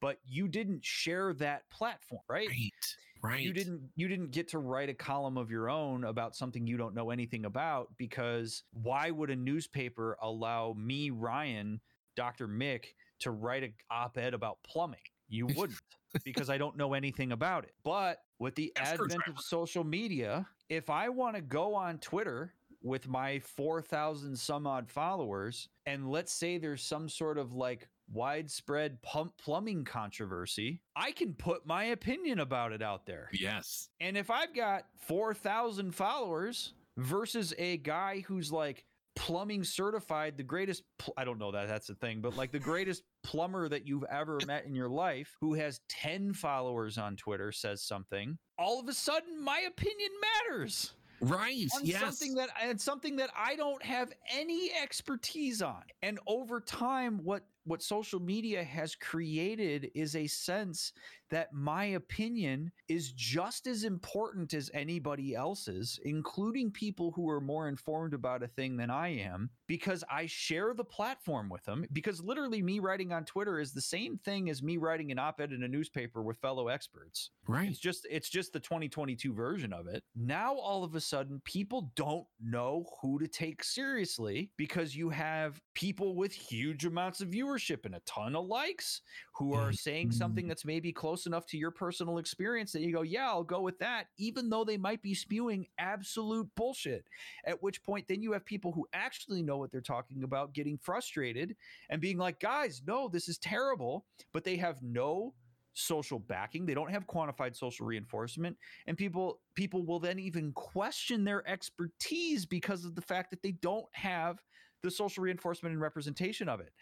but 0.00 0.18
you 0.26 0.48
didn't 0.48 0.84
share 0.84 1.32
that 1.34 1.68
platform 1.70 2.22
right 2.28 2.48
Right. 2.48 2.96
Right. 3.22 3.40
you 3.40 3.52
didn't 3.52 3.80
you 3.96 4.08
didn't 4.08 4.30
get 4.30 4.48
to 4.48 4.58
write 4.58 4.88
a 4.88 4.94
column 4.94 5.36
of 5.38 5.50
your 5.50 5.68
own 5.70 6.04
about 6.04 6.36
something 6.36 6.66
you 6.66 6.76
don't 6.76 6.94
know 6.94 7.10
anything 7.10 7.46
about 7.46 7.88
because 7.96 8.62
why 8.72 9.10
would 9.10 9.30
a 9.30 9.36
newspaper 9.36 10.16
allow 10.22 10.74
me 10.76 11.10
Ryan 11.10 11.80
Dr. 12.14 12.46
Mick 12.46 12.84
to 13.20 13.30
write 13.30 13.62
an 13.64 13.72
op-ed 13.90 14.34
about 14.34 14.58
plumbing 14.64 15.00
you 15.28 15.46
wouldn't 15.56 15.80
because 16.24 16.50
I 16.50 16.58
don't 16.58 16.76
know 16.76 16.92
anything 16.94 17.32
about 17.32 17.64
it 17.64 17.72
but 17.84 18.18
with 18.38 18.54
the 18.54 18.72
A 18.76 18.82
advent 18.82 19.22
of 19.28 19.40
social 19.40 19.82
media 19.82 20.46
if 20.68 20.90
I 20.90 21.08
want 21.08 21.36
to 21.36 21.42
go 21.42 21.74
on 21.74 21.98
Twitter 21.98 22.52
with 22.82 23.08
my 23.08 23.38
4000 23.40 24.36
some 24.38 24.66
odd 24.66 24.88
followers 24.90 25.68
and 25.86 26.08
let's 26.10 26.32
say 26.32 26.58
there's 26.58 26.82
some 26.82 27.08
sort 27.08 27.38
of 27.38 27.54
like 27.54 27.88
widespread 28.12 29.00
pump 29.02 29.32
plumbing 29.38 29.84
controversy 29.84 30.80
I 30.94 31.12
can 31.12 31.34
put 31.34 31.66
my 31.66 31.84
opinion 31.84 32.40
about 32.40 32.72
it 32.72 32.82
out 32.82 33.06
there 33.06 33.28
Yes. 33.32 33.88
and 34.00 34.16
if 34.16 34.30
I've 34.30 34.54
got 34.54 34.84
4,000 35.06 35.92
followers 35.94 36.72
versus 36.96 37.52
a 37.58 37.78
guy 37.78 38.24
who's 38.26 38.50
like 38.52 38.84
plumbing 39.16 39.64
certified, 39.64 40.36
the 40.36 40.42
greatest, 40.42 40.82
pl- 40.98 41.14
I 41.16 41.24
don't 41.24 41.38
know 41.38 41.50
that 41.52 41.68
that's 41.68 41.88
a 41.88 41.94
thing, 41.94 42.20
but 42.20 42.36
like 42.36 42.52
the 42.52 42.58
greatest 42.58 43.02
plumber 43.24 43.66
that 43.68 43.86
you've 43.86 44.04
ever 44.10 44.38
met 44.46 44.66
in 44.66 44.74
your 44.74 44.90
life, 44.90 45.34
who 45.40 45.54
has 45.54 45.80
10 45.88 46.34
followers 46.34 46.98
on 46.98 47.16
Twitter, 47.16 47.50
says 47.50 47.82
something, 47.82 48.36
all 48.58 48.78
of 48.78 48.88
a 48.88 48.92
sudden 48.92 49.42
my 49.42 49.60
opinion 49.66 50.10
matters 50.20 50.92
Right. 51.22 51.66
on 51.74 51.80
yes. 51.86 51.98
something 52.00 52.34
that 52.34 52.50
and 52.62 52.78
something 52.78 53.16
that 53.16 53.30
I 53.34 53.56
don't 53.56 53.82
have 53.82 54.12
any 54.30 54.70
expertise 54.82 55.62
on. 55.62 55.82
And 56.02 56.18
over 56.26 56.60
time, 56.60 57.20
what 57.24 57.46
what 57.66 57.82
social 57.82 58.20
media 58.20 58.62
has 58.62 58.94
created 58.94 59.90
is 59.94 60.14
a 60.14 60.26
sense 60.26 60.92
that 61.30 61.52
my 61.52 61.84
opinion 61.84 62.70
is 62.88 63.12
just 63.12 63.66
as 63.66 63.82
important 63.82 64.54
as 64.54 64.70
anybody 64.72 65.34
else's, 65.34 65.98
including 66.04 66.70
people 66.70 67.10
who 67.12 67.28
are 67.28 67.40
more 67.40 67.68
informed 67.68 68.14
about 68.14 68.44
a 68.44 68.48
thing 68.48 68.76
than 68.76 68.90
I 68.90 69.08
am, 69.08 69.50
because 69.66 70.04
I 70.08 70.26
share 70.26 70.72
the 70.74 70.84
platform 70.84 71.48
with 71.48 71.64
them. 71.64 71.84
Because 71.92 72.22
literally, 72.22 72.62
me 72.62 72.78
writing 72.78 73.12
on 73.12 73.24
Twitter 73.24 73.58
is 73.58 73.72
the 73.72 73.80
same 73.80 74.18
thing 74.18 74.48
as 74.48 74.62
me 74.62 74.76
writing 74.76 75.10
an 75.10 75.18
op 75.18 75.40
ed 75.40 75.52
in 75.52 75.64
a 75.64 75.68
newspaper 75.68 76.22
with 76.22 76.38
fellow 76.38 76.68
experts. 76.68 77.30
right. 77.48 77.68
It's 77.68 77.80
just 77.80 78.06
it's 78.08 78.28
just 78.28 78.52
the 78.52 78.60
2022 78.60 79.34
version 79.34 79.72
of 79.72 79.88
it. 79.88 80.04
Now 80.14 80.54
all 80.54 80.84
of 80.84 80.94
a 80.94 81.00
sudden 81.00 81.40
people 81.44 81.90
don't 81.96 82.26
know 82.40 82.86
who 83.02 83.18
to 83.18 83.26
take 83.26 83.64
seriously 83.64 84.50
because 84.56 84.94
you 84.94 85.10
have 85.10 85.60
people 85.74 86.14
with 86.14 86.32
huge 86.32 86.84
amounts 86.84 87.20
of 87.20 87.28
viewership 87.56 87.84
and 87.84 87.94
a 87.94 88.00
ton 88.00 88.36
of 88.36 88.46
likes 88.46 89.02
who 89.34 89.54
are 89.54 89.70
mm, 89.70 89.78
saying 89.78 90.12
something 90.12 90.44
mm. 90.44 90.48
that's 90.48 90.64
maybe 90.64 90.92
close 90.92 91.26
enough 91.26 91.46
to 91.46 91.58
your 91.58 91.70
personal 91.70 92.18
experience 92.18 92.72
that 92.72 92.82
you 92.82 92.92
go, 92.92 93.02
"Yeah, 93.02 93.28
I'll 93.28 93.44
go 93.44 93.60
with 93.60 93.78
that," 93.78 94.08
even 94.18 94.48
though 94.48 94.64
they 94.64 94.76
might 94.76 95.02
be 95.02 95.14
spewing 95.14 95.66
absolute 95.78 96.48
bullshit. 96.54 97.06
At 97.44 97.62
which 97.62 97.82
point 97.82 98.06
then 98.08 98.22
you 98.22 98.32
have 98.32 98.44
people 98.44 98.72
who 98.72 98.86
actually 98.92 99.42
know 99.42 99.58
what 99.58 99.70
they're 99.70 99.80
talking 99.80 100.22
about 100.22 100.52
getting 100.54 100.78
frustrated 100.78 101.56
and 101.90 102.00
being 102.00 102.18
like, 102.18 102.40
"Guys, 102.40 102.82
no, 102.86 103.08
this 103.08 103.28
is 103.28 103.38
terrible," 103.38 104.06
but 104.32 104.44
they 104.44 104.56
have 104.56 104.82
no 104.82 105.34
social 105.74 106.18
backing. 106.18 106.64
They 106.64 106.72
don't 106.72 106.90
have 106.90 107.06
quantified 107.06 107.54
social 107.54 107.86
reinforcement. 107.86 108.56
And 108.86 108.96
people 108.96 109.40
people 109.54 109.84
will 109.84 110.00
then 110.00 110.18
even 110.18 110.52
question 110.52 111.24
their 111.24 111.46
expertise 111.46 112.46
because 112.46 112.84
of 112.84 112.94
the 112.94 113.02
fact 113.02 113.30
that 113.30 113.42
they 113.42 113.52
don't 113.52 113.86
have 113.92 114.38
the 114.82 114.90
social 114.90 115.22
reinforcement 115.22 115.72
and 115.72 115.82
representation 115.82 116.48
of 116.48 116.60
it 116.60 116.72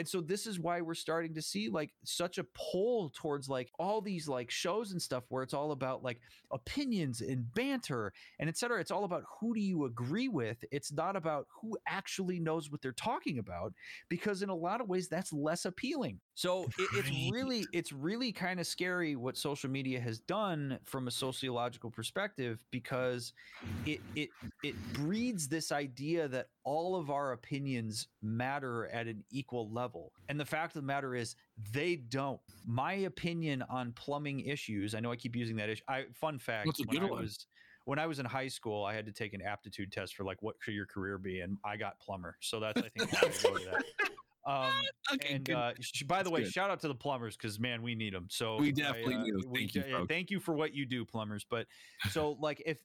and 0.00 0.08
so 0.08 0.22
this 0.22 0.46
is 0.46 0.58
why 0.58 0.80
we're 0.80 0.94
starting 0.94 1.34
to 1.34 1.42
see 1.42 1.68
like 1.68 1.90
such 2.04 2.38
a 2.38 2.46
pull 2.54 3.12
towards 3.14 3.50
like 3.50 3.70
all 3.78 4.00
these 4.00 4.26
like 4.26 4.50
shows 4.50 4.92
and 4.92 5.02
stuff 5.02 5.24
where 5.28 5.42
it's 5.42 5.52
all 5.52 5.72
about 5.72 6.02
like 6.02 6.22
opinions 6.50 7.20
and 7.20 7.52
banter 7.52 8.10
and 8.38 8.48
etc. 8.48 8.80
It's 8.80 8.90
all 8.90 9.04
about 9.04 9.24
who 9.38 9.52
do 9.52 9.60
you 9.60 9.84
agree 9.84 10.28
with. 10.28 10.56
It's 10.72 10.90
not 10.90 11.16
about 11.16 11.48
who 11.60 11.76
actually 11.86 12.40
knows 12.40 12.70
what 12.70 12.80
they're 12.80 12.92
talking 12.92 13.40
about 13.40 13.74
because 14.08 14.40
in 14.42 14.48
a 14.48 14.54
lot 14.54 14.80
of 14.80 14.88
ways 14.88 15.06
that's 15.06 15.34
less 15.34 15.66
appealing. 15.66 16.18
So 16.34 16.64
it, 16.78 16.88
it's 16.94 17.30
really 17.30 17.66
it's 17.74 17.92
really 17.92 18.32
kind 18.32 18.58
of 18.58 18.66
scary 18.66 19.16
what 19.16 19.36
social 19.36 19.68
media 19.68 20.00
has 20.00 20.18
done 20.18 20.78
from 20.86 21.08
a 21.08 21.10
sociological 21.10 21.90
perspective 21.90 22.64
because 22.70 23.34
it 23.84 24.00
it 24.16 24.30
it 24.62 24.74
breeds 24.94 25.46
this 25.46 25.70
idea 25.72 26.26
that 26.28 26.46
all 26.64 26.96
of 26.96 27.10
our 27.10 27.32
opinions 27.32 28.08
matter 28.22 28.86
at 28.86 29.06
an 29.06 29.24
equal 29.30 29.70
level. 29.70 29.89
And 30.28 30.38
the 30.38 30.44
fact 30.44 30.76
of 30.76 30.82
the 30.82 30.86
matter 30.86 31.14
is 31.14 31.34
they 31.72 31.96
don't. 31.96 32.40
My 32.66 32.92
opinion 32.92 33.62
on 33.68 33.92
plumbing 33.92 34.40
issues, 34.40 34.94
I 34.94 35.00
know 35.00 35.10
I 35.10 35.16
keep 35.16 35.34
using 35.34 35.56
that 35.56 35.68
issue. 35.68 35.82
I 35.88 36.04
fun 36.14 36.38
fact 36.38 36.66
That's 36.66 36.80
a 36.80 36.84
when 36.84 36.98
good 36.98 37.06
I 37.08 37.10
one. 37.10 37.22
was 37.22 37.46
when 37.86 37.98
I 37.98 38.06
was 38.06 38.18
in 38.18 38.26
high 38.26 38.48
school, 38.48 38.84
I 38.84 38.94
had 38.94 39.06
to 39.06 39.12
take 39.12 39.32
an 39.34 39.42
aptitude 39.42 39.90
test 39.90 40.14
for 40.14 40.22
like 40.24 40.42
what 40.42 40.54
should 40.60 40.74
your 40.74 40.86
career 40.86 41.18
be, 41.18 41.40
and 41.40 41.58
I 41.64 41.76
got 41.76 41.98
plumber. 41.98 42.36
So 42.40 42.60
that's 42.60 42.80
I 42.80 42.88
think 42.90 43.10
why 43.12 43.18
I 43.24 43.42
go 43.42 43.58
to 43.58 43.64
that. 43.64 43.84
Um, 44.46 44.72
Okay. 45.12 45.34
and 45.34 45.44
good. 45.44 45.54
uh, 45.56 45.72
by 46.06 46.22
the 46.22 46.30
way, 46.30 46.42
good. 46.44 46.52
shout 46.52 46.70
out 46.70 46.78
to 46.80 46.88
the 46.88 46.94
plumbers 46.94 47.36
because 47.36 47.58
man, 47.58 47.82
we 47.82 47.96
need 47.96 48.14
them. 48.14 48.28
So 48.30 48.58
We 48.58 48.68
I, 48.68 48.70
definitely 48.70 49.14
uh, 49.16 49.24
do. 49.24 49.42
we- 49.48 49.60
Thank 49.60 49.74
you, 49.74 49.96
uh, 49.96 50.06
thank 50.06 50.30
you 50.30 50.38
for 50.38 50.54
what 50.54 50.72
you 50.72 50.86
do, 50.86 51.04
plumbers. 51.04 51.44
But 51.50 51.66
so 52.10 52.32
like 52.40 52.62
if, 52.64 52.78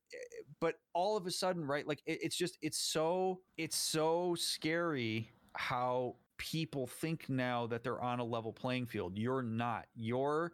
but 0.60 0.76
all 0.94 1.18
of 1.18 1.28
a 1.28 1.32
sudden, 1.32 1.64
right? 1.66 1.88
Like 1.88 2.02
it, 2.08 2.20
it's 2.24 2.36
just 2.36 2.58
it's 2.64 2.80
so 2.80 3.42
it's 3.58 3.78
so 3.78 4.34
scary 4.38 5.30
how 5.54 6.16
people 6.38 6.88
think 6.88 7.30
now 7.30 7.68
that 7.68 7.84
they're 7.84 8.02
on 8.02 8.20
a 8.20 8.24
level 8.24 8.54
playing 8.54 8.86
field. 8.86 9.18
You're 9.18 9.44
not. 9.44 9.86
You're 9.96 10.52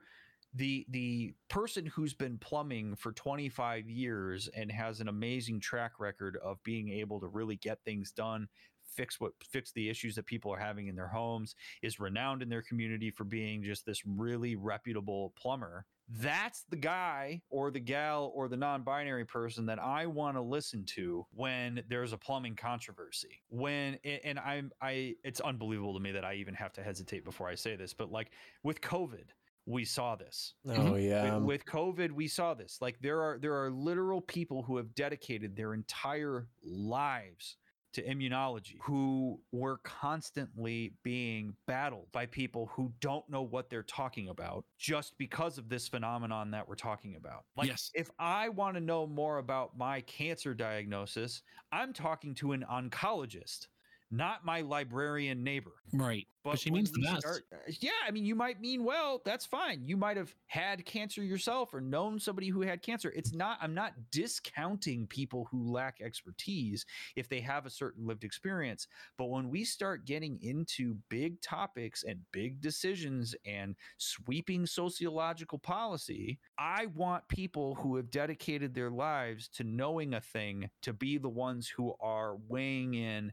the 0.53 0.85
the 0.89 1.33
person 1.49 1.85
who's 1.85 2.13
been 2.13 2.37
plumbing 2.37 2.95
for 2.95 3.13
25 3.13 3.89
years 3.89 4.49
and 4.53 4.71
has 4.71 4.99
an 4.99 5.07
amazing 5.07 5.59
track 5.59 5.93
record 5.99 6.37
of 6.43 6.61
being 6.63 6.89
able 6.89 7.19
to 7.21 7.27
really 7.27 7.55
get 7.55 7.79
things 7.85 8.11
done 8.11 8.47
fix 8.85 9.19
what 9.19 9.31
fix 9.41 9.71
the 9.71 9.89
issues 9.89 10.15
that 10.15 10.25
people 10.25 10.53
are 10.53 10.59
having 10.59 10.87
in 10.87 10.95
their 10.95 11.07
homes 11.07 11.55
is 11.81 11.99
renowned 11.99 12.41
in 12.41 12.49
their 12.49 12.61
community 12.61 13.09
for 13.09 13.23
being 13.23 13.63
just 13.63 13.85
this 13.85 14.01
really 14.05 14.55
reputable 14.55 15.33
plumber 15.37 15.85
that's 16.19 16.65
the 16.69 16.75
guy 16.75 17.41
or 17.49 17.71
the 17.71 17.79
gal 17.79 18.31
or 18.35 18.47
the 18.47 18.57
non-binary 18.57 19.25
person 19.25 19.65
that 19.67 19.79
I 19.79 20.05
want 20.05 20.35
to 20.35 20.41
listen 20.41 20.83
to 20.95 21.25
when 21.33 21.83
there's 21.87 22.13
a 22.13 22.17
plumbing 22.17 22.55
controversy. 22.55 23.41
When 23.49 23.97
and 24.03 24.37
I'm 24.39 24.71
I 24.81 25.15
it's 25.23 25.39
unbelievable 25.39 25.93
to 25.93 25.99
me 25.99 26.11
that 26.11 26.25
I 26.25 26.35
even 26.35 26.53
have 26.55 26.73
to 26.73 26.83
hesitate 26.83 27.23
before 27.23 27.47
I 27.47 27.55
say 27.55 27.75
this, 27.75 27.93
but 27.93 28.11
like 28.11 28.31
with 28.63 28.81
COVID, 28.81 29.25
we 29.65 29.85
saw 29.85 30.15
this. 30.15 30.55
Oh 30.67 30.71
mm-hmm. 30.71 30.95
yeah. 30.97 31.35
With, 31.37 31.43
with 31.43 31.65
COVID, 31.65 32.11
we 32.11 32.27
saw 32.27 32.53
this. 32.53 32.79
Like 32.81 32.97
there 33.01 33.21
are 33.21 33.37
there 33.37 33.61
are 33.63 33.69
literal 33.69 34.21
people 34.21 34.63
who 34.63 34.77
have 34.77 34.93
dedicated 34.95 35.55
their 35.55 35.73
entire 35.73 36.47
lives 36.63 37.57
to 37.93 38.01
immunology 38.03 38.77
who 38.81 39.39
were 39.51 39.77
constantly 39.79 40.93
being 41.03 41.55
battled 41.67 42.11
by 42.11 42.25
people 42.25 42.67
who 42.67 42.91
don't 42.99 43.27
know 43.29 43.41
what 43.41 43.69
they're 43.69 43.83
talking 43.83 44.29
about 44.29 44.65
just 44.77 45.17
because 45.17 45.57
of 45.57 45.69
this 45.69 45.87
phenomenon 45.87 46.51
that 46.51 46.67
we're 46.67 46.75
talking 46.75 47.15
about. 47.15 47.45
Like 47.55 47.67
Yes. 47.67 47.91
if 47.93 48.09
I 48.19 48.49
want 48.49 48.75
to 48.75 48.81
know 48.81 49.05
more 49.07 49.37
about 49.37 49.77
my 49.77 50.01
cancer 50.01 50.53
diagnosis, 50.53 51.43
I'm 51.71 51.93
talking 51.93 52.33
to 52.35 52.53
an 52.53 52.65
oncologist, 52.69 53.67
not 54.11 54.45
my 54.45 54.61
librarian 54.61 55.43
neighbor. 55.43 55.71
Right. 55.93 56.27
But, 56.43 56.59
she 56.59 56.71
means 56.71 56.91
the 56.91 57.01
best. 57.01 57.19
start- 57.19 57.43
yeah, 57.81 57.91
I 58.05 58.11
mean, 58.11 58.25
you 58.25 58.33
might 58.33 58.59
mean 58.59 58.83
well. 58.83 59.21
That's 59.23 59.45
fine. 59.45 59.83
You 59.85 59.95
might 59.95 60.17
have 60.17 60.33
had 60.47 60.83
cancer 60.85 61.23
yourself 61.23 61.71
or 61.73 61.81
known 61.81 62.19
somebody 62.19 62.47
who 62.47 62.61
had 62.61 62.81
cancer. 62.81 63.13
It's 63.15 63.31
not. 63.31 63.59
I'm 63.61 63.75
not 63.75 63.93
discounting 64.11 65.05
people 65.05 65.47
who 65.51 65.71
lack 65.71 66.01
expertise 66.01 66.83
if 67.15 67.29
they 67.29 67.41
have 67.41 67.65
a 67.65 67.69
certain 67.69 68.07
lived 68.07 68.23
experience. 68.23 68.87
But 69.17 69.29
when 69.29 69.49
we 69.49 69.63
start 69.63 70.05
getting 70.05 70.39
into 70.41 70.95
big 71.09 71.39
topics 71.41 72.03
and 72.03 72.19
big 72.31 72.59
decisions 72.59 73.35
and 73.45 73.75
sweeping 73.97 74.65
sociological 74.65 75.59
policy, 75.59 76.39
I 76.57 76.87
want 76.95 77.27
people 77.27 77.75
who 77.75 77.97
have 77.97 78.09
dedicated 78.09 78.73
their 78.73 78.89
lives 78.89 79.47
to 79.49 79.63
knowing 79.63 80.15
a 80.15 80.21
thing 80.21 80.71
to 80.81 80.93
be 80.93 81.19
the 81.19 81.29
ones 81.29 81.67
who 81.67 81.93
are 81.99 82.37
weighing 82.47 82.95
in 82.95 83.31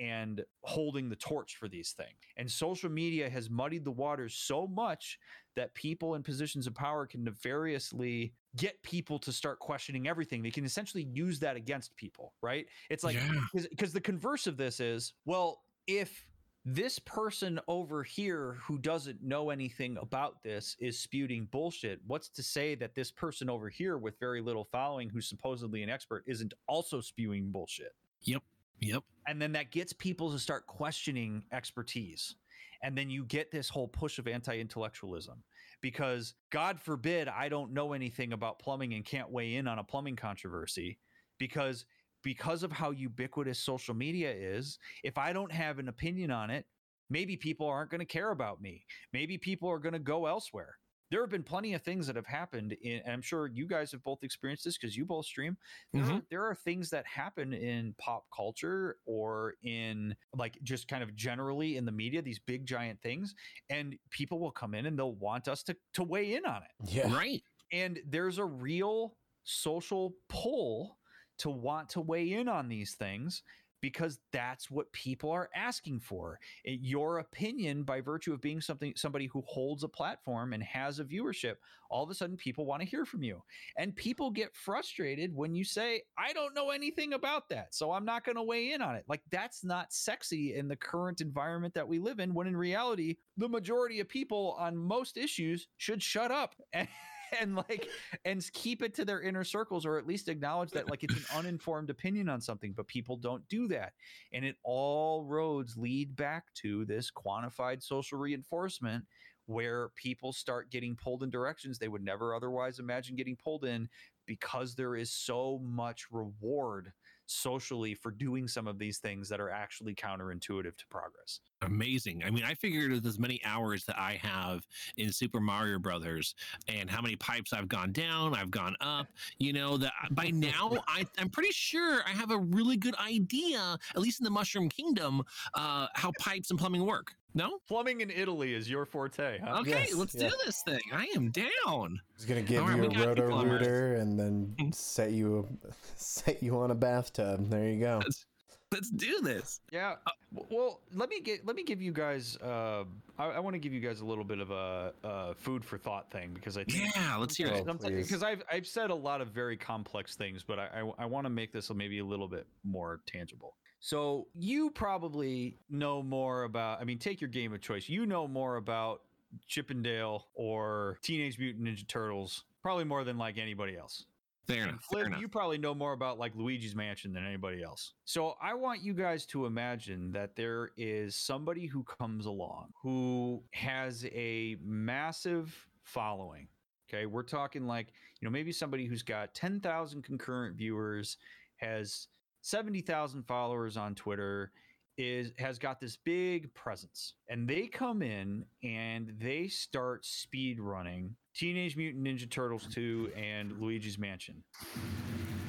and 0.00 0.44
holding 0.62 1.08
the 1.08 1.16
torch 1.16 1.56
for 1.56 1.68
these 1.68 1.92
things. 1.92 2.08
And 2.36 2.50
social 2.50 2.90
media 2.90 3.28
has 3.28 3.50
muddied 3.50 3.84
the 3.84 3.90
waters 3.90 4.34
so 4.34 4.66
much 4.66 5.18
that 5.56 5.74
people 5.74 6.14
in 6.14 6.22
positions 6.22 6.66
of 6.66 6.74
power 6.74 7.06
can 7.06 7.22
nefariously 7.24 8.32
get 8.56 8.82
people 8.82 9.18
to 9.18 9.32
start 9.32 9.58
questioning 9.58 10.08
everything. 10.08 10.42
They 10.42 10.50
can 10.50 10.64
essentially 10.64 11.04
use 11.12 11.38
that 11.40 11.56
against 11.56 11.94
people, 11.96 12.32
right? 12.42 12.66
It's 12.88 13.04
like 13.04 13.16
Yeah. 13.16 13.40
because 13.70 13.92
the 13.92 14.00
converse 14.00 14.46
of 14.46 14.56
this 14.56 14.80
is, 14.80 15.12
well, 15.26 15.62
if 15.86 16.26
this 16.64 16.98
person 16.98 17.58
over 17.68 18.02
here 18.02 18.58
who 18.62 18.78
doesn't 18.78 19.22
know 19.22 19.48
anything 19.50 19.96
about 19.96 20.42
this 20.42 20.76
is 20.78 20.98
spewing 20.98 21.46
bullshit. 21.50 22.00
What's 22.06 22.28
to 22.30 22.42
say 22.42 22.74
that 22.76 22.94
this 22.94 23.10
person 23.10 23.48
over 23.48 23.70
here 23.70 23.96
with 23.96 24.18
very 24.20 24.42
little 24.42 24.64
following, 24.64 25.08
who's 25.08 25.26
supposedly 25.26 25.82
an 25.82 25.88
expert, 25.88 26.22
isn't 26.26 26.52
also 26.66 27.00
spewing 27.00 27.50
bullshit? 27.50 27.94
Yep. 28.24 28.42
Yep. 28.80 29.02
and 29.26 29.40
then 29.40 29.52
that 29.52 29.70
gets 29.70 29.92
people 29.92 30.32
to 30.32 30.38
start 30.38 30.66
questioning 30.66 31.44
expertise. 31.52 32.34
And 32.82 32.96
then 32.96 33.10
you 33.10 33.24
get 33.24 33.50
this 33.50 33.68
whole 33.68 33.88
push 33.88 34.18
of 34.18 34.26
anti-intellectualism 34.26 35.42
because 35.82 36.34
god 36.50 36.78
forbid 36.78 37.26
i 37.28 37.48
don't 37.48 37.72
know 37.72 37.92
anything 37.94 38.32
about 38.32 38.58
plumbing 38.58 38.92
and 38.94 39.04
can't 39.04 39.30
weigh 39.30 39.56
in 39.56 39.66
on 39.66 39.78
a 39.78 39.84
plumbing 39.84 40.16
controversy 40.16 40.98
because 41.38 41.86
because 42.22 42.62
of 42.62 42.70
how 42.70 42.90
ubiquitous 42.90 43.58
social 43.58 43.94
media 43.94 44.30
is 44.30 44.78
if 45.04 45.16
i 45.16 45.32
don't 45.32 45.52
have 45.52 45.78
an 45.78 45.88
opinion 45.88 46.30
on 46.30 46.50
it 46.50 46.66
maybe 47.10 47.36
people 47.36 47.66
aren't 47.66 47.90
going 47.90 47.98
to 47.98 48.06
care 48.06 48.30
about 48.30 48.62
me. 48.62 48.86
Maybe 49.12 49.36
people 49.36 49.68
are 49.68 49.78
going 49.78 49.92
to 49.92 49.98
go 49.98 50.26
elsewhere 50.26 50.76
there 51.10 51.20
have 51.20 51.30
been 51.30 51.42
plenty 51.42 51.74
of 51.74 51.82
things 51.82 52.06
that 52.06 52.16
have 52.16 52.26
happened 52.26 52.72
in 52.82 53.00
and 53.04 53.12
i'm 53.12 53.22
sure 53.22 53.46
you 53.48 53.66
guys 53.66 53.90
have 53.92 54.02
both 54.04 54.22
experienced 54.22 54.64
this 54.64 54.78
because 54.78 54.96
you 54.96 55.04
both 55.04 55.26
stream 55.26 55.56
there, 55.92 56.02
mm-hmm. 56.02 56.16
are, 56.16 56.22
there 56.30 56.44
are 56.44 56.54
things 56.54 56.90
that 56.90 57.06
happen 57.06 57.52
in 57.52 57.94
pop 57.98 58.24
culture 58.34 58.96
or 59.06 59.54
in 59.62 60.14
like 60.36 60.58
just 60.62 60.88
kind 60.88 61.02
of 61.02 61.14
generally 61.14 61.76
in 61.76 61.84
the 61.84 61.92
media 61.92 62.22
these 62.22 62.38
big 62.38 62.66
giant 62.66 63.00
things 63.02 63.34
and 63.68 63.96
people 64.10 64.38
will 64.40 64.50
come 64.52 64.74
in 64.74 64.86
and 64.86 64.98
they'll 64.98 65.14
want 65.14 65.48
us 65.48 65.62
to 65.62 65.76
to 65.94 66.02
weigh 66.02 66.34
in 66.34 66.44
on 66.46 66.62
it 66.62 66.92
Yeah. 66.94 67.12
Right. 67.12 67.42
and 67.72 67.98
there's 68.08 68.38
a 68.38 68.44
real 68.44 69.16
social 69.44 70.14
pull 70.28 70.98
to 71.38 71.48
want 71.50 71.88
to 71.88 72.00
weigh 72.02 72.34
in 72.34 72.48
on 72.48 72.68
these 72.68 72.94
things 72.94 73.42
because 73.80 74.18
that's 74.32 74.70
what 74.70 74.92
people 74.92 75.30
are 75.30 75.50
asking 75.54 76.00
for. 76.00 76.38
Eh, 76.66 76.76
your 76.80 77.18
opinion 77.18 77.82
by 77.82 78.00
virtue 78.00 78.32
of 78.32 78.40
being 78.40 78.60
something 78.60 78.92
somebody 78.96 79.26
who 79.26 79.42
holds 79.46 79.84
a 79.84 79.88
platform 79.88 80.52
and 80.52 80.62
has 80.62 80.98
a 80.98 81.04
viewership 81.04 81.56
all 81.90 82.04
of 82.04 82.10
a 82.10 82.14
sudden 82.14 82.36
people 82.36 82.64
want 82.64 82.80
to 82.80 82.88
hear 82.88 83.04
from 83.04 83.22
you. 83.22 83.42
And 83.76 83.94
people 83.94 84.30
get 84.30 84.54
frustrated 84.54 85.34
when 85.34 85.54
you 85.54 85.64
say 85.64 86.02
i 86.16 86.32
don't 86.32 86.54
know 86.54 86.70
anything 86.70 87.12
about 87.14 87.48
that 87.48 87.74
so 87.74 87.92
i'm 87.92 88.04
not 88.04 88.24
going 88.24 88.36
to 88.36 88.42
weigh 88.42 88.72
in 88.72 88.82
on 88.82 88.94
it. 88.96 89.04
Like 89.08 89.22
that's 89.30 89.64
not 89.64 89.92
sexy 89.92 90.54
in 90.54 90.68
the 90.68 90.76
current 90.76 91.20
environment 91.20 91.74
that 91.74 91.88
we 91.88 91.98
live 91.98 92.20
in 92.20 92.34
when 92.34 92.46
in 92.46 92.56
reality 92.56 93.16
the 93.36 93.48
majority 93.48 94.00
of 94.00 94.08
people 94.08 94.56
on 94.58 94.76
most 94.76 95.16
issues 95.16 95.68
should 95.76 96.02
shut 96.02 96.30
up. 96.30 96.54
and, 96.72 96.88
and 97.40 97.56
like 97.56 97.88
and 98.24 98.44
keep 98.52 98.82
it 98.82 98.94
to 98.94 99.04
their 99.04 99.20
inner 99.20 99.44
circles 99.44 99.86
or 99.86 99.98
at 99.98 100.06
least 100.06 100.28
acknowledge 100.28 100.70
that 100.70 100.90
like 100.90 101.02
it's 101.02 101.14
an 101.14 101.24
uninformed 101.36 101.90
opinion 101.90 102.28
on 102.28 102.40
something 102.40 102.72
but 102.72 102.86
people 102.86 103.16
don't 103.16 103.46
do 103.48 103.68
that. 103.68 103.92
And 104.32 104.44
it 104.44 104.56
all 104.62 105.24
roads 105.24 105.76
lead 105.76 106.16
back 106.16 106.44
to 106.56 106.84
this 106.84 107.10
quantified 107.10 107.82
social 107.82 108.18
reinforcement 108.18 109.04
where 109.46 109.88
people 109.96 110.32
start 110.32 110.70
getting 110.70 110.94
pulled 110.94 111.22
in 111.22 111.30
directions 111.30 111.78
they 111.78 111.88
would 111.88 112.04
never 112.04 112.34
otherwise 112.34 112.78
imagine 112.78 113.16
getting 113.16 113.36
pulled 113.36 113.64
in 113.64 113.88
because 114.26 114.76
there 114.76 114.94
is 114.94 115.12
so 115.12 115.60
much 115.64 116.06
reward 116.12 116.92
socially 117.30 117.94
for 117.94 118.10
doing 118.10 118.48
some 118.48 118.66
of 118.66 118.78
these 118.78 118.98
things 118.98 119.28
that 119.28 119.40
are 119.40 119.50
actually 119.50 119.94
counterintuitive 119.94 120.76
to 120.76 120.86
progress. 120.90 121.40
Amazing. 121.62 122.22
I 122.24 122.30
mean, 122.30 122.44
I 122.44 122.54
figured 122.54 122.90
with 122.90 123.06
as 123.06 123.18
many 123.18 123.40
hours 123.44 123.84
that 123.84 123.98
I 123.98 124.18
have 124.22 124.66
in 124.96 125.12
Super 125.12 125.40
Mario 125.40 125.78
Brothers 125.78 126.34
and 126.68 126.90
how 126.90 127.00
many 127.00 127.16
pipes 127.16 127.52
I've 127.52 127.68
gone 127.68 127.92
down, 127.92 128.34
I've 128.34 128.50
gone 128.50 128.76
up, 128.80 129.06
you 129.38 129.52
know, 129.52 129.76
that 129.76 129.92
by 130.10 130.30
now 130.30 130.72
I, 130.88 131.06
I'm 131.18 131.28
pretty 131.28 131.52
sure 131.52 132.02
I 132.06 132.10
have 132.10 132.30
a 132.30 132.38
really 132.38 132.76
good 132.76 132.96
idea, 132.96 133.78
at 133.94 134.00
least 134.00 134.20
in 134.20 134.24
the 134.24 134.30
Mushroom 134.30 134.68
Kingdom, 134.68 135.22
uh, 135.54 135.86
how 135.94 136.12
pipes 136.18 136.50
and 136.50 136.58
plumbing 136.58 136.84
work. 136.84 137.14
No? 137.34 137.58
Plumbing 137.68 138.00
in 138.00 138.10
Italy 138.10 138.54
is 138.54 138.68
your 138.68 138.84
forte, 138.84 139.38
huh? 139.38 139.60
Okay, 139.60 139.70
Yes, 139.70 139.94
let's 139.94 140.14
yeah. 140.14 140.28
do 140.28 140.34
this 140.44 140.62
thing. 140.66 140.80
I 140.92 141.06
am 141.14 141.30
down. 141.30 142.00
He's 142.16 142.26
gonna 142.26 142.42
give 142.42 142.62
All 142.62 142.68
right, 142.68 142.76
you 142.76 142.82
we 142.82 142.86
a 142.88 142.90
got 142.90 143.16
you, 143.16 143.24
roto 143.24 143.44
rooter 143.44 143.94
and 143.96 144.18
then 144.18 144.54
Mhm. 144.58 144.74
set 144.74 145.12
you 145.12 145.46
set 145.96 146.42
you 146.42 146.58
on 146.58 146.70
a 146.70 146.74
bathtub. 146.74 147.48
There 147.50 147.68
you 147.68 147.78
go. 147.80 148.00
Let's, 148.02 148.26
let's 148.72 148.90
do 148.90 149.20
this. 149.20 149.60
Yeah. 149.70 149.96
w- 150.34 150.48
Well, 150.56 150.80
let 150.94 151.08
me 151.08 151.20
get 151.20 151.46
let 151.46 151.54
me 151.56 151.62
give 151.62 151.80
you 151.80 151.92
guys. 151.92 152.36
Uh, 152.38 152.84
I, 153.18 153.26
I 153.26 153.38
want 153.38 153.54
to 153.54 153.58
give 153.60 153.72
you 153.72 153.80
guys 153.80 154.00
a 154.00 154.04
little 154.04 154.24
bit 154.24 154.40
of 154.40 154.50
a, 154.50 154.92
uh 155.04 155.34
food 155.34 155.64
for 155.64 155.78
thought 155.78 156.10
thing 156.10 156.32
because 156.34 156.56
I 156.56 156.64
think 156.64 156.94
Yeah, 156.96 157.16
let's 157.16 157.36
hear 157.36 157.48
it. 157.48 157.64
Oh, 157.68 157.74
please. 157.74 158.06
because 158.08 158.22
I've 158.22 158.42
I've 158.50 158.66
said 158.66 158.90
a 158.90 158.94
lot 158.94 159.20
of 159.20 159.28
very 159.28 159.56
complex 159.56 160.16
things, 160.16 160.42
but 160.42 160.58
I 160.58 160.80
I, 160.80 160.92
I 161.04 161.06
want 161.06 161.26
to 161.26 161.30
make 161.30 161.52
this 161.52 161.70
maybe 161.72 161.98
a 162.00 162.04
little 162.04 162.28
bit 162.28 162.46
more 162.64 163.00
tangible. 163.06 163.54
So 163.80 164.28
you 164.34 164.70
probably 164.70 165.58
know 165.68 166.02
more 166.02 166.44
about. 166.44 166.80
I 166.80 166.84
mean, 166.84 166.98
take 166.98 167.20
your 167.20 167.30
game 167.30 167.52
of 167.52 167.60
choice. 167.60 167.88
You 167.88 168.06
know 168.06 168.28
more 168.28 168.56
about 168.56 169.02
Chip 169.46 169.70
'n 169.70 169.82
Dale 169.82 170.26
or 170.34 170.98
Teenage 171.02 171.38
Mutant 171.38 171.66
Ninja 171.66 171.86
Turtles, 171.88 172.44
probably 172.62 172.84
more 172.84 173.04
than 173.04 173.16
like 173.18 173.38
anybody 173.38 173.76
else. 173.76 174.04
Fair 174.46 174.64
enough. 174.64 174.84
Fair 174.84 175.06
enough. 175.06 175.20
you 175.20 175.28
probably 175.28 175.58
know 175.58 175.74
more 175.74 175.92
about 175.92 176.18
like 176.18 176.34
Luigi's 176.34 176.74
Mansion 176.74 177.12
than 177.12 177.24
anybody 177.24 177.62
else. 177.62 177.92
So 178.04 178.36
I 178.42 178.54
want 178.54 178.82
you 178.82 178.94
guys 178.94 179.24
to 179.26 179.46
imagine 179.46 180.12
that 180.12 180.34
there 180.34 180.70
is 180.76 181.14
somebody 181.14 181.66
who 181.66 181.84
comes 181.84 182.26
along 182.26 182.68
who 182.82 183.42
has 183.52 184.04
a 184.06 184.56
massive 184.62 185.68
following. 185.84 186.48
Okay, 186.88 187.06
we're 187.06 187.22
talking 187.22 187.66
like, 187.66 187.92
you 188.20 188.26
know, 188.26 188.32
maybe 188.32 188.50
somebody 188.50 188.86
who's 188.86 189.02
got 189.02 189.32
10,000 189.34 190.02
concurrent 190.02 190.56
viewers, 190.56 191.18
has 191.56 192.08
70,000 192.42 193.22
followers 193.26 193.76
on 193.76 193.94
Twitter, 193.94 194.52
is 194.98 195.32
has 195.38 195.58
got 195.58 195.80
this 195.80 195.96
big 195.96 196.52
presence. 196.54 197.14
And 197.28 197.48
they 197.48 197.66
come 197.66 198.02
in 198.02 198.44
and 198.62 199.14
they 199.18 199.48
start 199.48 200.04
speed 200.04 200.60
running 200.60 201.14
Teenage 201.34 201.76
Mutant 201.76 202.04
Ninja 202.04 202.28
Turtles 202.28 202.66
2 202.72 203.12
and 203.16 203.52
Luigi's 203.52 203.98
Mansion. 203.98 204.42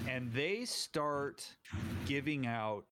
and 0.07 0.31
they 0.33 0.65
start 0.65 1.45
giving 2.05 2.45
out 2.45 2.83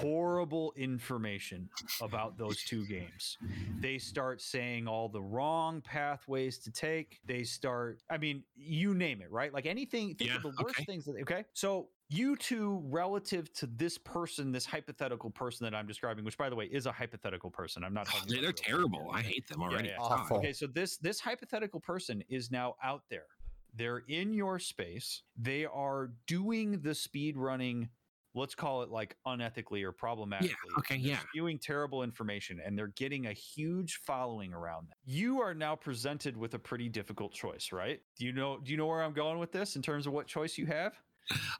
horrible 0.00 0.72
information 0.76 1.68
about 2.00 2.38
those 2.38 2.62
two 2.64 2.86
games. 2.86 3.36
They 3.80 3.98
start 3.98 4.40
saying 4.40 4.88
all 4.88 5.08
the 5.08 5.20
wrong 5.22 5.80
pathways 5.82 6.58
to 6.60 6.70
take. 6.70 7.20
They 7.26 7.44
start, 7.44 8.00
I 8.10 8.18
mean, 8.18 8.42
you 8.56 8.94
name 8.94 9.20
it, 9.20 9.30
right? 9.30 9.52
Like 9.52 9.66
anything, 9.66 10.14
think 10.14 10.34
of 10.34 10.42
the 10.42 10.48
worst 10.48 10.76
okay. 10.76 10.84
things 10.84 11.04
that, 11.04 11.16
okay? 11.22 11.44
So, 11.52 11.88
you 12.08 12.36
two, 12.36 12.82
relative 12.84 13.52
to 13.54 13.66
this 13.66 13.98
person, 13.98 14.52
this 14.52 14.66
hypothetical 14.66 15.30
person 15.30 15.64
that 15.64 15.74
I'm 15.74 15.86
describing, 15.86 16.24
which 16.24 16.36
by 16.38 16.48
the 16.50 16.56
way 16.56 16.66
is 16.66 16.86
a 16.86 16.92
hypothetical 16.92 17.50
person. 17.50 17.82
I'm 17.84 17.94
not 17.94 18.06
ah, 18.10 18.12
talking 18.18 18.28
They- 18.34 18.38
about 18.40 18.56
They're 18.56 18.76
terrible. 18.76 19.10
I 19.12 19.22
hate 19.22 19.48
them 19.48 19.62
already. 19.62 19.88
yeah. 19.88 19.96
God. 19.98 20.12
Awful. 20.12 20.36
Okay, 20.38 20.52
so 20.52 20.66
this 20.66 20.96
this 20.98 21.20
hypothetical 21.20 21.80
person 21.80 22.22
is 22.28 22.50
now 22.50 22.76
out 22.82 23.02
there. 23.10 23.26
They're 23.76 24.02
in 24.08 24.32
your 24.32 24.58
space. 24.58 25.22
They 25.36 25.64
are 25.64 26.12
doing 26.28 26.80
the 26.80 26.94
speed 26.94 27.36
running, 27.36 27.88
let's 28.34 28.54
call 28.54 28.82
it 28.82 28.90
like 28.90 29.16
unethically 29.26 29.82
or 29.82 29.90
problematically. 29.90 30.54
okay, 30.78 30.98
They're 30.98 31.12
yeah. 31.12 31.18
Spewing 31.30 31.58
terrible 31.58 32.02
information 32.04 32.60
and 32.64 32.78
they're 32.78 32.88
getting 32.88 33.26
a 33.26 33.32
huge 33.32 34.00
following 34.06 34.52
around 34.52 34.88
them. 34.88 34.96
You 35.04 35.40
are 35.40 35.54
now 35.54 35.74
presented 35.74 36.36
with 36.36 36.54
a 36.54 36.58
pretty 36.58 36.88
difficult 36.88 37.32
choice, 37.32 37.70
right? 37.72 38.00
Do 38.18 38.26
you 38.26 38.32
know 38.32 38.58
do 38.62 38.70
you 38.70 38.76
know 38.76 38.86
where 38.86 39.02
I'm 39.02 39.12
going 39.14 39.38
with 39.38 39.50
this 39.50 39.74
in 39.74 39.82
terms 39.82 40.06
of 40.06 40.12
what 40.12 40.26
choice 40.28 40.56
you 40.58 40.66
have? 40.66 40.92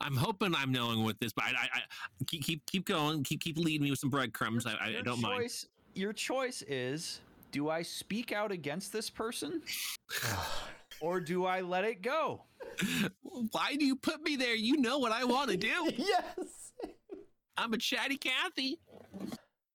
I'm 0.00 0.16
hoping 0.16 0.54
I'm 0.54 0.72
knowing 0.72 1.04
with 1.04 1.18
this, 1.18 1.32
but 1.32 1.44
I, 1.44 1.48
I, 1.50 1.68
I 1.74 1.80
keep 2.26 2.44
keep 2.44 2.66
keep 2.66 2.84
going. 2.84 3.22
Keep 3.24 3.40
keep 3.40 3.56
leading 3.56 3.84
me 3.84 3.90
with 3.90 3.98
some 3.98 4.10
breadcrumbs. 4.10 4.66
I, 4.66 4.72
I, 4.72 4.74
I 4.74 4.88
Your 4.88 5.02
don't 5.02 5.20
mind. 5.20 5.42
choice, 5.42 5.66
Your 5.94 6.12
choice 6.12 6.62
is 6.68 7.20
do 7.52 7.70
I 7.70 7.82
speak 7.82 8.32
out 8.32 8.50
against 8.50 8.92
this 8.92 9.08
person 9.08 9.62
or 11.00 11.20
do 11.20 11.44
I 11.44 11.60
let 11.60 11.84
it 11.84 12.02
go? 12.02 12.42
Why 13.52 13.76
do 13.76 13.84
you 13.84 13.96
put 13.96 14.22
me 14.22 14.36
there? 14.36 14.56
You 14.56 14.76
know 14.78 14.98
what 14.98 15.12
I 15.12 15.24
want 15.24 15.50
to 15.50 15.56
do. 15.56 15.92
yes. 15.96 16.72
I'm 17.56 17.72
a 17.72 17.78
chatty 17.78 18.16
Cathy. 18.16 18.80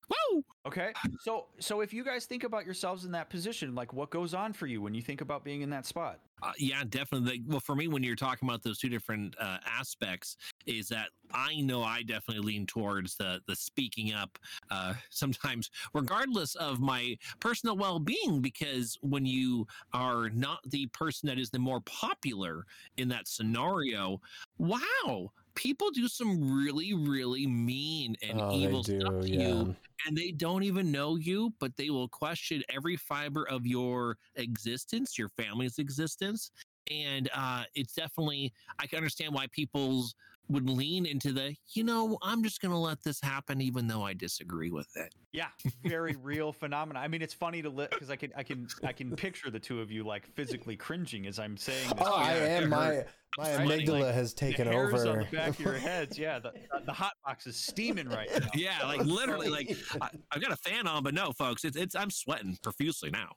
Woo! 0.09 0.43
Okay. 0.65 0.91
So 1.21 1.47
so 1.59 1.81
if 1.81 1.93
you 1.93 2.03
guys 2.03 2.25
think 2.25 2.43
about 2.43 2.65
yourselves 2.65 3.05
in 3.05 3.11
that 3.11 3.29
position, 3.29 3.75
like 3.75 3.93
what 3.93 4.09
goes 4.09 4.33
on 4.33 4.53
for 4.53 4.67
you 4.67 4.81
when 4.81 4.93
you 4.93 5.01
think 5.01 5.21
about 5.21 5.43
being 5.43 5.61
in 5.61 5.69
that 5.69 5.85
spot? 5.85 6.19
Uh, 6.41 6.53
yeah, 6.57 6.83
definitely. 6.87 7.43
Well, 7.47 7.59
for 7.59 7.75
me, 7.75 7.87
when 7.87 8.01
you're 8.01 8.15
talking 8.15 8.47
about 8.47 8.63
those 8.63 8.79
two 8.79 8.87
different 8.87 9.35
uh, 9.39 9.57
aspects, 9.67 10.37
is 10.65 10.87
that 10.89 11.09
I 11.33 11.59
know 11.61 11.83
I 11.83 12.03
definitely 12.03 12.45
lean 12.45 12.65
towards 12.65 13.15
the 13.15 13.41
the 13.47 13.55
speaking 13.55 14.13
up. 14.13 14.37
Uh, 14.71 14.93
sometimes, 15.09 15.69
regardless 15.93 16.55
of 16.55 16.79
my 16.79 17.17
personal 17.39 17.75
well 17.75 17.99
being, 17.99 18.41
because 18.41 18.97
when 19.01 19.25
you 19.25 19.67
are 19.93 20.29
not 20.29 20.59
the 20.69 20.87
person 20.87 21.27
that 21.27 21.39
is 21.39 21.49
the 21.49 21.59
more 21.59 21.81
popular 21.81 22.65
in 22.97 23.09
that 23.09 23.27
scenario, 23.27 24.21
wow, 24.57 25.31
people 25.59 25.91
do 25.91 26.07
some 26.07 26.63
really, 26.63 26.93
really 26.93 27.45
mean 27.45 28.15
and 28.23 28.39
oh, 28.39 28.53
evil 28.53 28.81
do. 28.81 28.99
stuff 29.01 29.21
to 29.23 29.29
Yeah. 29.29 29.47
you 29.49 29.75
and 30.07 30.17
they 30.17 30.31
don't 30.31 30.63
even 30.63 30.91
know 30.91 31.17
you, 31.17 31.53
but 31.59 31.75
they 31.75 31.89
will 31.89 32.07
question 32.07 32.63
every 32.69 32.95
fiber 32.95 33.47
of 33.49 33.67
your 33.67 34.17
existence, 34.35 35.17
your 35.17 35.27
family's 35.29 35.77
existence. 35.77 36.51
And 36.89 37.29
uh, 37.35 37.65
it's 37.75 37.93
definitely, 37.93 38.53
I 38.79 38.87
can 38.87 38.97
understand 38.97 39.33
why 39.33 39.47
people's 39.51 40.15
would 40.49 40.69
lean 40.69 41.05
into 41.05 41.31
the, 41.31 41.55
you 41.73 41.83
know, 41.83 42.17
I'm 42.21 42.43
just 42.43 42.61
going 42.61 42.71
to 42.71 42.77
let 42.77 43.03
this 43.03 43.21
happen, 43.21 43.61
even 43.61 43.87
though 43.87 44.03
I 44.03 44.13
disagree 44.13 44.71
with 44.71 44.89
it. 44.95 45.13
Yeah, 45.31 45.47
very 45.83 46.15
real 46.21 46.51
phenomena. 46.51 46.99
I 46.99 47.07
mean, 47.07 47.21
it's 47.21 47.33
funny 47.33 47.61
to 47.61 47.69
look 47.69 47.91
because 47.91 48.09
I 48.09 48.15
can 48.15 48.31
I 48.35 48.43
can 48.43 48.67
I 48.83 48.91
can 48.91 49.15
picture 49.15 49.51
the 49.51 49.59
two 49.59 49.79
of 49.79 49.91
you 49.91 50.03
like 50.03 50.27
physically 50.33 50.75
cringing 50.75 51.27
as 51.27 51.37
I'm 51.37 51.55
saying 51.55 51.89
this. 51.89 52.07
Oh, 52.07 52.15
I 52.15 52.33
am. 52.33 52.69
My 52.69 53.05
my 53.37 53.53
I'm 53.53 53.67
amygdala 53.67 54.01
like, 54.01 54.15
has 54.15 54.33
taken 54.33 54.65
the 54.65 54.73
hairs 54.73 55.05
over. 55.05 55.19
on 55.19 55.19
the 55.19 55.37
back 55.37 55.49
of 55.49 55.59
your 55.59 55.73
heads. 55.77 56.17
Yeah, 56.17 56.39
the, 56.39 56.51
the 56.85 56.93
hot 56.93 57.13
box 57.23 57.45
is 57.45 57.55
steaming 57.55 58.09
right 58.09 58.27
now. 58.39 58.47
Yeah, 58.55 58.85
like 58.85 59.01
literally, 59.05 59.49
like 59.49 59.77
I, 60.01 60.09
I've 60.31 60.41
got 60.41 60.51
a 60.51 60.57
fan 60.57 60.87
on, 60.87 61.03
but 61.03 61.13
no, 61.13 61.31
folks, 61.31 61.63
it's, 61.63 61.77
it's 61.77 61.95
I'm 61.95 62.09
sweating 62.09 62.57
profusely 62.63 63.11
now. 63.11 63.33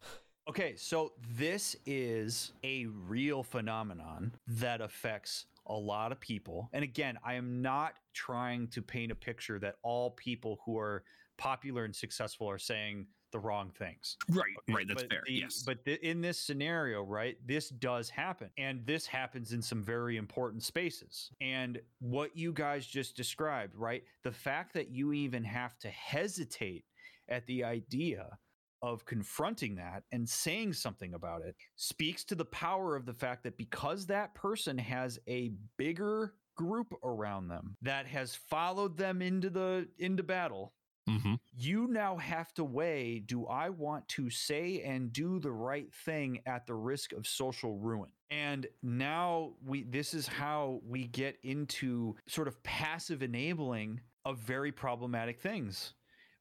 Okay, 0.49 0.75
so 0.77 1.13
this 1.37 1.77
is 1.87 2.53
a 2.65 2.87
real 2.87 3.45
phenomenon 3.45 4.33
that 4.49 4.81
affects 4.81 5.47
a 5.67 5.75
lot 5.75 6.13
of 6.13 6.21
people. 6.21 6.69
And 6.73 6.83
again, 6.85 7.19
I 7.25 7.35
am 7.35 7.63
not 7.63 7.95
trying 8.15 8.69
to 8.69 8.83
paint 8.83 9.13
a 9.13 9.15
picture 9.15 9.59
that 9.61 9.77
all 9.83 10.11
people 10.11 10.61
who 10.65 10.79
are 10.79 11.05
popular 11.39 11.85
and 11.85 11.95
successful 11.95 12.49
are 12.49 12.59
saying 12.59 13.07
the 13.33 13.39
wrong 13.39 13.71
things. 13.71 14.19
Right, 14.29 14.45
right. 14.69 14.87
That's 14.87 15.03
but 15.05 15.11
fair. 15.11 15.23
the- 15.27 15.33
yes. 15.33 15.63
But 15.65 15.85
th- 15.85 16.01
in 16.01 16.21
this 16.21 16.39
scenario, 16.39 17.03
right, 17.03 17.37
this 17.47 17.71
does 17.71 18.11
happen. 18.11 18.51
And 18.59 18.85
this 18.85 19.07
happens 19.07 19.53
in 19.53 19.63
some 19.63 19.83
very 19.83 20.19
important 20.19 20.63
spaces. 20.63 21.31
And 21.41 21.81
what 22.01 22.37
you 22.37 22.53
guys 22.53 22.87
just 22.87 23.17
described, 23.17 23.75
right, 23.75 24.05
the 24.23 24.33
fact 24.33 24.75
that 24.75 24.91
you 24.91 25.13
even 25.15 25.45
have 25.45 25.79
to 25.79 25.89
hesitate 25.89 26.85
at 27.29 27.47
the 27.47 27.65
idea 27.65 28.39
of 28.83 29.05
confronting 29.05 29.77
that 29.77 30.03
and 30.13 30.29
saying 30.29 30.73
something 30.73 31.15
about 31.15 31.43
it 31.43 31.55
speaks 31.77 32.25
to 32.25 32.35
the 32.35 32.45
power 32.47 32.97
of 32.97 33.07
the 33.07 33.15
fact 33.15 33.45
that 33.45 33.57
because 33.57 34.07
that 34.07 34.35
person 34.35 34.77
has 34.77 35.19
a 35.29 35.53
bigger 35.79 36.35
group 36.57 36.93
around 37.03 37.49
them 37.49 37.77
that 37.81 38.07
has 38.07 38.35
followed 38.35 38.97
them 38.97 39.23
into 39.23 39.49
the 39.49 39.89
into 39.99 40.23
battle 40.23 40.75
hmm 41.09 41.35
you 41.57 41.87
now 41.89 42.17
have 42.17 42.53
to 42.55 42.65
weigh 42.65 43.19
do 43.21 43.47
I 43.47 43.69
want 43.71 44.07
to 44.09 44.31
say 44.31 44.83
and 44.83 45.13
do 45.13 45.39
the 45.41 45.53
right 45.53 45.93
thing 46.05 46.41
at 46.47 46.67
the 46.67 46.75
risk 46.75 47.13
of 47.13 47.27
social 47.27 47.77
ruin? 47.79 48.11
And 48.31 48.67
now 48.83 49.53
we 49.65 49.83
this 49.83 50.15
is 50.15 50.27
how 50.27 50.81
we 50.87 51.07
get 51.07 51.39
into 51.43 52.17
sort 52.29 52.49
of 52.49 52.63
passive 52.63 53.23
enabling 53.23 54.01
of 54.25 54.39
very 54.39 54.73
problematic 54.73 55.41
things 55.41 55.95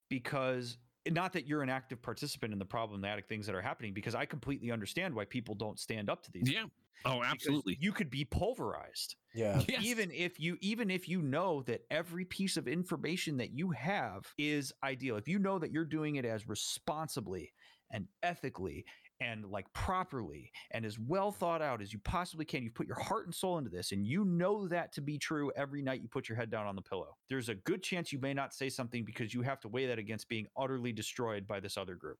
because 0.09 0.77
not 1.09 1.33
that 1.33 1.47
you're 1.47 1.63
an 1.63 1.69
active 1.69 2.01
participant 2.01 2.53
in 2.53 2.59
the 2.59 2.65
problematic 2.65 3.27
things 3.27 3.45
that 3.47 3.55
are 3.55 3.61
happening 3.61 3.93
because 3.93 4.15
I 4.15 4.25
completely 4.25 4.71
understand 4.71 5.15
why 5.15 5.25
people 5.25 5.55
don't 5.55 5.79
stand 5.79 6.09
up 6.09 6.23
to 6.23 6.31
these 6.31 6.49
Yeah. 6.49 6.61
things, 6.61 6.71
Oh, 7.05 7.23
because 7.29 7.61
absolutely. 7.63 7.79
you 7.79 7.91
could 7.91 8.09
be 8.09 8.25
pulverized 8.25 9.15
yeah. 9.33 9.63
Yes. 9.67 9.95
even 9.95 10.11
if 10.11 10.39
you 10.39 10.57
even 10.61 10.89
if 10.91 11.09
you 11.09 11.21
know 11.21 11.61
that 11.63 11.81
every 11.89 12.25
piece 12.25 12.57
of 12.57 12.67
information 12.67 13.37
that 13.37 13.51
you 13.51 13.71
have 13.71 14.33
is 14.37 14.73
ideal 14.83 15.17
if 15.17 15.27
you 15.27 15.39
know 15.39 15.59
that 15.59 15.71
you're 15.71 15.85
doing 15.85 16.15
it 16.15 16.25
as 16.25 16.47
responsibly 16.47 17.53
and 17.91 18.07
ethically 18.23 18.85
and 19.21 19.45
like 19.45 19.71
properly 19.73 20.51
and 20.71 20.83
as 20.85 20.99
well 20.99 21.31
thought 21.31 21.61
out 21.61 21.81
as 21.81 21.93
you 21.93 21.99
possibly 21.99 22.43
can 22.43 22.63
you've 22.63 22.73
put 22.73 22.87
your 22.87 22.99
heart 22.99 23.25
and 23.25 23.33
soul 23.33 23.57
into 23.57 23.69
this 23.69 23.91
and 23.93 24.05
you 24.05 24.25
know 24.25 24.67
that 24.67 24.91
to 24.91 25.01
be 25.01 25.17
true 25.17 25.51
every 25.55 25.81
night 25.81 26.01
you 26.01 26.09
put 26.09 26.27
your 26.27 26.35
head 26.35 26.49
down 26.49 26.65
on 26.67 26.75
the 26.75 26.81
pillow 26.81 27.15
there's 27.29 27.47
a 27.47 27.55
good 27.55 27.83
chance 27.83 28.11
you 28.11 28.19
may 28.19 28.33
not 28.33 28.53
say 28.53 28.67
something 28.67 29.05
because 29.05 29.33
you 29.33 29.41
have 29.41 29.59
to 29.59 29.67
weigh 29.69 29.85
that 29.85 29.99
against 29.99 30.27
being 30.27 30.47
utterly 30.57 30.91
destroyed 30.91 31.47
by 31.47 31.59
this 31.59 31.77
other 31.77 31.95
group 31.95 32.17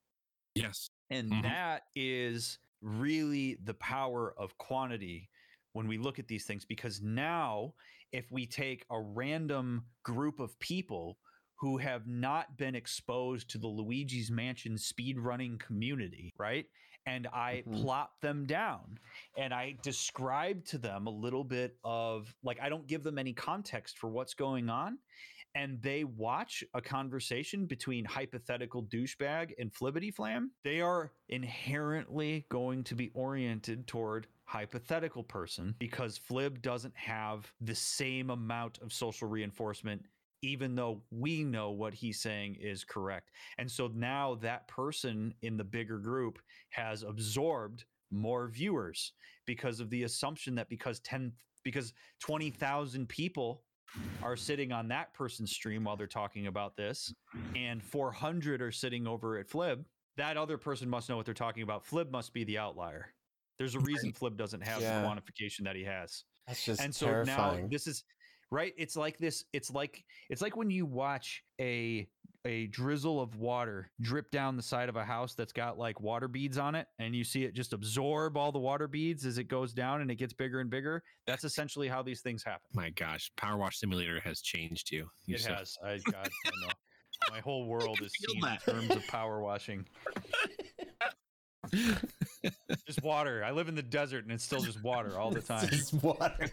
yes. 0.55 0.89
and 1.09 1.31
Mhm. 1.31 1.41
that 1.41 1.83
is 1.95 2.59
really 2.81 3.57
the 3.63 3.73
power 3.75 4.33
of 4.37 4.57
quantity 4.57 5.29
when 5.73 5.87
we 5.87 5.97
look 5.97 6.19
at 6.19 6.27
these 6.27 6.45
things. 6.45 6.65
Because 6.65 7.01
now, 7.01 7.73
if 8.11 8.31
we 8.31 8.45
take 8.45 8.85
a 8.89 8.99
random 8.99 9.85
group 10.03 10.39
of 10.39 10.57
people 10.59 11.17
who 11.59 11.77
have 11.77 12.07
not 12.07 12.57
been 12.57 12.75
exposed 12.75 13.49
to 13.51 13.57
the 13.59 13.67
Luigi's 13.67 14.31
Mansion 14.31 14.73
speedrunning 14.75 15.59
community, 15.59 16.31
right? 16.37 16.65
And 17.05 17.27
I 17.27 17.63
Mhm. 17.65 17.81
plop 17.81 18.19
them 18.21 18.45
down 18.45 18.99
and 19.35 19.53
I 19.53 19.73
describe 19.81 20.65
to 20.65 20.77
them 20.77 21.07
a 21.07 21.09
little 21.09 21.43
bit 21.43 21.77
of 21.83 22.35
like, 22.43 22.59
I 22.59 22.69
don't 22.69 22.87
give 22.87 23.03
them 23.03 23.17
any 23.17 23.33
context 23.33 23.97
for 23.97 24.09
what's 24.09 24.33
going 24.33 24.69
on. 24.69 24.99
And 25.53 25.81
they 25.81 26.05
watch 26.05 26.63
a 26.73 26.81
conversation 26.81 27.65
between 27.65 28.05
hypothetical 28.05 28.83
douchebag 28.85 29.53
and 29.57 29.73
flibbity 29.73 30.13
flam. 30.13 30.51
They 30.63 30.79
are 30.79 31.11
inherently 31.27 32.45
going 32.49 32.85
to 32.85 32.95
be 32.95 33.09
oriented 33.09 33.85
toward 33.87 34.27
hypothetical 34.45 35.23
person 35.23 35.75
because 35.79 36.17
flib 36.19 36.61
doesn't 36.61 36.95
have 36.95 37.51
the 37.59 37.75
same 37.75 38.29
amount 38.29 38.77
of 38.79 38.93
social 38.93 39.27
reinforcement 39.27 40.05
even 40.41 40.75
though 40.75 41.01
we 41.11 41.43
know 41.43 41.71
what 41.71 41.93
he's 41.93 42.19
saying 42.19 42.55
is 42.59 42.83
correct. 42.83 43.31
And 43.57 43.69
so 43.69 43.87
now 43.93 44.35
that 44.41 44.67
person 44.67 45.33
in 45.41 45.57
the 45.57 45.63
bigger 45.63 45.99
group 45.99 46.39
has 46.71 47.03
absorbed 47.03 47.85
more 48.11 48.47
viewers 48.47 49.13
because 49.45 49.79
of 49.79 49.89
the 49.89 50.03
assumption 50.03 50.55
that 50.55 50.69
because 50.69 50.99
10 51.01 51.31
because 51.63 51.93
20,000 52.21 53.07
people 53.07 53.61
are 54.23 54.35
sitting 54.35 54.71
on 54.71 54.87
that 54.87 55.13
person's 55.13 55.51
stream 55.51 55.83
while 55.83 55.95
they're 55.95 56.07
talking 56.07 56.47
about 56.47 56.75
this 56.75 57.13
and 57.55 57.83
400 57.83 58.61
are 58.61 58.71
sitting 58.71 59.05
over 59.05 59.37
at 59.37 59.47
Flib, 59.47 59.85
that 60.17 60.37
other 60.37 60.57
person 60.57 60.89
must 60.89 61.07
know 61.07 61.17
what 61.17 61.25
they're 61.25 61.35
talking 61.35 61.61
about. 61.61 61.85
Flib 61.85 62.09
must 62.09 62.33
be 62.33 62.43
the 62.45 62.57
outlier. 62.57 63.13
There's 63.59 63.75
a 63.75 63.79
reason 63.79 64.11
Flib 64.11 64.37
doesn't 64.37 64.61
have 64.61 64.81
Yeah. 64.81 65.01
the 65.01 65.07
quantification 65.07 65.63
that 65.65 65.75
he 65.75 65.83
has 65.83 66.23
That's 66.47 66.65
just 66.65 66.81
and 66.81 66.93
so 66.95 67.05
terrifying. 67.05 67.63
now 67.63 67.67
this 67.69 67.85
is 67.85 68.03
right? 68.51 68.73
It's 68.77 68.95
like 68.95 69.17
this. 69.17 69.45
It's 69.53 69.71
like 69.71 70.03
it's 70.29 70.41
like 70.41 70.55
when 70.55 70.69
you 70.69 70.85
watch 70.85 71.43
a 71.59 72.07
a 72.45 72.67
drizzle 72.67 73.21
of 73.21 73.35
water 73.35 73.91
drip 74.01 74.31
down 74.31 74.57
the 74.57 74.63
side 74.63 74.89
of 74.89 74.95
a 74.95 75.05
house 75.05 75.35
that's 75.35 75.53
got 75.53 75.77
like 75.77 76.01
water 76.01 76.27
beads 76.27 76.57
on 76.57 76.73
it 76.73 76.87
and 76.97 77.15
you 77.15 77.23
see 77.23 77.43
it 77.43 77.53
just 77.53 77.71
absorb 77.71 78.35
all 78.35 78.51
the 78.51 78.57
water 78.59 78.87
beads 78.87 79.27
as 79.27 79.37
it 79.37 79.43
goes 79.43 79.73
down 79.73 80.01
and 80.01 80.09
it 80.09 80.15
gets 80.15 80.33
bigger 80.33 80.59
and 80.59 80.69
bigger 80.69 81.03
that's 81.27 81.43
essentially 81.43 81.87
how 81.87 82.01
these 82.01 82.21
things 82.21 82.43
happen 82.43 82.61
My 82.73 82.89
gosh, 82.89 83.31
Power 83.37 83.57
Wash 83.57 83.77
Simulator 83.77 84.19
has 84.21 84.41
changed 84.41 84.91
you. 84.91 85.07
It 85.27 85.45
has 85.45 85.77
i 85.85 85.99
god 86.11 86.29
i 86.47 86.73
my 87.29 87.39
whole 87.39 87.67
world 87.67 87.99
is 88.01 88.11
seen 88.27 88.43
in 88.43 88.57
terms 88.57 88.89
of 88.89 89.05
power 89.07 89.41
washing 89.41 89.85
just 92.87 93.03
water 93.03 93.43
i 93.43 93.51
live 93.51 93.67
in 93.67 93.75
the 93.75 93.81
desert 93.83 94.23
and 94.23 94.31
it's 94.33 94.43
still 94.43 94.61
just 94.61 94.81
water 94.83 95.17
all 95.19 95.29
the 95.29 95.37
It's 95.37 95.47
time 95.47 95.67
just 95.69 95.93
water. 96.03 96.49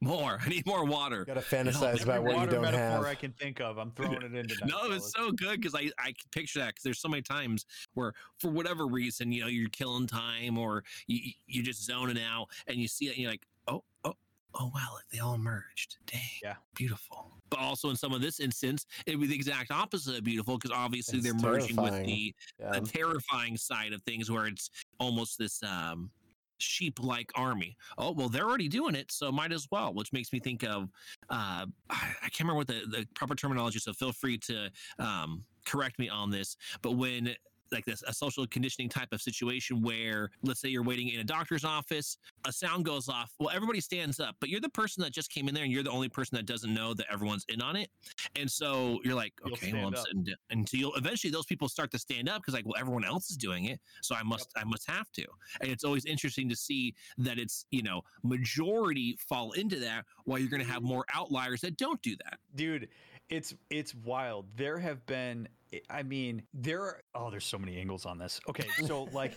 More. 0.00 0.38
I 0.44 0.48
need 0.48 0.66
more 0.66 0.84
water. 0.84 1.24
Gotta 1.24 1.40
fantasize 1.40 2.02
about 2.02 2.22
what 2.22 2.32
you 2.32 2.36
water 2.38 2.52
don't 2.52 2.62
metaphor 2.62 2.80
have. 2.98 3.04
i 3.04 3.14
can 3.14 3.32
think 3.32 3.60
of 3.60 3.78
i'm 3.78 3.90
throwing 3.92 4.22
it 4.22 4.34
into 4.34 4.54
No, 4.66 4.90
it's 4.92 5.12
so 5.12 5.32
good 5.32 5.60
because 5.60 5.74
I, 5.74 5.90
I 5.98 6.06
can 6.06 6.28
picture 6.30 6.60
that 6.60 6.68
because 6.68 6.82
there's 6.84 7.00
so 7.00 7.08
many 7.08 7.22
times 7.22 7.66
where 7.94 8.12
for 8.38 8.50
whatever 8.50 8.86
reason, 8.86 9.32
you 9.32 9.40
know, 9.42 9.46
you're 9.48 9.68
killing 9.70 10.06
time 10.06 10.58
or 10.58 10.84
you, 11.06 11.32
you're 11.46 11.64
just 11.64 11.84
zoning 11.84 12.18
out 12.22 12.48
and 12.66 12.76
you 12.76 12.88
see 12.88 13.06
it 13.06 13.10
and 13.10 13.18
you're 13.18 13.30
like, 13.30 13.46
oh, 13.68 13.82
oh, 14.04 14.14
oh, 14.54 14.70
wow, 14.74 14.88
look, 14.92 15.04
they 15.10 15.18
all 15.18 15.38
merged. 15.38 15.96
Dang. 16.06 16.20
Yeah. 16.42 16.56
Beautiful. 16.74 17.32
But 17.50 17.60
also 17.60 17.90
in 17.90 17.96
some 17.96 18.12
of 18.12 18.20
this 18.20 18.40
instance, 18.40 18.86
it 19.06 19.12
would 19.16 19.22
be 19.22 19.26
the 19.28 19.34
exact 19.34 19.70
opposite 19.70 20.16
of 20.16 20.24
beautiful 20.24 20.56
because 20.58 20.70
obviously 20.70 21.18
It's 21.18 21.26
they're 21.26 21.34
merging 21.50 21.76
with 21.76 22.04
the, 22.04 22.34
Yeah. 22.58 22.78
the 22.78 22.80
terrifying 22.80 23.56
side 23.56 23.92
of 23.92 24.02
things 24.02 24.30
where 24.30 24.46
it's 24.46 24.70
almost 24.98 25.38
this 25.38 25.62
um 25.62 26.10
sheep 26.58 27.02
like 27.02 27.28
army 27.34 27.76
oh 27.98 28.12
well 28.12 28.28
they're 28.28 28.44
already 28.44 28.68
doing 28.68 28.94
it 28.94 29.10
so 29.10 29.32
might 29.32 29.50
as 29.50 29.66
well 29.72 29.92
which 29.94 30.12
makes 30.12 30.32
me 30.32 30.38
think 30.38 30.62
of 30.62 30.84
uh 31.28 31.66
i 31.90 32.14
I 32.22 32.28
can't 32.28 32.40
remember 32.48 32.58
what 32.58 32.68
the, 32.68 32.82
the 32.88 33.04
proper 33.16 33.34
terminology 33.34 33.80
so 33.80 33.92
feel 33.92 34.12
free 34.12 34.38
to 34.38 34.70
um 35.00 35.44
correct 35.66 35.98
me 35.98 36.08
on 36.08 36.30
this 36.30 36.56
but 36.80 36.92
when 36.92 37.34
like 37.72 37.84
this 37.84 38.02
a 38.06 38.12
social 38.12 38.46
conditioning 38.46 38.88
type 38.88 39.08
of 39.12 39.20
situation 39.20 39.82
where 39.82 40.30
let's 40.42 40.60
say 40.60 40.68
you're 40.68 40.82
waiting 40.82 41.08
in 41.08 41.20
a 41.20 41.24
doctor's 41.24 41.64
office 41.64 42.16
a 42.46 42.52
sound 42.52 42.84
goes 42.84 43.08
off. 43.08 43.32
Well 43.38 43.50
everybody 43.54 43.80
stands 43.80 44.20
up 44.20 44.36
but 44.40 44.48
you're 44.48 44.60
the 44.60 44.68
person 44.68 45.02
that 45.02 45.12
just 45.12 45.30
came 45.30 45.48
in 45.48 45.54
there 45.54 45.64
and 45.64 45.72
you're 45.72 45.82
the 45.82 45.90
only 45.90 46.08
person 46.08 46.36
that 46.36 46.46
doesn't 46.46 46.72
know 46.72 46.94
that 46.94 47.06
everyone's 47.10 47.44
in 47.48 47.62
on 47.62 47.76
it. 47.76 47.88
And 48.36 48.50
so 48.50 49.00
you're 49.04 49.14
like 49.14 49.32
okay 49.46 49.72
well 49.72 49.88
i'm 49.88 49.94
up. 49.94 50.06
sitting 50.06 50.24
down 50.24 50.36
and 50.50 50.68
so 50.68 50.76
you'll 50.76 50.94
eventually 50.94 51.30
those 51.30 51.46
people 51.46 51.68
start 51.68 51.90
to 51.92 51.98
stand 51.98 52.28
up 52.28 52.42
because 52.42 52.54
like 52.54 52.66
well 52.66 52.76
everyone 52.78 53.04
else 53.04 53.30
is 53.30 53.36
doing 53.36 53.66
it 53.66 53.80
so 54.02 54.14
i 54.14 54.22
must 54.22 54.50
i 54.56 54.64
must 54.64 54.88
have 54.88 55.10
to. 55.12 55.24
And 55.60 55.70
it's 55.70 55.84
always 55.84 56.04
interesting 56.04 56.48
to 56.48 56.56
see 56.56 56.94
that 57.18 57.38
it's 57.38 57.66
you 57.70 57.82
know 57.82 58.02
majority 58.22 59.16
fall 59.28 59.52
into 59.52 59.78
that 59.80 60.04
while 60.24 60.38
you're 60.38 60.50
going 60.50 60.62
to 60.62 60.68
have 60.68 60.82
mm-hmm. 60.82 60.88
more 60.88 61.04
outliers 61.14 61.60
that 61.62 61.76
don't 61.76 62.00
do 62.02 62.16
that. 62.24 62.38
Dude 62.54 62.88
it's 63.32 63.54
it's 63.70 63.94
wild. 63.94 64.46
There 64.56 64.78
have 64.78 65.04
been 65.06 65.48
i 65.90 66.02
mean 66.02 66.42
there 66.54 66.82
are 66.82 67.02
oh 67.14 67.30
there's 67.30 67.44
so 67.44 67.58
many 67.58 67.78
angles 67.78 68.06
on 68.06 68.18
this. 68.18 68.40
Okay 68.48 68.66
so 68.86 69.04
like 69.12 69.34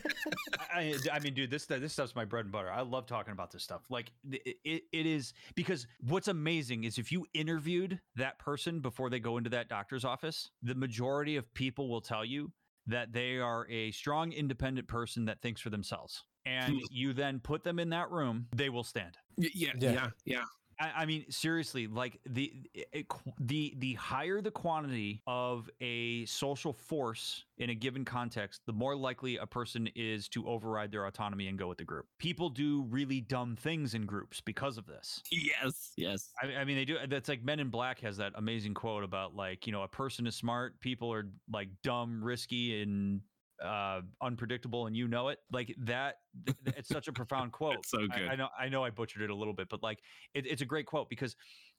I, 0.74 0.96
I 1.12 1.20
mean 1.20 1.34
dude 1.34 1.50
this 1.50 1.66
this 1.66 1.94
stuff's 1.94 2.16
my 2.16 2.26
bread 2.26 2.46
and 2.46 2.52
butter. 2.52 2.72
I 2.72 2.82
love 2.82 3.06
talking 3.06 3.34
about 3.34 3.52
this 3.52 3.64
stuff. 3.64 3.82
Like 3.90 4.12
it, 4.32 4.58
it, 4.64 4.84
it 4.92 5.06
is 5.06 5.34
because 5.56 5.88
what's 6.08 6.28
amazing 6.28 6.84
is 6.84 6.98
if 6.98 7.12
you 7.12 7.26
interviewed 7.34 8.00
that 8.16 8.40
person 8.40 8.80
before 8.80 9.10
they 9.10 9.20
go 9.20 9.38
into 9.38 9.50
that 9.52 9.70
doctor's 9.70 10.06
office 10.06 10.50
the 10.64 10.76
majority 10.76 11.36
of 11.36 11.52
people 11.54 11.90
will 11.90 12.02
tell 12.02 12.26
you 12.26 12.52
that 12.88 13.14
they 13.14 13.38
are 13.38 13.68
a 13.70 13.92
strong 13.92 14.32
independent 14.32 14.88
person 14.88 15.26
that 15.26 15.42
thinks 15.42 15.62
for 15.62 15.70
themselves. 15.70 16.24
And 16.46 16.74
hmm. 16.74 16.80
you 16.92 17.14
then 17.14 17.40
put 17.40 17.64
them 17.64 17.80
in 17.80 17.90
that 17.90 18.12
room 18.12 18.48
they 18.56 18.70
will 18.70 18.84
stand. 18.84 19.18
Yeah 19.38 19.72
Yeah. 19.80 19.92
yeah 19.92 20.10
yeah 20.26 20.44
I, 20.80 20.92
I 20.98 21.06
mean, 21.06 21.26
seriously, 21.30 21.88
like 21.88 22.20
the 22.26 22.54
it, 22.74 23.08
qu- 23.08 23.34
the 23.40 23.76
the 23.78 23.94
higher 23.94 24.42
the 24.42 24.52
quantity 24.52 25.22
of 25.28 25.70
a 25.82 26.26
social 26.26 26.74
force 26.74 27.46
in 27.58 27.70
a 27.70 27.76
given 27.76 28.04
context, 28.04 28.62
the 28.66 28.74
more 28.74 28.96
likely 28.96 29.38
a 29.38 29.46
person 29.46 29.90
is 29.96 30.28
to 30.30 30.48
override 30.48 30.92
their 30.92 31.06
autonomy 31.06 31.48
and 31.48 31.58
go 31.58 31.68
with 31.68 31.78
the 31.78 31.86
group. 31.86 32.06
People 32.20 32.50
do 32.50 32.86
really 32.90 33.22
dumb 33.22 33.56
things 33.56 33.94
in 33.94 34.06
groups 34.06 34.42
because 34.42 34.78
of 34.78 34.86
this. 34.86 35.22
yes 35.32 35.94
yes 35.98 36.32
I, 36.42 36.56
I 36.56 36.66
mean, 36.66 36.76
they 36.76 36.86
do. 36.86 36.98
That's 37.08 37.30
like 37.30 37.44
Men 37.44 37.60
in 37.60 37.70
Black 37.70 38.00
has 38.02 38.18
that 38.18 38.34
amazing 38.36 38.74
quote 38.74 39.04
about 39.04 39.36
like 39.36 39.66
you 39.68 39.74
know 39.74 39.84
a 39.84 39.88
person 39.88 40.28
is 40.28 40.36
smart, 40.36 40.80
people 40.80 41.12
are 41.14 41.28
like 41.52 41.70
dumb, 41.84 42.24
risky, 42.24 42.82
and 42.82 43.22
uh 43.64 44.02
unpredictable 44.22 44.88
and 44.88 44.96
you 44.96 45.08
know 45.08 45.30
it 45.30 45.40
like 45.52 45.74
that 45.78 46.16
th- 46.46 46.58
th- 46.66 46.78
it's 46.78 46.90
such 46.90 47.08
a 47.08 47.14
profound 47.14 47.52
quote 47.54 47.86
so 47.86 48.00
I- 48.00 48.18
good. 48.18 48.28
I, 48.30 48.36
know 48.36 48.50
i 48.60 48.68
know 48.70 48.84
i 48.84 48.90
butchered 48.90 49.22
it 49.22 49.30
a 49.30 49.36
little 49.36 49.54
bit 49.54 49.70
but 49.70 49.82
like 49.82 50.00
it, 50.34 50.46
it's 50.46 50.62
a 50.62 50.66
great 50.66 50.86
quote 50.86 51.10
because 51.10 51.36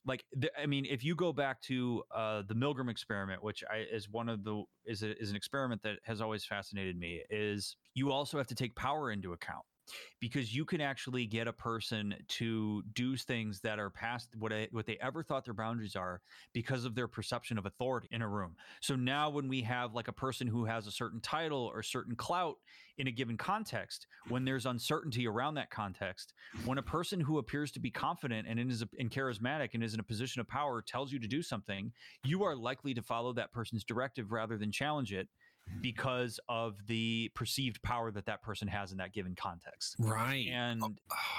like 0.07 0.24
the, 0.33 0.51
i 0.59 0.66
mean 0.66 0.87
if 0.89 1.05
you 1.05 1.14
go 1.14 1.33
back 1.33 1.61
to 1.62 2.03
uh 2.14 2.43
the 2.49 2.55
milgram 2.55 2.91
experiment 2.91 3.43
which 3.43 3.62
i 3.70 3.85
is 3.93 4.09
one 4.09 4.29
of 4.29 4.45
the 4.45 4.62
is 4.87 5.03
a, 5.03 5.20
is 5.20 5.31
an 5.31 5.37
experiment 5.37 5.83
that 5.83 5.99
has 6.05 6.20
always 6.20 6.45
fascinated 6.45 6.99
me 6.99 7.22
is 7.29 7.77
you 7.95 8.11
also 8.11 8.39
have 8.39 8.47
to 8.47 8.55
take 8.55 8.74
power 8.77 9.11
into 9.11 9.33
account 9.33 9.64
because 10.20 10.55
you 10.55 10.64
can 10.64 10.80
actually 10.80 11.26
get 11.26 11.47
a 11.47 11.53
person 11.53 12.14
to 12.28 12.82
do 12.95 13.16
things 13.16 13.61
that 13.61 13.78
are 13.78 13.91
past 13.91 14.28
what 14.39 14.53
I, 14.53 14.68
what 14.72 14.87
they 14.87 14.99
ever 15.01 15.22
thought 15.22 15.45
their 15.45 15.55
boundaries 15.55 15.97
are 15.97 16.20
because 16.53 16.84
of 16.84 16.95
their 16.95 17.09
perception 17.09 17.59
of 17.59 17.66
authority 17.66 18.09
in 18.11 18.22
a 18.22 18.28
room. 18.28 18.57
So 18.80 18.97
now 18.97 19.30
when 19.30 19.49
we 19.49 19.62
have 19.62 19.95
like 19.95 20.09
a 20.09 20.12
person 20.12 20.47
who 20.47 20.64
has 20.64 20.87
a 20.87 20.91
certain 20.91 21.20
title 21.20 21.70
or 21.72 21.82
certain 21.82 22.16
clout 22.16 22.57
in 22.99 23.07
a 23.07 23.11
given 23.11 23.37
context, 23.37 24.07
when 24.28 24.45
there's 24.45 24.66
uncertainty 24.66 25.26
around 25.26 25.55
that 25.55 25.70
context, 25.70 26.32
when 26.64 26.78
a 26.78 26.82
person 26.82 27.20
who 27.20 27.39
appears 27.39 27.70
to 27.72 27.80
be 27.80 27.91
confident 27.91 28.47
and 28.49 28.59
is 28.59 28.82
and 28.99 29.11
charismatic 29.11 29.70
and 29.74 29.82
is 29.84 29.95
in 29.95 30.01
a 30.01 30.05
position 30.05 30.41
of 30.41 30.49
power 30.49 30.82
tells 30.82 31.12
you 31.12 31.18
to 31.18 31.28
do 31.28 31.43
something, 31.43 31.93
you 32.24 32.43
are 32.43 32.57
likely 32.57 32.95
to 32.95 33.03
follow 33.03 33.32
that 33.34 33.53
person's 33.53 33.84
directive 33.84 34.32
rather 34.32 34.57
than 34.57 34.72
challenge 34.72 35.12
it 35.12 35.28
because 35.81 36.39
of 36.49 36.87
the 36.87 37.31
perceived 37.35 37.83
power 37.83 38.11
that 38.11 38.25
that 38.27 38.43
person 38.43 38.69
has 38.69 38.93
in 38.93 38.99
that 38.99 39.12
given 39.12 39.35
context 39.35 39.97
right 39.99 40.47
and 40.49 40.83
Oh, 40.83 40.95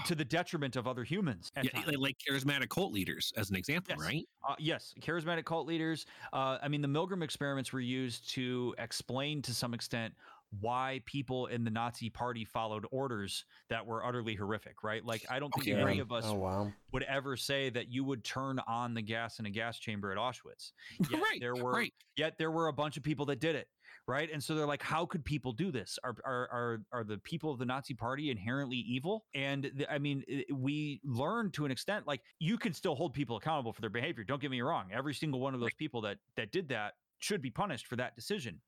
to 0.05 0.15
the 0.15 0.25
detriment 0.25 0.75
of 0.75 0.88
other 0.88 1.03
humans 1.03 1.51
yeah, 1.55 1.71
times. 1.71 1.88
like, 1.88 1.97
like 1.97 2.15
charismatic 2.30 2.69
cult 2.69 2.91
leaders 2.93 3.32
as 3.38 3.49
an 3.49 3.55
example 3.55 3.95
Yes. 3.97 4.05
right 4.05 4.28
Uh, 4.47 4.55
yes, 4.59 4.93
charismatic 5.01 5.45
cult 5.45 5.67
leaders. 5.67 6.05
Uh, 6.34 6.57
I 6.61 6.67
mean, 6.67 6.82
the 6.82 6.88
Milgram 6.88 7.23
experiments 7.23 7.73
were 7.73 7.80
used 7.82 8.30
to 8.32 8.75
explain 8.78 9.41
to 9.43 9.53
some 9.53 9.73
extent 9.73 10.13
why 10.61 11.01
people 11.05 11.47
in 11.47 11.65
the 11.65 11.69
Nazi 11.71 12.09
party 12.09 12.45
followed 12.45 12.86
orders 12.91 13.43
that 13.69 13.86
were 13.86 14.05
utterly 14.05 14.34
horrific, 14.36 14.82
right? 14.84 15.03
Like, 15.03 15.25
I 15.30 15.39
don't 15.39 15.53
think 15.53 15.67
Okay, 15.67 15.73
any 15.73 15.84
right. 15.84 15.99
of 15.99 16.11
us 16.13 16.23
Oh 16.25 16.36
wow. 16.36 16.71
would 16.93 17.03
ever 17.03 17.36
say 17.36 17.69
that 17.71 17.89
you 17.89 18.05
would 18.05 18.23
turn 18.23 18.59
on 18.67 18.93
the 18.93 19.01
gas 19.01 19.39
in 19.39 19.45
a 19.45 19.49
gas 19.49 19.78
chamber 19.80 20.11
at 20.11 20.17
Auschwitz. 20.17 20.71
Yet 21.11 21.21
right 21.21 21.39
there 21.41 21.55
were 21.55 21.73
right 21.73 21.93
yet 22.15 22.38
there 22.38 22.51
were 22.51 22.67
a 22.67 22.73
bunch 22.73 22.95
of 22.97 23.03
people 23.03 23.25
that 23.25 23.39
did 23.41 23.55
it 23.55 23.67
right? 24.07 24.29
And 24.31 24.43
so 24.43 24.55
they're 24.55 24.65
like 24.65 24.81
how 24.81 25.05
could 25.05 25.23
people 25.25 25.51
do 25.53 25.71
this? 25.71 25.99
Are 26.03 26.15
are 26.25 26.49
are, 26.51 26.81
are 26.91 27.03
the 27.03 27.17
people 27.19 27.51
of 27.51 27.59
the 27.59 27.65
nazi 27.65 27.93
party 27.93 28.31
inherently 28.31 28.77
evil? 28.77 29.25
And 29.33 29.71
the, 29.75 29.91
i 29.91 29.97
mean 29.99 30.23
i- 30.31 30.45
we 30.53 31.01
learn 31.03 31.51
to 31.51 31.65
an 31.65 31.71
extent 31.71 32.07
like 32.07 32.21
you 32.39 32.57
can 32.57 32.73
still 32.73 32.95
hold 32.95 33.13
people 33.13 33.37
accountable 33.37 33.73
for 33.73 33.81
their 33.81 33.89
behavior 33.89 34.23
don't 34.23 34.41
get 34.41 34.51
me 34.51 34.61
wrong. 34.61 34.89
Every 34.93 35.13
single 35.13 35.39
one 35.39 35.53
of 35.53 35.59
those 35.59 35.73
people 35.73 36.01
that 36.01 36.17
that 36.35 36.51
did 36.51 36.69
that 36.69 36.93
should 37.19 37.41
be 37.41 37.49
punished 37.49 37.87
for 37.87 37.95
that 37.95 38.15
decision 38.15 38.59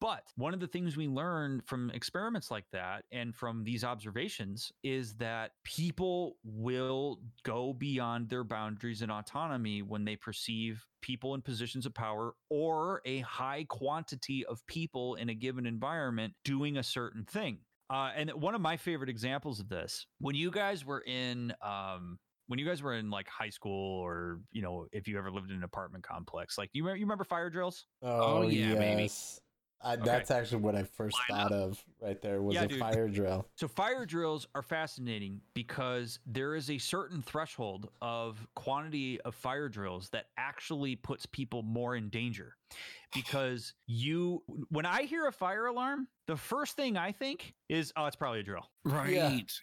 but 0.00 0.24
one 0.36 0.52
of 0.54 0.60
the 0.60 0.66
things 0.66 0.96
we 0.96 1.08
learn 1.08 1.62
from 1.66 1.90
experiments 1.90 2.50
like 2.50 2.66
that 2.72 3.04
and 3.12 3.34
from 3.34 3.64
these 3.64 3.84
observations 3.84 4.72
is 4.82 5.14
that 5.14 5.52
people 5.64 6.36
will 6.44 7.20
go 7.42 7.72
beyond 7.72 8.28
their 8.28 8.44
boundaries 8.44 9.02
and 9.02 9.10
autonomy 9.10 9.82
when 9.82 10.04
they 10.04 10.16
perceive 10.16 10.84
people 11.00 11.34
in 11.34 11.42
positions 11.42 11.86
of 11.86 11.94
power 11.94 12.34
or 12.50 13.00
a 13.04 13.20
high 13.20 13.64
quantity 13.68 14.44
of 14.46 14.66
people 14.66 15.14
in 15.14 15.28
a 15.28 15.34
given 15.34 15.66
environment 15.66 16.34
doing 16.44 16.76
a 16.78 16.82
certain 16.82 17.24
thing. 17.24 17.58
Uh, 17.90 18.10
and 18.16 18.30
one 18.32 18.54
of 18.54 18.60
my 18.60 18.76
favorite 18.76 19.10
examples 19.10 19.60
of 19.60 19.68
this, 19.68 20.06
when 20.18 20.34
you 20.34 20.50
guys 20.50 20.84
were 20.84 21.02
in, 21.06 21.52
um, 21.62 22.18
when 22.46 22.58
you 22.58 22.66
guys 22.66 22.82
were 22.82 22.94
in 22.94 23.10
like 23.10 23.28
high 23.28 23.50
school, 23.50 24.00
or 24.00 24.40
you 24.52 24.62
know, 24.62 24.86
if 24.92 25.06
you 25.06 25.18
ever 25.18 25.30
lived 25.30 25.50
in 25.50 25.56
an 25.56 25.64
apartment 25.64 26.02
complex, 26.02 26.56
like 26.58 26.70
you 26.72 26.82
remember, 26.82 26.96
you 26.98 27.04
remember 27.04 27.24
fire 27.24 27.50
drills? 27.50 27.86
Oh, 28.02 28.42
yeah, 28.48 28.74
baby. 28.74 29.02
yes. 29.02 29.40
Uh, 29.84 29.88
I, 29.90 29.96
That's 29.96 30.30
actually 30.30 30.62
what 30.62 30.74
I 30.74 30.82
first 30.82 31.16
Line 31.28 31.42
thought 31.42 31.52
of 31.52 31.84
right 32.00 32.20
there 32.22 32.40
was 32.42 32.54
Yeah, 32.54 32.62
a 32.62 32.68
dude. 32.68 32.78
fire 32.78 33.08
drill. 33.08 33.46
So 33.56 33.68
fire 33.68 34.06
drills 34.06 34.48
are 34.54 34.62
fascinating 34.62 35.40
because 35.52 36.18
there 36.26 36.54
is 36.54 36.70
a 36.70 36.78
certain 36.78 37.20
threshold 37.20 37.90
of 38.00 38.46
quantity 38.54 39.20
of 39.22 39.34
fire 39.34 39.68
drills 39.68 40.08
that 40.10 40.26
actually 40.38 40.96
puts 40.96 41.26
people 41.26 41.62
more 41.62 41.96
in 41.96 42.08
danger. 42.08 42.56
Because 43.14 43.72
you 43.86 44.42
when 44.70 44.86
I 44.86 45.02
hear 45.02 45.26
a 45.26 45.32
fire 45.32 45.66
alarm, 45.66 46.08
the 46.26 46.36
first 46.36 46.74
thing 46.74 46.96
I 46.96 47.12
think 47.12 47.54
is, 47.68 47.92
oh, 47.96 48.06
it's 48.06 48.16
probably 48.16 48.40
a 48.40 48.42
drill. 48.42 48.66
Right. 48.84 49.12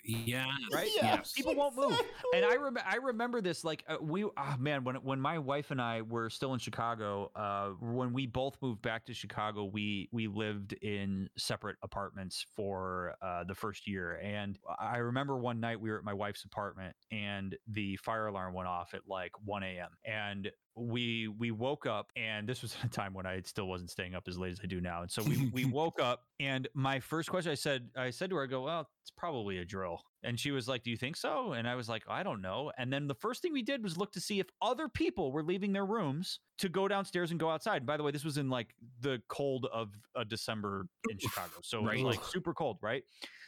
Yeah. 0.04 0.46
Right? 0.74 0.90
Yes. 0.96 1.34
People 1.34 1.56
won't 1.56 1.76
move. 1.76 2.00
And 2.34 2.46
I 2.46 2.56
rem- 2.56 2.78
I 2.86 2.96
remember 2.96 3.42
this 3.42 3.64
like 3.64 3.84
uh, 3.88 3.98
we 4.02 4.24
oh 4.24 4.56
man 4.58 4.84
when 4.84 4.96
when 4.96 5.20
my 5.20 5.38
wife 5.38 5.72
and 5.72 5.82
I 5.82 6.02
were 6.02 6.30
still 6.30 6.54
in 6.54 6.60
Chicago, 6.60 7.30
uh 7.36 7.70
when 7.82 8.14
we 8.14 8.26
both 8.26 8.58
moved 8.62 8.82
back 8.82 9.06
to 9.06 9.14
Chicago, 9.14 9.66
we 9.66 10.08
we 10.12 10.28
lived 10.28 10.74
in 10.82 11.30
separate 11.38 11.78
apartments 11.84 12.46
for 12.56 13.16
uh 13.22 13.44
the 13.44 13.56
first 13.56 13.88
year 13.88 14.20
and 14.24 14.58
I 14.80 14.98
remember 14.98 15.38
one 15.38 15.60
night 15.60 15.80
we 15.80 15.90
were 15.92 15.98
at 15.98 16.04
my 16.04 16.14
wife's 16.14 16.46
apartment 16.46 16.96
and 17.12 17.56
the 17.68 17.98
fire 17.98 18.28
alarm 18.28 18.54
went 18.54 18.70
off 18.70 18.94
at 18.94 19.02
like 19.08 19.32
1 19.44 19.64
a.m. 19.64 19.90
and 20.06 20.50
we 20.76 21.28
we 21.28 21.52
woke 21.52 21.86
up 21.86 22.12
and 22.16 22.48
this 22.48 22.62
was 22.62 22.76
a 22.84 22.88
time 22.88 23.14
when 23.14 23.26
I 23.26 23.42
still 23.42 23.68
wasn't 23.68 23.92
staying 23.92 24.16
up 24.16 24.28
as 24.28 24.38
late 24.38 24.52
as 24.52 24.60
I 24.64 24.68
do 24.68 24.80
now. 24.82 25.02
And 25.02 25.12
so 25.12 25.22
we 25.24 25.50
we 25.54 25.66
woke 25.72 26.00
up 26.00 26.24
and 26.40 26.68
my 26.74 27.00
first 27.00 27.30
question 27.30 27.52
I 27.52 27.56
said 27.56 27.90
I 27.96 28.10
said 28.10 28.30
to 28.30 28.38
her 28.38 28.44
I 28.44 28.48
go, 28.48 28.64
"Well, 28.64 28.88
it's 29.04 29.12
probably 29.12 29.58
a 29.60 29.66
drill." 29.66 30.02
And 30.24 30.40
she 30.40 30.52
was 30.52 30.68
like, 30.68 30.84
"Do 30.84 30.92
you 30.92 30.98
think 30.98 31.18
so?" 31.18 31.54
And 31.54 31.68
I 31.68 31.76
was 31.76 31.90
like, 31.90 32.04
"I 32.08 32.24
don't 32.24 32.42
know." 32.42 32.72
And 32.78 32.92
then 32.92 33.08
the 33.08 33.16
first 33.16 33.42
thing 33.42 33.52
we 33.54 33.64
did 33.64 33.84
was 33.84 33.98
look 33.98 34.12
to 34.14 34.22
see 34.22 34.40
if 34.40 34.48
other 34.62 34.88
people 34.88 35.32
were 35.32 35.44
leaving 35.44 35.74
their 35.74 35.86
rooms 35.86 36.40
to 36.60 36.70
go 36.70 36.88
downstairs 36.88 37.32
and 37.32 37.40
go 37.40 37.50
outside. 37.50 37.78
And 37.78 37.86
by 37.88 37.98
the 37.98 38.04
way, 38.04 38.12
this 38.12 38.24
was 38.24 38.38
in 38.38 38.50
like 38.50 38.74
the 39.02 39.22
cold 39.28 39.68
of 39.74 39.90
a 40.16 40.24
December 40.24 40.88
in 41.10 41.18
Chicago. 41.18 41.56
So 41.64 41.80
it 41.80 41.82
was 41.82 41.90
Right. 42.04 42.04
like 42.18 42.24
super 42.24 42.54
cold, 42.54 42.78
right? 42.82 43.04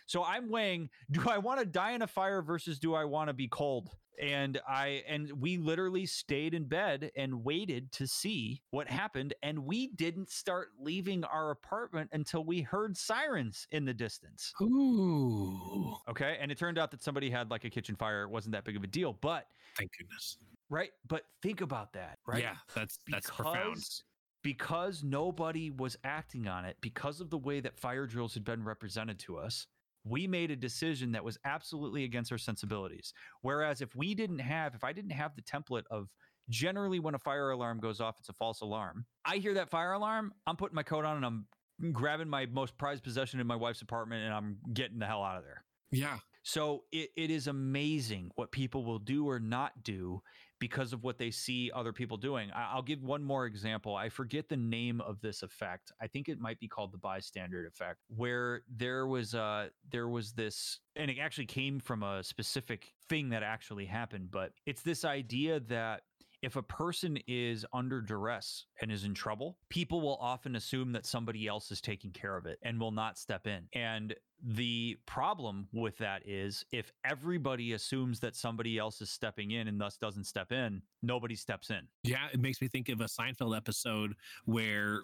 So 0.07 0.23
I'm 0.23 0.49
weighing, 0.49 0.89
do 1.11 1.29
I 1.29 1.37
want 1.37 1.59
to 1.61 1.65
die 1.65 1.91
in 1.91 2.01
a 2.01 2.07
fire 2.07 2.41
versus 2.41 2.77
do 2.79 2.93
I 2.93 3.05
want 3.05 3.29
to 3.29 3.33
be 3.33 3.47
cold? 3.47 3.89
And 4.21 4.59
I 4.67 5.03
and 5.07 5.31
we 5.41 5.57
literally 5.57 6.05
stayed 6.05 6.53
in 6.53 6.65
bed 6.65 7.11
and 7.15 7.43
waited 7.43 7.91
to 7.93 8.07
see 8.07 8.61
what 8.71 8.87
happened 8.87 9.33
and 9.41 9.59
we 9.65 9.87
didn't 9.87 10.29
start 10.29 10.69
leaving 10.79 11.23
our 11.23 11.51
apartment 11.51 12.09
until 12.13 12.43
we 12.43 12.61
heard 12.61 12.95
sirens 12.95 13.67
in 13.71 13.85
the 13.85 13.93
distance. 13.93 14.53
Ooh. 14.61 15.95
Okay? 16.09 16.37
And 16.39 16.51
it 16.51 16.57
turned 16.57 16.77
out 16.77 16.91
that 16.91 17.03
somebody 17.03 17.29
had 17.29 17.49
like 17.49 17.63
a 17.65 17.69
kitchen 17.69 17.95
fire. 17.95 18.23
It 18.23 18.29
wasn't 18.29 18.53
that 18.53 18.63
big 18.65 18.75
of 18.75 18.83
a 18.83 18.87
deal, 18.87 19.13
but 19.21 19.47
Thank 19.77 19.91
goodness. 19.97 20.37
right? 20.69 20.91
But 21.07 21.23
think 21.41 21.61
about 21.61 21.93
that, 21.93 22.19
right? 22.27 22.41
Yeah. 22.41 22.55
That's 22.75 22.99
that's 23.07 23.29
profound. 23.29 23.75
Because- 23.75 24.03
Because 24.43 25.03
nobody 25.03 25.71
was 25.71 25.95
acting 26.03 26.47
on 26.49 26.65
it, 26.65 26.75
because 26.81 27.21
of 27.21 27.29
the 27.29 27.37
way 27.37 27.61
that 27.61 27.79
fire 27.79 28.05
drills 28.05 28.33
had 28.33 28.43
been 28.43 28.61
represented 28.63 29.17
to 29.19 29.37
us, 29.37 29.67
we 30.03 30.27
made 30.27 30.51
a 30.51 30.55
decision 30.55 31.11
that 31.13 31.23
was 31.23 31.37
absolutely 31.45 32.03
against 32.03 32.31
our 32.31 32.37
sensibilities. 32.37 33.13
Whereas 33.41 33.81
if 33.81 33.95
we 33.95 34.13
didn't 34.13 34.39
have, 34.39 34.75
if 34.75 34.83
I 34.83 34.93
didn't 34.93 35.11
have 35.11 35.35
the 35.35 35.41
template 35.41 35.83
of 35.89 36.09
generally 36.49 36.99
when 36.99 37.15
a 37.15 37.19
fire 37.19 37.51
alarm 37.51 37.79
goes 37.79 38.01
off, 38.01 38.15
it's 38.19 38.29
a 38.29 38.33
false 38.33 38.61
alarm. 38.61 39.05
I 39.25 39.37
hear 39.37 39.53
that 39.53 39.69
fire 39.69 39.93
alarm, 39.93 40.33
I'm 40.45 40.57
putting 40.57 40.75
my 40.75 40.83
coat 40.83 41.05
on 41.05 41.17
and 41.17 41.25
I'm 41.25 41.93
grabbing 41.93 42.29
my 42.29 42.45
most 42.47 42.77
prized 42.77 43.03
possession 43.03 43.39
in 43.39 43.47
my 43.47 43.55
wife's 43.55 43.81
apartment 43.81 44.23
and 44.23 44.33
I'm 44.33 44.57
getting 44.73 44.99
the 44.99 45.05
hell 45.05 45.23
out 45.23 45.37
of 45.37 45.43
there. 45.43 45.63
Yeah. 45.91 46.17
So 46.43 46.83
it, 46.91 47.11
it 47.15 47.31
is 47.31 47.47
amazing 47.47 48.31
what 48.35 48.51
people 48.51 48.83
will 48.83 48.99
do 48.99 49.29
or 49.29 49.39
not 49.39 49.83
do 49.83 50.21
because 50.63 50.93
of 50.93 51.03
what 51.03 51.17
they 51.17 51.29
see 51.29 51.69
other 51.75 51.91
people 51.91 52.15
doing. 52.15 52.49
I, 52.55 52.69
I'll 52.71 52.81
give 52.81 53.03
one 53.03 53.21
more 53.21 53.45
example. 53.45 53.97
I 53.97 54.07
forget 54.07 54.47
the 54.47 54.55
name 54.55 55.01
of 55.01 55.19
this 55.19 55.43
effect. 55.43 55.91
I 56.01 56.07
think 56.07 56.29
it 56.29 56.39
might 56.39 56.57
be 56.57 56.69
called 56.69 56.93
the 56.93 56.97
bystander 56.97 57.67
effect, 57.67 57.99
where 58.07 58.61
there 58.73 59.05
was 59.05 59.35
uh 59.35 59.67
there 59.91 60.07
was 60.07 60.31
this, 60.31 60.79
and 60.95 61.11
it 61.11 61.19
actually 61.19 61.47
came 61.47 61.81
from 61.81 62.01
a 62.01 62.23
specific 62.23 62.93
thing 63.09 63.27
that 63.31 63.43
actually 63.43 63.85
happened. 63.85 64.31
But 64.31 64.53
it's 64.65 64.83
this 64.83 65.03
idea 65.03 65.59
that 65.67 66.03
if 66.43 66.57
a 66.57 66.61
person 66.61 67.17
is 67.25 67.65
under 67.71 68.01
duress 68.01 68.65
and 68.81 68.91
is 68.91 69.05
in 69.05 69.13
trouble, 69.13 69.57
people 69.69 70.01
will 70.01 70.17
often 70.19 70.57
assume 70.57 70.91
that 70.91 71.05
somebody 71.05 71.47
else 71.47 71.71
is 71.71 71.79
taking 71.79 72.11
care 72.11 72.35
of 72.35 72.45
it 72.45 72.59
and 72.63 72.77
will 72.77 72.91
not 72.91 73.17
step 73.17 73.47
in. 73.47 73.63
And 73.73 74.13
the 74.45 74.97
problem 75.05 75.69
with 75.71 75.97
that 75.99 76.27
is 76.27 76.65
if 76.73 76.91
everybody 77.05 77.71
assumes 77.71 78.19
that 78.19 78.35
somebody 78.35 78.77
else 78.77 78.99
is 78.99 79.09
stepping 79.09 79.51
in 79.51 79.69
and 79.69 79.79
thus 79.79 79.95
doesn't 79.95 80.25
step 80.25 80.51
in, 80.51 80.81
nobody 81.01 81.35
steps 81.35 81.69
in. 81.69 81.87
Yeah, 82.03 82.27
it 82.33 82.41
makes 82.41 82.61
me 82.61 82.67
think 82.67 82.89
of 82.89 82.99
a 82.99 83.05
Seinfeld 83.05 83.55
episode 83.55 84.13
where 84.43 85.03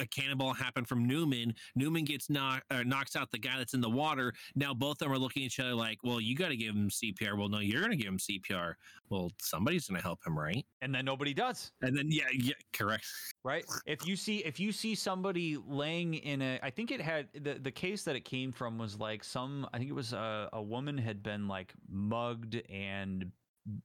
a 0.00 0.06
cannonball 0.06 0.54
happened 0.54 0.88
from 0.88 1.06
Newman. 1.06 1.54
Newman 1.74 2.04
gets 2.04 2.30
knock, 2.30 2.64
uh, 2.70 2.82
knocks 2.82 3.16
out 3.16 3.30
the 3.30 3.38
guy 3.38 3.58
that's 3.58 3.74
in 3.74 3.80
the 3.80 3.90
water. 3.90 4.32
Now 4.54 4.74
both 4.74 4.92
of 4.92 4.98
them 5.06 5.12
are 5.12 5.18
looking 5.18 5.42
at 5.42 5.46
each 5.46 5.60
other 5.60 5.74
like, 5.74 5.98
"Well, 6.02 6.20
you 6.20 6.36
got 6.36 6.48
to 6.48 6.56
give 6.56 6.74
him 6.74 6.88
CPR." 6.90 7.36
Well, 7.36 7.48
no, 7.48 7.58
you're 7.60 7.80
going 7.80 7.92
to 7.92 7.96
give 7.96 8.08
him 8.08 8.18
CPR. 8.18 8.74
Well, 9.08 9.30
somebody's 9.40 9.88
going 9.88 9.98
to 9.98 10.02
help 10.02 10.26
him, 10.26 10.38
right? 10.38 10.64
And 10.80 10.94
then 10.94 11.04
nobody 11.04 11.34
does. 11.34 11.72
And 11.82 11.96
then 11.96 12.06
yeah, 12.10 12.24
yeah, 12.32 12.54
correct. 12.72 13.04
right 13.44 13.64
if 13.86 14.06
you 14.06 14.16
see 14.16 14.38
if 14.38 14.58
you 14.60 14.72
see 14.72 14.94
somebody 14.94 15.56
laying 15.66 16.14
in 16.14 16.40
a 16.42 16.58
i 16.62 16.70
think 16.70 16.90
it 16.90 17.00
had 17.00 17.28
the, 17.34 17.54
the 17.54 17.70
case 17.70 18.02
that 18.04 18.16
it 18.16 18.24
came 18.24 18.52
from 18.52 18.78
was 18.78 18.98
like 18.98 19.24
some 19.24 19.66
i 19.72 19.78
think 19.78 19.90
it 19.90 19.94
was 19.94 20.12
a, 20.12 20.48
a 20.52 20.62
woman 20.62 20.96
had 20.96 21.22
been 21.22 21.48
like 21.48 21.72
mugged 21.88 22.62
and 22.70 23.30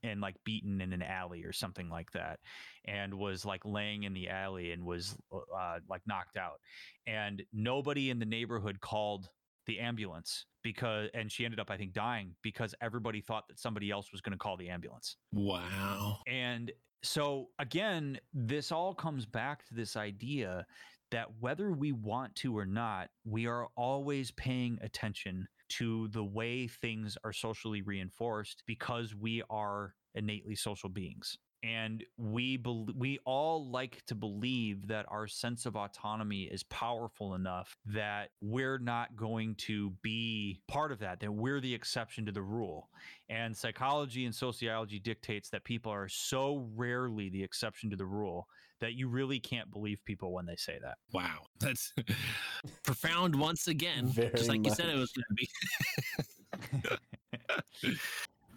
and 0.02 0.20
like 0.20 0.34
beaten 0.44 0.80
in 0.80 0.92
an 0.92 1.02
alley 1.02 1.44
or 1.44 1.52
something 1.52 1.88
like 1.88 2.10
that 2.12 2.38
and 2.86 3.14
was 3.14 3.44
like 3.44 3.64
laying 3.64 4.02
in 4.04 4.12
the 4.12 4.28
alley 4.28 4.72
and 4.72 4.84
was 4.84 5.16
uh, 5.32 5.78
like 5.88 6.02
knocked 6.06 6.36
out 6.36 6.60
and 7.06 7.42
nobody 7.52 8.10
in 8.10 8.18
the 8.18 8.26
neighborhood 8.26 8.80
called 8.80 9.28
the 9.66 9.78
ambulance 9.78 10.46
because 10.64 11.08
and 11.14 11.30
she 11.30 11.44
ended 11.44 11.60
up 11.60 11.70
i 11.70 11.76
think 11.76 11.92
dying 11.92 12.34
because 12.42 12.74
everybody 12.80 13.20
thought 13.20 13.46
that 13.48 13.58
somebody 13.58 13.90
else 13.90 14.10
was 14.10 14.20
going 14.20 14.32
to 14.32 14.38
call 14.38 14.56
the 14.56 14.68
ambulance 14.68 15.16
Wow. 15.32 16.18
and 16.26 16.72
so 17.04 17.46
again, 17.60 18.18
this 18.34 18.72
all 18.72 18.92
comes 18.92 19.24
back 19.24 19.64
to 19.68 19.74
this 19.74 19.94
idea 19.96 20.66
that 21.12 21.28
whether 21.38 21.70
we 21.70 21.92
want 21.92 22.34
to 22.34 22.58
or 22.58 22.66
not, 22.66 23.08
we 23.24 23.46
are 23.46 23.68
always 23.76 24.32
paying 24.32 24.78
attention 24.82 25.46
to 25.68 26.08
the 26.08 26.24
way 26.24 26.66
things 26.66 27.16
are 27.24 27.32
socially 27.32 27.82
reinforced 27.82 28.62
because 28.66 29.14
we 29.14 29.42
are 29.50 29.94
innately 30.14 30.54
social 30.54 30.88
beings. 30.88 31.38
And 31.64 32.04
we 32.16 32.56
bel 32.56 32.86
we 32.96 33.18
all 33.24 33.68
like 33.68 34.04
to 34.06 34.14
believe 34.14 34.86
that 34.86 35.06
our 35.08 35.26
sense 35.26 35.66
of 35.66 35.74
autonomy 35.74 36.42
is 36.44 36.62
powerful 36.62 37.34
enough 37.34 37.76
that 37.86 38.30
we're 38.40 38.78
not 38.78 39.16
going 39.16 39.56
to 39.56 39.90
be 40.00 40.60
part 40.68 40.92
of 40.92 41.00
that, 41.00 41.18
that 41.18 41.32
we're 41.32 41.60
the 41.60 41.74
exception 41.74 42.24
to 42.26 42.32
the 42.32 42.42
rule. 42.42 42.90
And 43.28 43.56
psychology 43.56 44.24
and 44.24 44.34
sociology 44.34 45.00
dictates 45.00 45.50
that 45.50 45.64
people 45.64 45.90
are 45.90 46.08
so 46.08 46.68
rarely 46.76 47.28
the 47.28 47.42
exception 47.42 47.90
to 47.90 47.96
the 47.96 48.06
rule 48.06 48.46
that 48.80 48.94
you 48.94 49.08
really 49.08 49.40
can't 49.40 49.70
believe 49.70 49.98
people 50.04 50.32
when 50.32 50.46
they 50.46 50.56
say 50.56 50.78
that. 50.82 50.98
Wow. 51.12 51.46
That's 51.60 51.92
profound 52.84 53.34
once 53.34 53.68
again. 53.68 54.06
Very 54.06 54.30
just 54.30 54.48
like 54.48 54.64
you 54.64 54.72
said 54.72 54.86
it 54.88 54.96
was 54.96 55.12
going 55.12 55.24
to 55.28 55.34
be. 55.34 55.48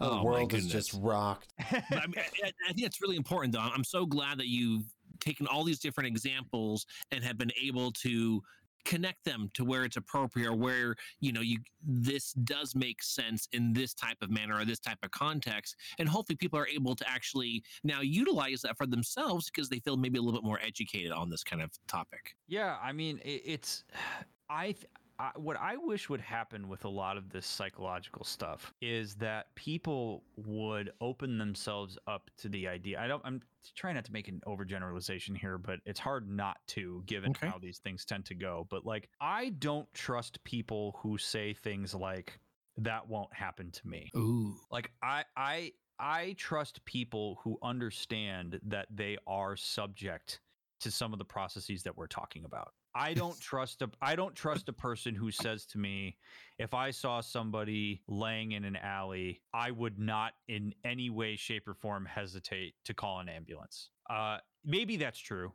Oh 0.00 0.06
the 0.06 0.10
oh 0.10 0.16
my 0.16 0.22
world 0.24 0.54
is 0.54 0.66
just 0.66 0.94
rocked. 0.94 1.52
I, 1.60 2.06
mean, 2.06 2.14
I, 2.42 2.50
I 2.68 2.72
think 2.72 2.86
it's 2.86 3.00
really 3.00 3.14
important, 3.14 3.52
though. 3.52 3.60
I'm 3.60 3.84
so 3.84 4.04
glad 4.04 4.36
that 4.38 4.48
you've 4.48 4.82
taken 5.20 5.46
all 5.46 5.62
these 5.62 5.78
different 5.78 6.08
examples 6.08 6.86
and 7.12 7.22
have 7.22 7.38
been 7.38 7.52
able 7.62 7.92
to 7.92 8.42
connect 8.84 9.24
them 9.24 9.50
to 9.54 9.64
where 9.64 9.84
it's 9.84 9.96
appropriate 9.96 10.48
or 10.48 10.56
where 10.56 10.94
you 11.20 11.32
know 11.32 11.40
you 11.40 11.58
this 11.84 12.32
does 12.32 12.74
make 12.74 13.02
sense 13.02 13.48
in 13.52 13.72
this 13.72 13.94
type 13.94 14.16
of 14.22 14.30
manner 14.30 14.58
or 14.58 14.64
this 14.64 14.78
type 14.78 14.98
of 15.02 15.10
context. 15.10 15.76
And 15.98 16.08
hopefully 16.08 16.36
people 16.36 16.58
are 16.58 16.68
able 16.68 16.94
to 16.94 17.08
actually 17.08 17.62
now 17.84 18.00
utilize 18.00 18.62
that 18.62 18.76
for 18.76 18.86
themselves 18.86 19.50
because 19.50 19.68
they 19.68 19.80
feel 19.80 19.96
maybe 19.96 20.18
a 20.18 20.22
little 20.22 20.40
bit 20.40 20.46
more 20.46 20.60
educated 20.64 21.12
on 21.12 21.30
this 21.30 21.42
kind 21.42 21.62
of 21.62 21.70
topic. 21.88 22.36
Yeah, 22.46 22.76
I 22.82 22.92
mean, 22.92 23.20
it, 23.24 23.42
it's 23.44 23.84
I, 24.50 24.72
th- 24.72 24.86
I 25.22 25.30
what 25.36 25.56
I 25.56 25.76
wish 25.76 26.08
would 26.10 26.20
happen 26.20 26.68
with 26.68 26.84
a 26.84 26.88
lot 26.88 27.16
of 27.16 27.30
this 27.30 27.46
psychological 27.46 28.24
stuff 28.24 28.74
is 28.80 29.14
that 29.16 29.54
people 29.54 30.24
would 30.36 30.90
open 31.00 31.38
themselves 31.38 31.96
up 32.08 32.28
to 32.38 32.48
the 32.48 32.66
idea. 32.66 33.00
I 33.00 33.06
don't. 33.06 33.22
I'm 33.24 33.40
trying 33.76 33.94
not 33.94 34.04
to 34.06 34.12
make 34.12 34.26
an 34.26 34.40
overgeneralization 34.48 35.36
here, 35.36 35.58
but 35.58 35.78
it's 35.86 36.00
hard 36.00 36.28
not 36.28 36.58
to, 36.68 37.04
given 37.06 37.30
Okay. 37.30 37.46
how 37.46 37.58
these 37.58 37.78
things 37.78 38.04
tend 38.04 38.24
to 38.26 38.34
go. 38.34 38.66
But 38.68 38.84
like, 38.84 39.08
I 39.20 39.50
don't 39.50 39.92
trust 39.94 40.42
people 40.42 40.98
who 41.00 41.16
say 41.18 41.54
things 41.54 41.94
like 41.94 42.40
"that 42.78 43.06
won't 43.08 43.32
happen 43.32 43.70
to 43.70 43.86
me." 43.88 44.10
ooh 44.16 44.56
like 44.72 44.90
i 45.02 45.24
i 45.36 45.72
i 46.00 46.34
trust 46.38 46.84
people 46.84 47.38
who 47.44 47.58
understand 47.62 48.58
that 48.64 48.88
they 48.90 49.16
are 49.26 49.56
subject 49.56 50.40
to 50.80 50.90
some 50.90 51.12
of 51.12 51.18
the 51.20 51.24
processes 51.24 51.84
that 51.84 51.96
we're 51.96 52.08
talking 52.08 52.44
about 52.44 52.74
i 52.94 53.14
don't 53.14 53.38
trust 53.40 53.82
a 53.82 53.90
i 54.00 54.14
don't 54.14 54.34
trust 54.34 54.68
a 54.68 54.72
person 54.72 55.14
who 55.14 55.30
says 55.30 55.64
to 55.64 55.78
me 55.78 56.16
if 56.58 56.74
i 56.74 56.90
saw 56.90 57.20
somebody 57.20 58.02
laying 58.08 58.52
in 58.52 58.64
an 58.64 58.76
alley 58.76 59.40
i 59.54 59.70
would 59.70 59.98
not 59.98 60.32
in 60.48 60.74
any 60.84 61.10
way 61.10 61.36
shape 61.36 61.66
or 61.66 61.74
form 61.74 62.04
hesitate 62.04 62.74
to 62.84 62.94
call 62.94 63.20
an 63.20 63.28
ambulance. 63.28 63.90
Uh 64.10 64.38
maybe 64.64 64.96
that's 64.96 65.18
true 65.18 65.52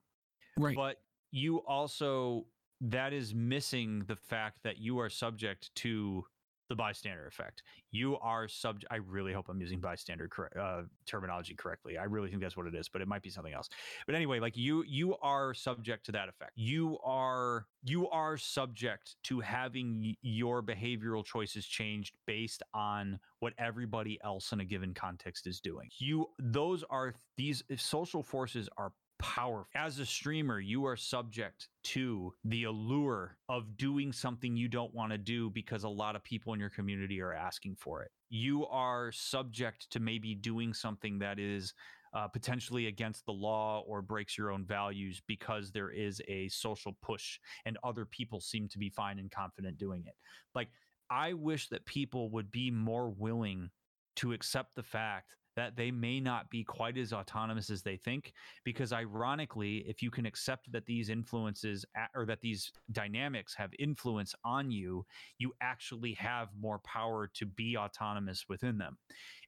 right. 0.57 0.75
but 0.75 0.97
you 1.31 1.57
also 1.67 2.45
that 2.81 3.13
is 3.13 3.33
missing 3.33 4.03
the 4.07 4.15
fact 4.15 4.59
that 4.63 4.77
you 4.77 4.99
are 4.99 5.09
subject 5.09 5.73
to 5.75 6.23
the 6.70 6.76
bystander 6.76 7.28
effect. 7.28 7.63
You 7.91 8.18
are 8.18 8.47
subject. 8.47 8.91
I 8.91 8.97
really 8.97 9.34
hope 9.34 9.47
I'm 9.49 9.59
using 9.61 9.80
bystander 9.80 10.28
correct, 10.28 10.57
uh, 10.57 10.84
terminology 11.05 11.55
correctly. 11.55 11.97
I 11.97 12.03
really 12.03 12.30
think 12.30 12.41
that's 12.41 12.57
what 12.57 12.68
it 12.68 12.76
is, 12.76 12.89
but 12.89 13.01
it 13.01 13.07
might 13.07 13.22
be 13.22 13.30
something 13.30 13.53
else. 13.53 13.70
But 14.05 14.15
anyway, 14.15 14.39
like 14.39 14.57
you, 14.57 14.84
you 14.88 15.15
are 15.18 15.53
subject 15.53 16.05
to 16.07 16.11
that 16.13 16.30
effect. 16.30 16.51
You 16.55 16.97
are 17.03 17.65
you 17.84 18.09
are 18.09 18.38
subject 18.38 19.15
to 19.24 19.39
having 19.39 20.15
your 20.22 20.61
behavioral 20.61 21.24
choices 21.24 21.65
changed 21.65 22.15
based 22.26 22.63
on 22.74 23.20
what 23.39 23.53
everybody 23.57 24.20
else 24.24 24.51
in 24.51 24.59
a 24.59 24.65
given 24.65 24.93
context 24.93 25.47
is 25.47 25.61
doing. 25.61 25.89
You 25.99 26.28
those 26.39 26.84
are 26.89 27.13
these 27.38 27.63
social 27.78 28.24
forces 28.24 28.68
are 28.78 28.91
powerful. 29.20 29.68
As 29.76 29.99
a 29.99 30.05
streamer, 30.05 30.59
you 30.59 30.86
are 30.86 30.95
subject 30.95 31.70
to 31.86 32.34
the 32.43 32.65
allure 32.65 33.38
of 33.49 33.78
doing 33.78 34.11
something 34.11 34.55
you 34.55 34.68
don't 34.68 34.93
want 34.93 35.11
to 35.11 35.18
do 35.18 35.49
because 35.49 35.84
a 35.84 35.89
lot 35.89 36.15
of 36.15 36.24
people 36.24 36.53
in 36.53 36.59
your 36.59 36.70
community 36.70 37.22
are 37.22 37.34
asking 37.34 37.76
for 37.76 38.03
it. 38.03 38.11
You 38.30 38.65
are 38.68 39.11
subject 39.11 39.89
to 39.91 39.99
maybe 39.99 40.36
doing 40.36 40.74
something 40.74 41.20
that 41.20 41.39
is 41.39 41.74
uh, 42.13 42.28
potentially 42.28 42.88
against 42.88 43.26
the 43.26 43.32
law 43.32 43.84
or 43.86 44.01
breaks 44.01 44.38
your 44.38 44.51
own 44.51 44.65
values 44.65 45.22
because 45.28 45.72
there 45.72 45.89
is 45.89 46.22
a 46.28 46.47
social 46.49 46.97
push 47.01 47.39
and 47.65 47.78
other 47.84 48.05
people 48.05 48.39
seem 48.39 48.68
to 48.70 48.80
be 48.80 48.89
fine 48.89 49.20
and 49.20 49.32
confident 49.32 49.78
doing 49.78 50.03
it. 50.05 50.15
Like, 50.55 50.70
I 51.09 51.34
wish 51.34 51.70
that 51.70 51.86
people 51.86 52.30
would 52.32 52.51
be 52.51 52.72
more 52.72 53.09
willing 53.09 53.70
to 54.18 54.34
accept 54.34 54.76
the 54.76 54.84
fact 54.84 55.36
that 55.58 55.76
they 55.76 55.89
may 55.89 56.20
not 56.20 56.49
be 56.51 56.64
quite 56.64 56.97
as 56.99 57.12
autonomous 57.12 57.72
as 57.72 57.82
they 57.82 57.97
think. 57.97 58.32
Because 58.64 58.93
ironically, 58.93 59.84
if 59.88 60.03
you 60.03 60.12
can 60.12 60.28
accept 60.28 60.72
that 60.72 60.86
these 60.86 61.10
influences 61.10 61.84
or 62.16 62.26
that 62.28 62.41
these 62.41 62.72
dynamics 62.91 63.55
have 63.55 63.72
influence 63.80 64.36
on 64.45 64.70
you, 64.70 65.03
you 65.39 65.51
actually 65.60 66.14
have 66.14 66.49
more 66.58 66.80
power 66.80 67.30
to 67.34 67.45
be 67.47 67.76
autonomous 67.76 68.45
within 68.47 68.78
them. 68.78 68.97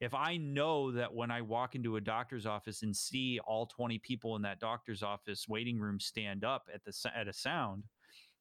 If 0.02 0.16
I 0.16 0.38
know 0.38 0.92
that 0.92 1.14
when 1.14 1.30
I 1.30 1.42
walk 1.42 1.76
into 1.76 1.98
a 1.98 2.02
doctor's 2.02 2.48
office 2.48 2.82
and 2.82 2.96
see 2.96 3.40
all 3.46 3.68
20 3.68 4.00
people 4.00 4.36
in 4.36 4.42
that 4.42 4.60
doctor's 4.60 5.04
office 5.04 5.48
waiting 5.48 5.80
room 5.80 6.00
stand 6.00 6.44
up 6.44 6.68
at 6.74 6.84
the 6.84 7.12
at 7.16 7.28
a 7.28 7.34
sound, 7.34 7.84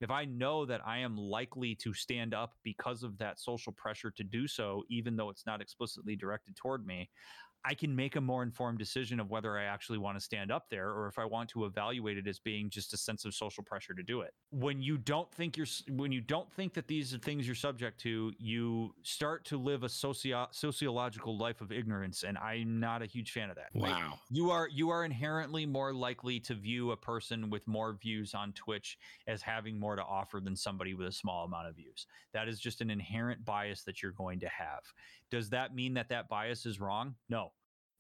if 0.01 0.11
I 0.11 0.25
know 0.25 0.65
that 0.67 0.81
I 0.87 0.99
am 0.99 1.17
likely 1.17 1.75
to 1.77 1.93
stand 1.93 2.35
up 2.35 2.55
because 2.63 3.03
of 3.03 3.19
that 3.19 3.41
social 3.41 3.73
pressure 3.73 4.11
to 4.13 4.25
do 4.25 4.47
so, 4.47 4.85
even 4.89 5.17
though 5.17 5.31
it's 5.31 5.47
not 5.47 5.61
explicitly 5.61 6.17
directed 6.17 6.57
toward 6.57 6.87
me, 6.87 7.09
I 7.65 7.75
can 7.75 7.95
make 7.95 8.17
a 8.17 8.21
more 8.21 8.43
informed 8.43 8.79
decision 8.79 9.21
of 9.21 9.31
whether 9.31 9.59
I 9.59 9.65
actually 9.65 9.99
want 9.99 10.17
to 10.17 10.25
stand 10.25 10.53
up 10.53 10.71
there 10.71 10.91
or 10.91 11.09
if 11.09 11.19
I 11.19 11.25
want 11.25 11.51
to 11.51 11.65
evaluate 11.65 12.17
it 12.17 12.27
as 12.27 12.39
being 12.39 12.71
just 12.71 12.95
a 12.95 12.97
sense 12.97 13.25
of 13.25 13.35
social 13.35 13.65
pressure 13.65 13.95
to 13.95 14.03
do 14.03 14.21
it. 14.21 14.33
When 14.51 14.81
you 14.81 14.97
don't 14.97 15.31
think 15.33 15.57
you're 15.57 15.67
when 15.91 16.13
you 16.13 16.21
don't 16.21 16.51
think 16.53 16.75
that 16.75 16.87
these 16.87 17.13
are 17.13 17.19
things 17.19 17.47
you're 17.47 17.55
subject 17.55 18.01
to, 18.03 18.33
you 18.39 18.95
start 19.03 19.45
to 19.47 19.59
live 19.59 19.83
a 19.83 19.89
socio- 19.89 20.49
sociological 20.51 21.37
life 21.37 21.61
of 21.61 21.73
ignorance 21.73 22.23
and 22.23 22.39
I'm 22.39 22.79
not 22.79 23.03
a 23.03 23.07
huge 23.07 23.33
fan 23.33 23.51
of 23.51 23.57
that. 23.57 23.69
Wow. 23.75 23.89
Like, 23.89 24.19
you 24.31 24.51
are 24.51 24.69
you 24.69 24.91
are 24.91 25.05
inherently 25.05 25.67
more 25.67 25.93
likely 25.93 26.41
to 26.41 26.55
view 26.55 26.93
a 26.93 26.97
person 26.97 27.51
with 27.51 27.67
more 27.67 27.99
views 28.01 28.35
on 28.35 28.53
Twitch 28.53 28.99
as 29.27 29.43
having 29.43 29.79
more 29.79 29.88
to 29.97 30.03
offer 30.03 30.41
than 30.41 30.57
somebody 30.57 30.95
with 30.95 31.09
a 31.09 31.13
small 31.13 31.45
amount 31.45 31.69
of 31.69 31.77
views. 31.77 32.07
That 32.33 32.49
is 32.49 32.59
just 32.61 32.81
an 32.81 32.91
inherent 32.91 33.45
bias 33.45 33.83
that 33.85 34.03
you're 34.03 34.13
going 34.13 34.41
to 34.41 34.49
have. 34.49 34.81
Does 35.31 35.51
that 35.51 35.75
mean 35.75 35.95
that 35.95 36.09
that 36.09 36.29
bias 36.29 36.67
is 36.67 36.81
wrong? 36.81 37.15
No 37.29 37.53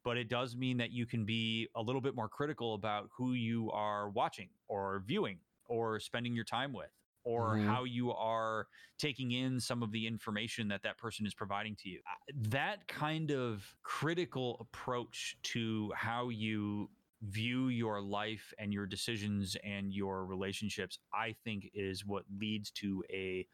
but 0.04 0.16
it 0.16 0.30
does 0.30 0.56
mean 0.56 0.78
that 0.78 0.90
you 0.90 1.04
can 1.04 1.26
be 1.26 1.68
a 1.74 1.82
little 1.82 2.00
bit 2.00 2.14
more 2.14 2.28
critical 2.28 2.72
about 2.72 3.10
who 3.14 3.34
you 3.34 3.70
are 3.72 4.08
watching 4.08 4.48
or 4.66 5.02
viewing 5.06 5.38
or 5.66 6.00
spending 6.00 6.34
your 6.34 6.44
time 6.44 6.72
with 6.72 6.88
or 7.24 7.56
mm-hmm. 7.56 7.66
how 7.66 7.84
you 7.84 8.12
are 8.12 8.66
taking 8.96 9.32
in 9.32 9.60
some 9.60 9.82
of 9.82 9.92
the 9.92 10.06
information 10.06 10.66
that 10.68 10.82
that 10.82 10.96
person 10.96 11.26
is 11.26 11.34
providing 11.34 11.76
to 11.76 11.90
you. 11.90 12.00
That 12.48 12.88
kind 12.88 13.30
of 13.30 13.62
critical 13.82 14.56
approach 14.60 15.36
to 15.42 15.92
how 15.94 16.30
you 16.30 16.88
view 17.22 17.68
your 17.68 18.00
life 18.00 18.52
and 18.58 18.72
your 18.72 18.86
decisions 18.86 19.56
and 19.64 19.92
your 19.92 20.24
relationships, 20.24 20.98
I 21.12 21.34
think 21.44 21.70
is 21.74 22.06
what 22.06 22.24
leads 22.38 22.70
to 22.72 23.02
a 23.10 23.46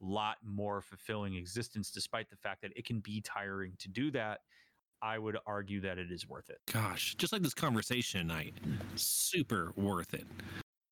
lot 0.00 0.36
more 0.44 0.80
fulfilling 0.80 1.34
existence, 1.34 1.90
despite 1.90 2.28
the 2.30 2.36
fact 2.36 2.62
that 2.62 2.72
it 2.76 2.84
can 2.84 3.00
be 3.00 3.20
tiring 3.20 3.74
to 3.78 3.88
do 3.88 4.10
that 4.12 4.40
I 5.02 5.18
would 5.18 5.36
argue 5.46 5.80
that 5.80 5.98
it 5.98 6.12
is 6.12 6.28
worth 6.28 6.48
it. 6.48 6.58
Gosh, 6.72 7.16
just 7.16 7.32
like 7.32 7.42
this 7.42 7.54
conversation 7.54 8.20
tonight, 8.20 8.54
super 8.94 9.72
worth 9.74 10.14
it. 10.14 10.26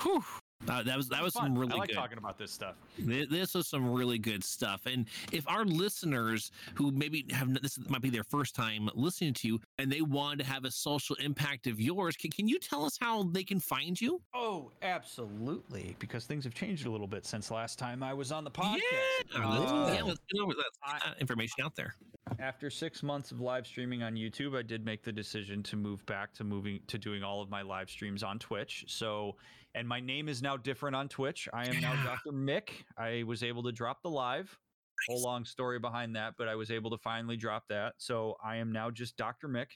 Whew. 0.03 0.25
Uh, 0.69 0.83
that 0.83 0.97
was 0.97 1.09
that 1.09 1.23
was 1.23 1.33
some 1.33 1.57
really 1.57 1.73
I 1.73 1.77
like 1.77 1.89
good. 1.89 1.95
talking 1.95 2.19
about 2.19 2.39
this 2.39 2.53
stuff. 2.53 2.75
This 2.99 3.55
was 3.55 3.67
some 3.67 3.93
really 3.93 4.19
good 4.19 4.45
stuff. 4.45 4.83
And 4.87 5.07
if 5.33 5.49
our 5.49 5.65
listeners 5.65 6.51
who 6.75 6.91
maybe 6.91 7.25
have 7.31 7.53
this 7.63 7.79
might 7.89 8.03
be 8.03 8.11
their 8.11 8.25
first 8.25 8.55
time 8.55 8.91
listening 8.95 9.35
to 9.35 9.49
you, 9.49 9.61
and 9.79 9.91
they 9.91 10.03
want 10.03 10.39
to 10.41 10.45
have 10.45 10.65
a 10.65 10.71
social 10.71 11.17
impact 11.17 11.67
of 11.67 11.81
yours, 11.81 12.17
can, 12.17 12.31
can 12.31 12.47
you 12.47 12.59
tell 12.59 12.85
us 12.85 12.99
how 13.01 13.23
they 13.23 13.43
can 13.43 13.59
find 13.59 14.01
you? 14.01 14.21
Oh, 14.35 14.71
absolutely, 14.83 15.97
because 15.99 16.25
things 16.27 16.45
have 16.45 16.55
changed 16.55 16.87
a 16.87 16.91
little 16.91 17.07
bit 17.07 17.25
since 17.25 17.51
last 17.51 17.79
time 17.79 18.03
I 18.03 18.13
was 18.13 18.31
on 18.31 18.45
the 18.45 18.51
podcast. 18.51 18.81
Yeah, 19.35 19.47
uh, 19.47 19.93
yeah 19.95 20.03
let's 20.03 20.21
get 20.31 20.43
over 20.43 20.53
that, 20.55 21.01
that 21.03 21.21
information 21.21 21.65
out 21.65 21.75
there. 21.75 21.95
After 22.39 22.71
six 22.71 23.03
months 23.03 23.33
of 23.33 23.41
live 23.41 23.67
streaming 23.67 24.03
on 24.03 24.15
YouTube, 24.15 24.57
I 24.57 24.63
did 24.63 24.85
make 24.85 25.03
the 25.03 25.11
decision 25.11 25.63
to 25.65 25.77
move 25.77 26.05
back 26.07 26.33
to 26.35 26.45
moving 26.45 26.81
to 26.87 26.99
doing 26.99 27.25
all 27.25 27.43
of 27.43 27.51
my 27.51 27.63
live 27.63 27.91
streams 27.91 28.23
on 28.23 28.39
Twitch. 28.39 28.85
So 28.87 29.37
and 29.75 29.87
my 29.87 30.01
name 30.01 30.29
is 30.29 30.43
now 30.43 30.57
different 30.57 30.97
on 30.97 31.09
Twitch. 31.09 31.49
I 31.53 31.69
am 31.69 31.81
now 31.81 31.95
Dr. 32.05 32.33
Mick. 32.33 32.71
I 32.99 33.23
was 33.25 33.43
able 33.43 33.63
to 33.65 33.73
drop 33.73 34.03
the 34.03 34.11
live. 34.11 34.57
Whole 35.09 35.23
long 35.23 35.45
story 35.45 35.79
behind 35.79 36.15
that, 36.17 36.35
but 36.37 36.47
I 36.47 36.55
was 36.55 36.71
able 36.71 36.91
to 36.91 36.99
finally 36.99 37.37
drop 37.37 37.65
that. 37.71 37.95
So 37.99 38.37
I 38.45 38.57
am 38.57 38.71
now 38.71 38.91
just 38.91 39.17
Dr. 39.17 39.49
Mick. 39.49 39.69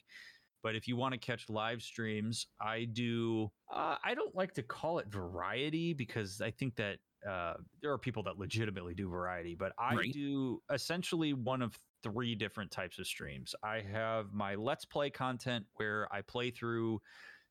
But 0.63 0.75
if 0.75 0.89
you 0.89 0.97
want 0.97 1.13
to 1.13 1.19
catch 1.19 1.49
live 1.49 1.83
streams, 1.83 2.47
I 2.61 2.85
do. 2.85 3.51
Uh, 3.73 3.97
I 4.03 4.15
don't 4.15 4.35
like 4.35 4.55
to 4.55 4.63
call 4.63 4.99
it 4.99 5.07
variety 5.09 5.93
because 5.93 6.41
I 6.41 6.51
think 6.51 6.75
that 6.77 6.99
uh, 7.29 7.55
there 7.83 7.93
are 7.93 7.99
people 7.99 8.23
that 8.25 8.39
legitimately 8.39 8.95
do 8.95 9.09
variety, 9.09 9.55
but 9.55 9.73
I 9.79 9.95
right. 9.95 10.13
do 10.13 10.63
essentially 10.73 11.33
one 11.33 11.63
of 11.63 11.79
three 12.03 12.35
different 12.35 12.71
types 12.71 12.99
of 12.99 13.07
streams. 13.07 13.55
I 13.63 13.83
have 13.93 14.33
my 14.33 14.55
Let's 14.55 14.85
Play 14.85 15.11
content 15.11 15.65
where 15.77 16.07
I 16.13 16.21
play 16.21 16.51
through 16.51 17.01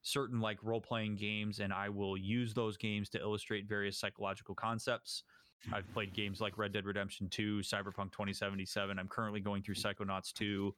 certain 0.03 0.39
like 0.39 0.59
role 0.61 0.81
playing 0.81 1.15
games, 1.15 1.59
and 1.59 1.73
I 1.73 1.89
will 1.89 2.15
use 2.15 2.53
those 2.53 2.77
games 2.77 3.09
to 3.09 3.19
illustrate 3.19 3.67
various 3.67 3.97
psychological 3.97 4.53
concepts. 4.53 5.23
I've 5.71 5.91
played 5.93 6.13
games 6.13 6.41
like 6.41 6.57
Red 6.57 6.73
Dead 6.73 6.85
Redemption 6.85 7.29
2, 7.29 7.59
Cyberpunk 7.59 8.11
2077. 8.11 8.99
I'm 8.99 9.07
currently 9.07 9.39
going 9.39 9.63
through 9.63 9.75
Psychonauts 9.75 10.33
2, 10.33 10.75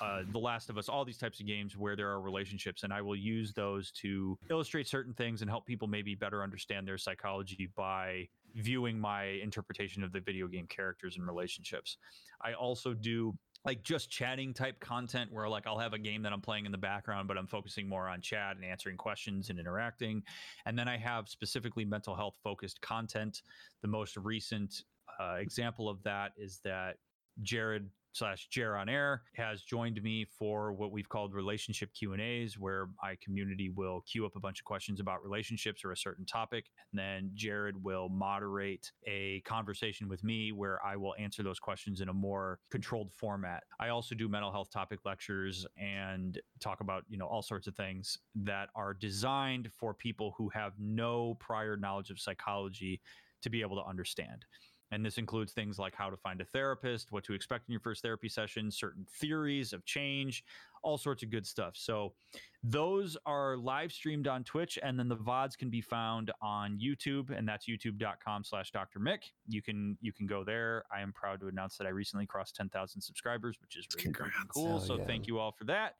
uh, 0.00 0.22
The 0.30 0.38
Last 0.38 0.70
of 0.70 0.78
Us, 0.78 0.88
all 0.88 1.04
these 1.04 1.18
types 1.18 1.40
of 1.40 1.46
games 1.46 1.76
where 1.76 1.96
there 1.96 2.08
are 2.08 2.20
relationships. 2.20 2.84
And 2.84 2.92
I 2.92 3.02
will 3.02 3.16
use 3.16 3.52
those 3.52 3.90
to 3.92 4.38
illustrate 4.48 4.86
certain 4.86 5.14
things 5.14 5.42
and 5.42 5.50
help 5.50 5.66
people 5.66 5.88
maybe 5.88 6.14
better 6.14 6.42
understand 6.42 6.86
their 6.86 6.98
psychology 6.98 7.70
by 7.74 8.28
viewing 8.54 9.00
my 9.00 9.24
interpretation 9.24 10.04
of 10.04 10.12
the 10.12 10.20
video 10.20 10.46
game 10.46 10.66
characters 10.68 11.16
and 11.16 11.26
relationships. 11.26 11.96
I 12.40 12.52
also 12.52 12.94
do 12.94 13.34
like 13.64 13.82
just 13.82 14.10
chatting 14.10 14.54
type 14.54 14.80
content 14.80 15.30
where 15.32 15.48
like 15.48 15.66
I'll 15.66 15.78
have 15.78 15.92
a 15.92 15.98
game 15.98 16.22
that 16.22 16.32
I'm 16.32 16.40
playing 16.40 16.66
in 16.66 16.72
the 16.72 16.78
background, 16.78 17.28
but 17.28 17.36
I'm 17.36 17.46
focusing 17.46 17.88
more 17.88 18.08
on 18.08 18.20
chat 18.20 18.56
and 18.56 18.64
answering 18.64 18.96
questions 18.96 19.50
and 19.50 19.58
interacting. 19.58 20.22
And 20.66 20.78
then 20.78 20.88
I 20.88 20.96
have 20.96 21.28
specifically 21.28 21.84
mental 21.84 22.14
health 22.14 22.36
focused 22.42 22.80
content. 22.80 23.42
The 23.82 23.88
most 23.88 24.16
recent 24.16 24.82
uh, 25.20 25.34
example 25.34 25.88
of 25.88 26.02
that 26.04 26.32
is 26.38 26.60
that 26.64 26.96
Jared 27.42 27.88
slash 28.12 28.48
Jer 28.48 28.76
on 28.76 28.88
Air 28.88 29.22
has 29.34 29.62
joined 29.62 30.02
me 30.02 30.26
for 30.38 30.72
what 30.72 30.92
we've 30.92 31.08
called 31.08 31.34
relationship 31.34 31.90
Q 31.94 32.12
and 32.12 32.20
A's, 32.20 32.58
where 32.58 32.88
my 33.02 33.16
community 33.22 33.70
will 33.70 34.02
queue 34.10 34.26
up 34.26 34.36
a 34.36 34.40
bunch 34.40 34.60
of 34.60 34.64
questions 34.64 35.00
about 35.00 35.22
relationships 35.22 35.84
or 35.84 35.92
a 35.92 35.96
certain 35.96 36.24
topic, 36.24 36.66
and 36.92 36.98
then 36.98 37.30
Jared 37.34 37.82
will 37.82 38.08
moderate 38.08 38.90
a 39.06 39.40
conversation 39.44 40.08
with 40.08 40.24
me 40.24 40.52
where 40.52 40.84
I 40.84 40.96
will 40.96 41.14
answer 41.18 41.42
those 41.42 41.58
questions 41.58 42.00
in 42.00 42.08
a 42.08 42.14
more 42.14 42.58
controlled 42.70 43.12
format. 43.12 43.62
I 43.78 43.88
also 43.88 44.14
do 44.14 44.28
mental 44.28 44.52
health 44.52 44.70
topic 44.70 45.00
lectures 45.04 45.66
and 45.76 46.38
talk 46.60 46.80
about 46.80 47.04
you 47.08 47.18
know 47.18 47.26
all 47.26 47.42
sorts 47.42 47.66
of 47.66 47.74
things 47.74 48.18
that 48.34 48.68
are 48.74 48.94
designed 48.94 49.70
for 49.78 49.94
people 49.94 50.34
who 50.36 50.48
have 50.50 50.72
no 50.78 51.36
prior 51.40 51.76
knowledge 51.76 52.10
of 52.10 52.18
psychology 52.18 53.00
to 53.42 53.50
be 53.50 53.60
able 53.62 53.76
to 53.76 53.88
understand. 53.88 54.44
And 54.92 55.04
this 55.04 55.18
includes 55.18 55.52
things 55.52 55.78
like 55.78 55.94
how 55.94 56.10
to 56.10 56.16
find 56.16 56.40
a 56.40 56.44
therapist, 56.44 57.12
what 57.12 57.24
to 57.24 57.32
expect 57.32 57.68
in 57.68 57.72
your 57.72 57.80
first 57.80 58.02
therapy 58.02 58.28
session, 58.28 58.70
certain 58.70 59.06
theories 59.20 59.72
of 59.72 59.84
change, 59.84 60.44
all 60.82 60.98
sorts 60.98 61.22
of 61.22 61.30
good 61.30 61.46
stuff. 61.46 61.74
So 61.76 62.12
those 62.64 63.16
are 63.24 63.56
live 63.56 63.92
streamed 63.92 64.26
on 64.26 64.42
Twitch, 64.42 64.78
and 64.82 64.98
then 64.98 65.08
the 65.08 65.16
VODs 65.16 65.56
can 65.56 65.70
be 65.70 65.80
found 65.80 66.32
on 66.42 66.78
YouTube, 66.78 67.30
and 67.36 67.48
that's 67.48 67.68
youtube.com 67.68 68.44
slash 68.44 68.72
Dr. 68.72 68.98
Mick. 68.98 69.30
You 69.46 69.62
can 69.62 69.96
you 70.00 70.12
can 70.12 70.26
go 70.26 70.42
there. 70.42 70.84
I 70.92 71.00
am 71.00 71.12
proud 71.12 71.40
to 71.40 71.48
announce 71.48 71.76
that 71.76 71.86
I 71.86 71.90
recently 71.90 72.26
crossed 72.26 72.56
10,000 72.56 73.00
subscribers, 73.00 73.58
which 73.60 73.76
is 73.76 73.86
really 73.96 74.12
cool. 74.48 74.80
so 74.80 74.98
yeah. 74.98 75.04
thank 75.04 75.26
you 75.26 75.38
all 75.38 75.52
for 75.52 75.64
that. 75.64 75.94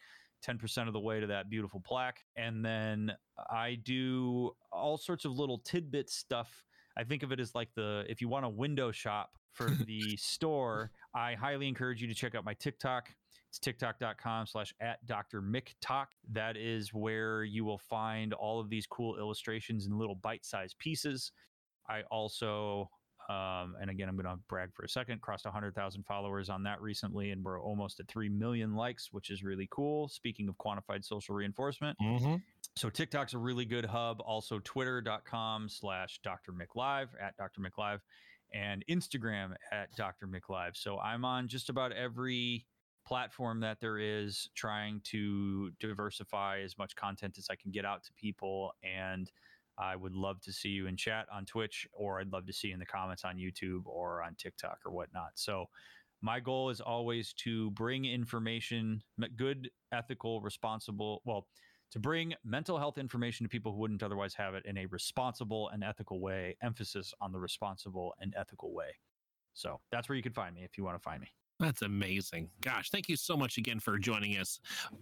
10% 0.47 0.87
of 0.87 0.93
the 0.93 1.01
way 1.01 1.21
to 1.21 1.27
that 1.27 1.51
beautiful 1.51 1.81
plaque. 1.81 2.21
And 2.37 2.65
then 2.65 3.13
I 3.51 3.79
do 3.83 4.53
all 4.73 4.97
sorts 4.97 5.25
of 5.25 5.39
little 5.39 5.59
tidbit 5.59 6.09
stuff 6.09 6.65
I 7.01 7.05
think 7.05 7.23
of 7.23 7.33
it 7.33 7.41
as 7.41 7.55
like 7.55 7.71
the 7.75 8.05
if 8.11 8.21
you 8.21 8.29
want 8.29 8.45
a 8.45 8.49
window 8.49 8.93
shop 8.93 9.31
for 9.53 9.71
the 9.87 10.17
store, 10.19 10.91
I 11.15 11.33
highly 11.33 11.67
encourage 11.67 12.03
you 12.03 12.09
to 12.09 12.15
check 12.15 12.35
out 12.35 12.45
my 12.45 12.53
TikTok. 12.55 13.09
It's 13.49 13.59
tiktok.com 13.59 14.47
slash 14.47 14.75
at 14.81 15.05
Dr. 15.07 15.41
Mick 15.41 15.75
Talk. 15.81 16.11
That 16.31 16.59
is 16.59 16.93
where 16.93 17.43
you 17.43 17.65
will 17.65 17.79
find 17.79 18.35
all 18.35 18.61
of 18.61 18.69
these 18.69 18.87
cool 18.87 19.19
illustrations 19.19 19.87
and 19.87 19.99
little 19.99 20.15
bite 20.15 20.45
sized 20.45 20.79
pieces. 20.79 21.33
I 21.89 22.03
also, 22.11 22.91
um, 23.31 23.77
and 23.81 23.89
again, 23.91 24.09
I'm 24.09 24.17
going 24.17 24.27
to 24.27 24.41
brag 24.49 24.75
for 24.75 24.83
a 24.85 24.89
second, 24.89 25.21
crossed 25.21 25.45
100,000 25.45 26.05
followers 26.05 26.51
on 26.51 26.65
that 26.65 26.81
recently, 26.81 27.31
and 27.31 27.45
we're 27.45 27.61
almost 27.63 28.01
at 28.01 28.09
3 28.09 28.29
million 28.29 28.75
likes, 28.75 29.11
which 29.13 29.31
is 29.31 29.45
really 29.45 29.69
cool. 29.71 30.09
Speaking 30.09 30.49
of 30.49 30.57
quantified 30.57 31.05
social 31.05 31.37
reinforcement. 31.37 31.97
Mm-hmm. 32.03 32.37
So 32.75 32.91
TikTok's 32.91 33.35
a 33.35 33.39
really 33.39 33.65
good 33.65 33.85
hub. 33.85 34.21
Also, 34.21 34.59
twitter.com 34.65 35.69
slash 35.69 36.19
Dr. 36.25 36.53
MickLive 36.53 37.09
at 37.23 37.37
Dr. 37.37 37.61
MickLive 37.61 38.01
and 38.53 38.85
Instagram 38.91 39.55
at 39.71 39.95
Dr. 39.95 40.27
MickLive. 40.27 40.75
So 40.75 40.99
I'm 40.99 41.25
on 41.25 41.47
just 41.47 41.71
about 41.71 41.93
every 41.93 42.67
platform 43.07 43.61
that 43.61 43.81
there 43.81 43.99
is 43.99 44.51
trying 44.57 45.03
to 45.05 45.71
diversify 45.79 46.63
as 46.65 46.77
much 46.79 46.97
content 46.97 47.37
as 47.39 47.47
I 47.49 47.55
can 47.55 47.71
get 47.71 47.85
out 47.85 48.03
to 48.05 48.13
people. 48.15 48.73
And 48.83 49.31
I 49.81 49.97
would 49.97 50.15
love 50.15 50.41
to 50.43 50.53
see 50.53 50.69
you 50.69 50.87
in 50.87 50.97
chat 50.97 51.27
on 51.33 51.47
Twitch, 51.47 51.87
or 51.93 52.21
I'd 52.21 52.33
love 52.33 52.47
to 52.47 52.53
see 52.53 52.69
you 52.69 52.75
in 52.75 52.81
the 52.81 52.87
comments 52.87 53.25
on 53.25 53.37
YouTube 53.37 53.87
or 53.87 54.23
on 54.23 54.35
TikTok 54.35 54.79
or 54.85 54.93
whatnot. 54.93 55.31
So 55.35 55.67
my 56.23 56.39
goal 56.39 56.69
is 56.69 56.81
always 56.81 57.33
to 57.45 57.71
bring 57.71 58.05
information, 58.05 59.03
good, 59.37 59.71
ethical, 59.91 60.43
responsible, 60.43 61.23
well, 61.25 61.47
to 61.93 61.99
bring 61.99 62.35
mental 62.45 62.79
health 62.79 62.99
information 62.99 63.45
to 63.45 63.49
people 63.49 63.73
who 63.73 63.79
wouldn't 63.79 64.03
otherwise 64.03 64.35
have 64.35 64.55
it 64.55 64.65
in 64.67 64.77
a 64.79 64.87
responsible 64.87 65.71
and 65.71 65.83
ethical 65.83 66.21
way, 66.21 66.57
emphasis 66.63 67.15
on 67.21 67.33
the 67.33 67.41
responsible 67.41 68.15
and 68.21 68.35
ethical 68.37 68.75
way. 68.75 68.95
So 69.55 69.81
that's 69.91 70.09
where 70.09 70.17
you 70.17 70.23
can 70.23 70.33
find 70.33 70.55
me 70.55 70.63
if 70.63 70.79
you 70.79 70.85
want 70.85 70.97
to 70.97 71.03
find 71.03 71.21
me. 71.21 71.29
That's 71.61 71.83
amazing. 71.83 72.49
Gosh, 72.63 72.91
thank 72.91 73.09
you 73.11 73.17
so 73.17 73.37
much 73.37 73.59
again 73.59 73.81
for 73.81 73.99
joining 73.99 74.39
us 74.39 74.61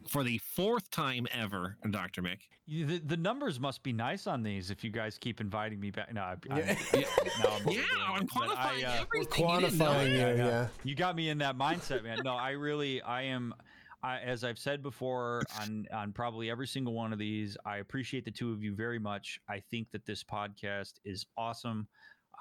for 0.09 0.25
the 0.25 0.39
fourth 0.39 0.91
time 0.91 1.27
ever, 1.33 1.77
Dr. 1.89 2.21
Mick. 2.21 2.39
You, 2.67 2.85
the, 2.85 2.99
the 2.99 3.17
numbers 3.17 3.61
must 3.61 3.83
be 3.85 3.93
nice 3.93 4.27
on 4.27 4.43
these 4.43 4.71
if 4.71 4.83
you 4.83 4.91
guys 4.91 5.17
keep 5.19 5.41
inviting 5.41 5.79
me 5.79 5.91
back. 5.93 6.13
No, 6.13 6.21
I, 6.21 6.37
I'm, 6.51 6.59
Yeah. 6.59 6.77
yeah, 6.93 7.01
no, 7.43 7.51
I'm 7.51 7.69
Yeah, 7.69 7.83
I'm 8.09 8.23
it, 8.25 8.31
but 8.35 8.49
I, 8.59 8.75
quantifying 8.75 8.89
uh, 8.89 8.93
everything. 9.03 9.47
We're 9.47 9.61
You 9.61 9.67
quantifying 9.67 9.79
that. 9.79 10.09
you, 10.09 10.17
yeah. 10.19 10.35
yeah. 10.35 10.69
you 10.83 10.95
got 10.97 11.15
me 11.17 11.29
in 11.31 11.39
that 11.39 11.57
mindset, 11.57 12.03
man. 12.03 12.19
No, 12.25 12.35
I 12.35 12.51
really, 12.51 13.01
I 13.03 13.23
am. 13.23 13.55
I, 14.01 14.19
as 14.21 14.45
I've 14.45 14.59
said 14.61 14.81
before 14.81 15.43
on 15.61 15.87
on 15.93 16.13
probably 16.13 16.51
every 16.51 16.69
single 16.69 16.93
one 16.93 17.13
of 17.13 17.19
these, 17.19 17.57
I 17.67 17.79
appreciate 17.79 18.25
the 18.25 18.31
two 18.31 18.53
of 18.53 18.63
you 18.63 18.73
very 18.75 19.01
much. 19.01 19.41
I 19.49 19.59
think 19.59 19.91
that 19.91 20.07
this 20.07 20.23
podcast 20.23 20.95
is 21.05 21.27
awesome. 21.37 21.89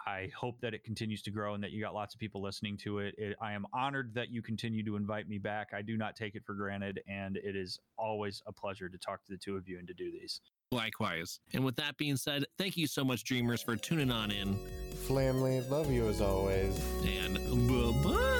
I 0.05 0.29
hope 0.37 0.59
that 0.61 0.73
it 0.73 0.83
continues 0.83 1.21
to 1.23 1.31
grow 1.31 1.53
and 1.53 1.63
that 1.63 1.71
you 1.71 1.81
got 1.81 1.93
lots 1.93 2.13
of 2.13 2.19
people 2.19 2.41
listening 2.41 2.77
to 2.77 2.99
it. 2.99 3.15
it. 3.17 3.35
I 3.41 3.53
am 3.53 3.65
honored 3.73 4.13
that 4.13 4.29
you 4.29 4.41
continue 4.41 4.83
to 4.85 4.95
invite 4.95 5.27
me 5.27 5.37
back. 5.37 5.69
I 5.73 5.81
do 5.81 5.97
not 5.97 6.15
take 6.15 6.35
it 6.35 6.43
for 6.45 6.53
granted, 6.53 7.01
and 7.07 7.37
it 7.37 7.55
is 7.55 7.79
always 7.97 8.41
a 8.47 8.51
pleasure 8.51 8.89
to 8.89 8.97
talk 8.97 9.23
to 9.25 9.31
the 9.31 9.37
two 9.37 9.55
of 9.55 9.67
you 9.67 9.79
and 9.79 9.87
to 9.87 9.93
do 9.93 10.11
these. 10.11 10.41
Likewise. 10.71 11.39
And 11.53 11.63
with 11.63 11.77
that 11.77 11.97
being 11.97 12.17
said, 12.17 12.45
thank 12.57 12.77
you 12.77 12.87
so 12.87 13.03
much, 13.03 13.23
Dreamers, 13.23 13.61
for 13.61 13.75
tuning 13.75 14.11
on 14.11 14.31
in. 14.31 14.57
Flamly, 15.07 15.67
love 15.69 15.91
you 15.91 16.07
as 16.07 16.21
always. 16.21 16.79
And 17.05 17.35
bye 17.67 18.03
bye. 18.03 18.36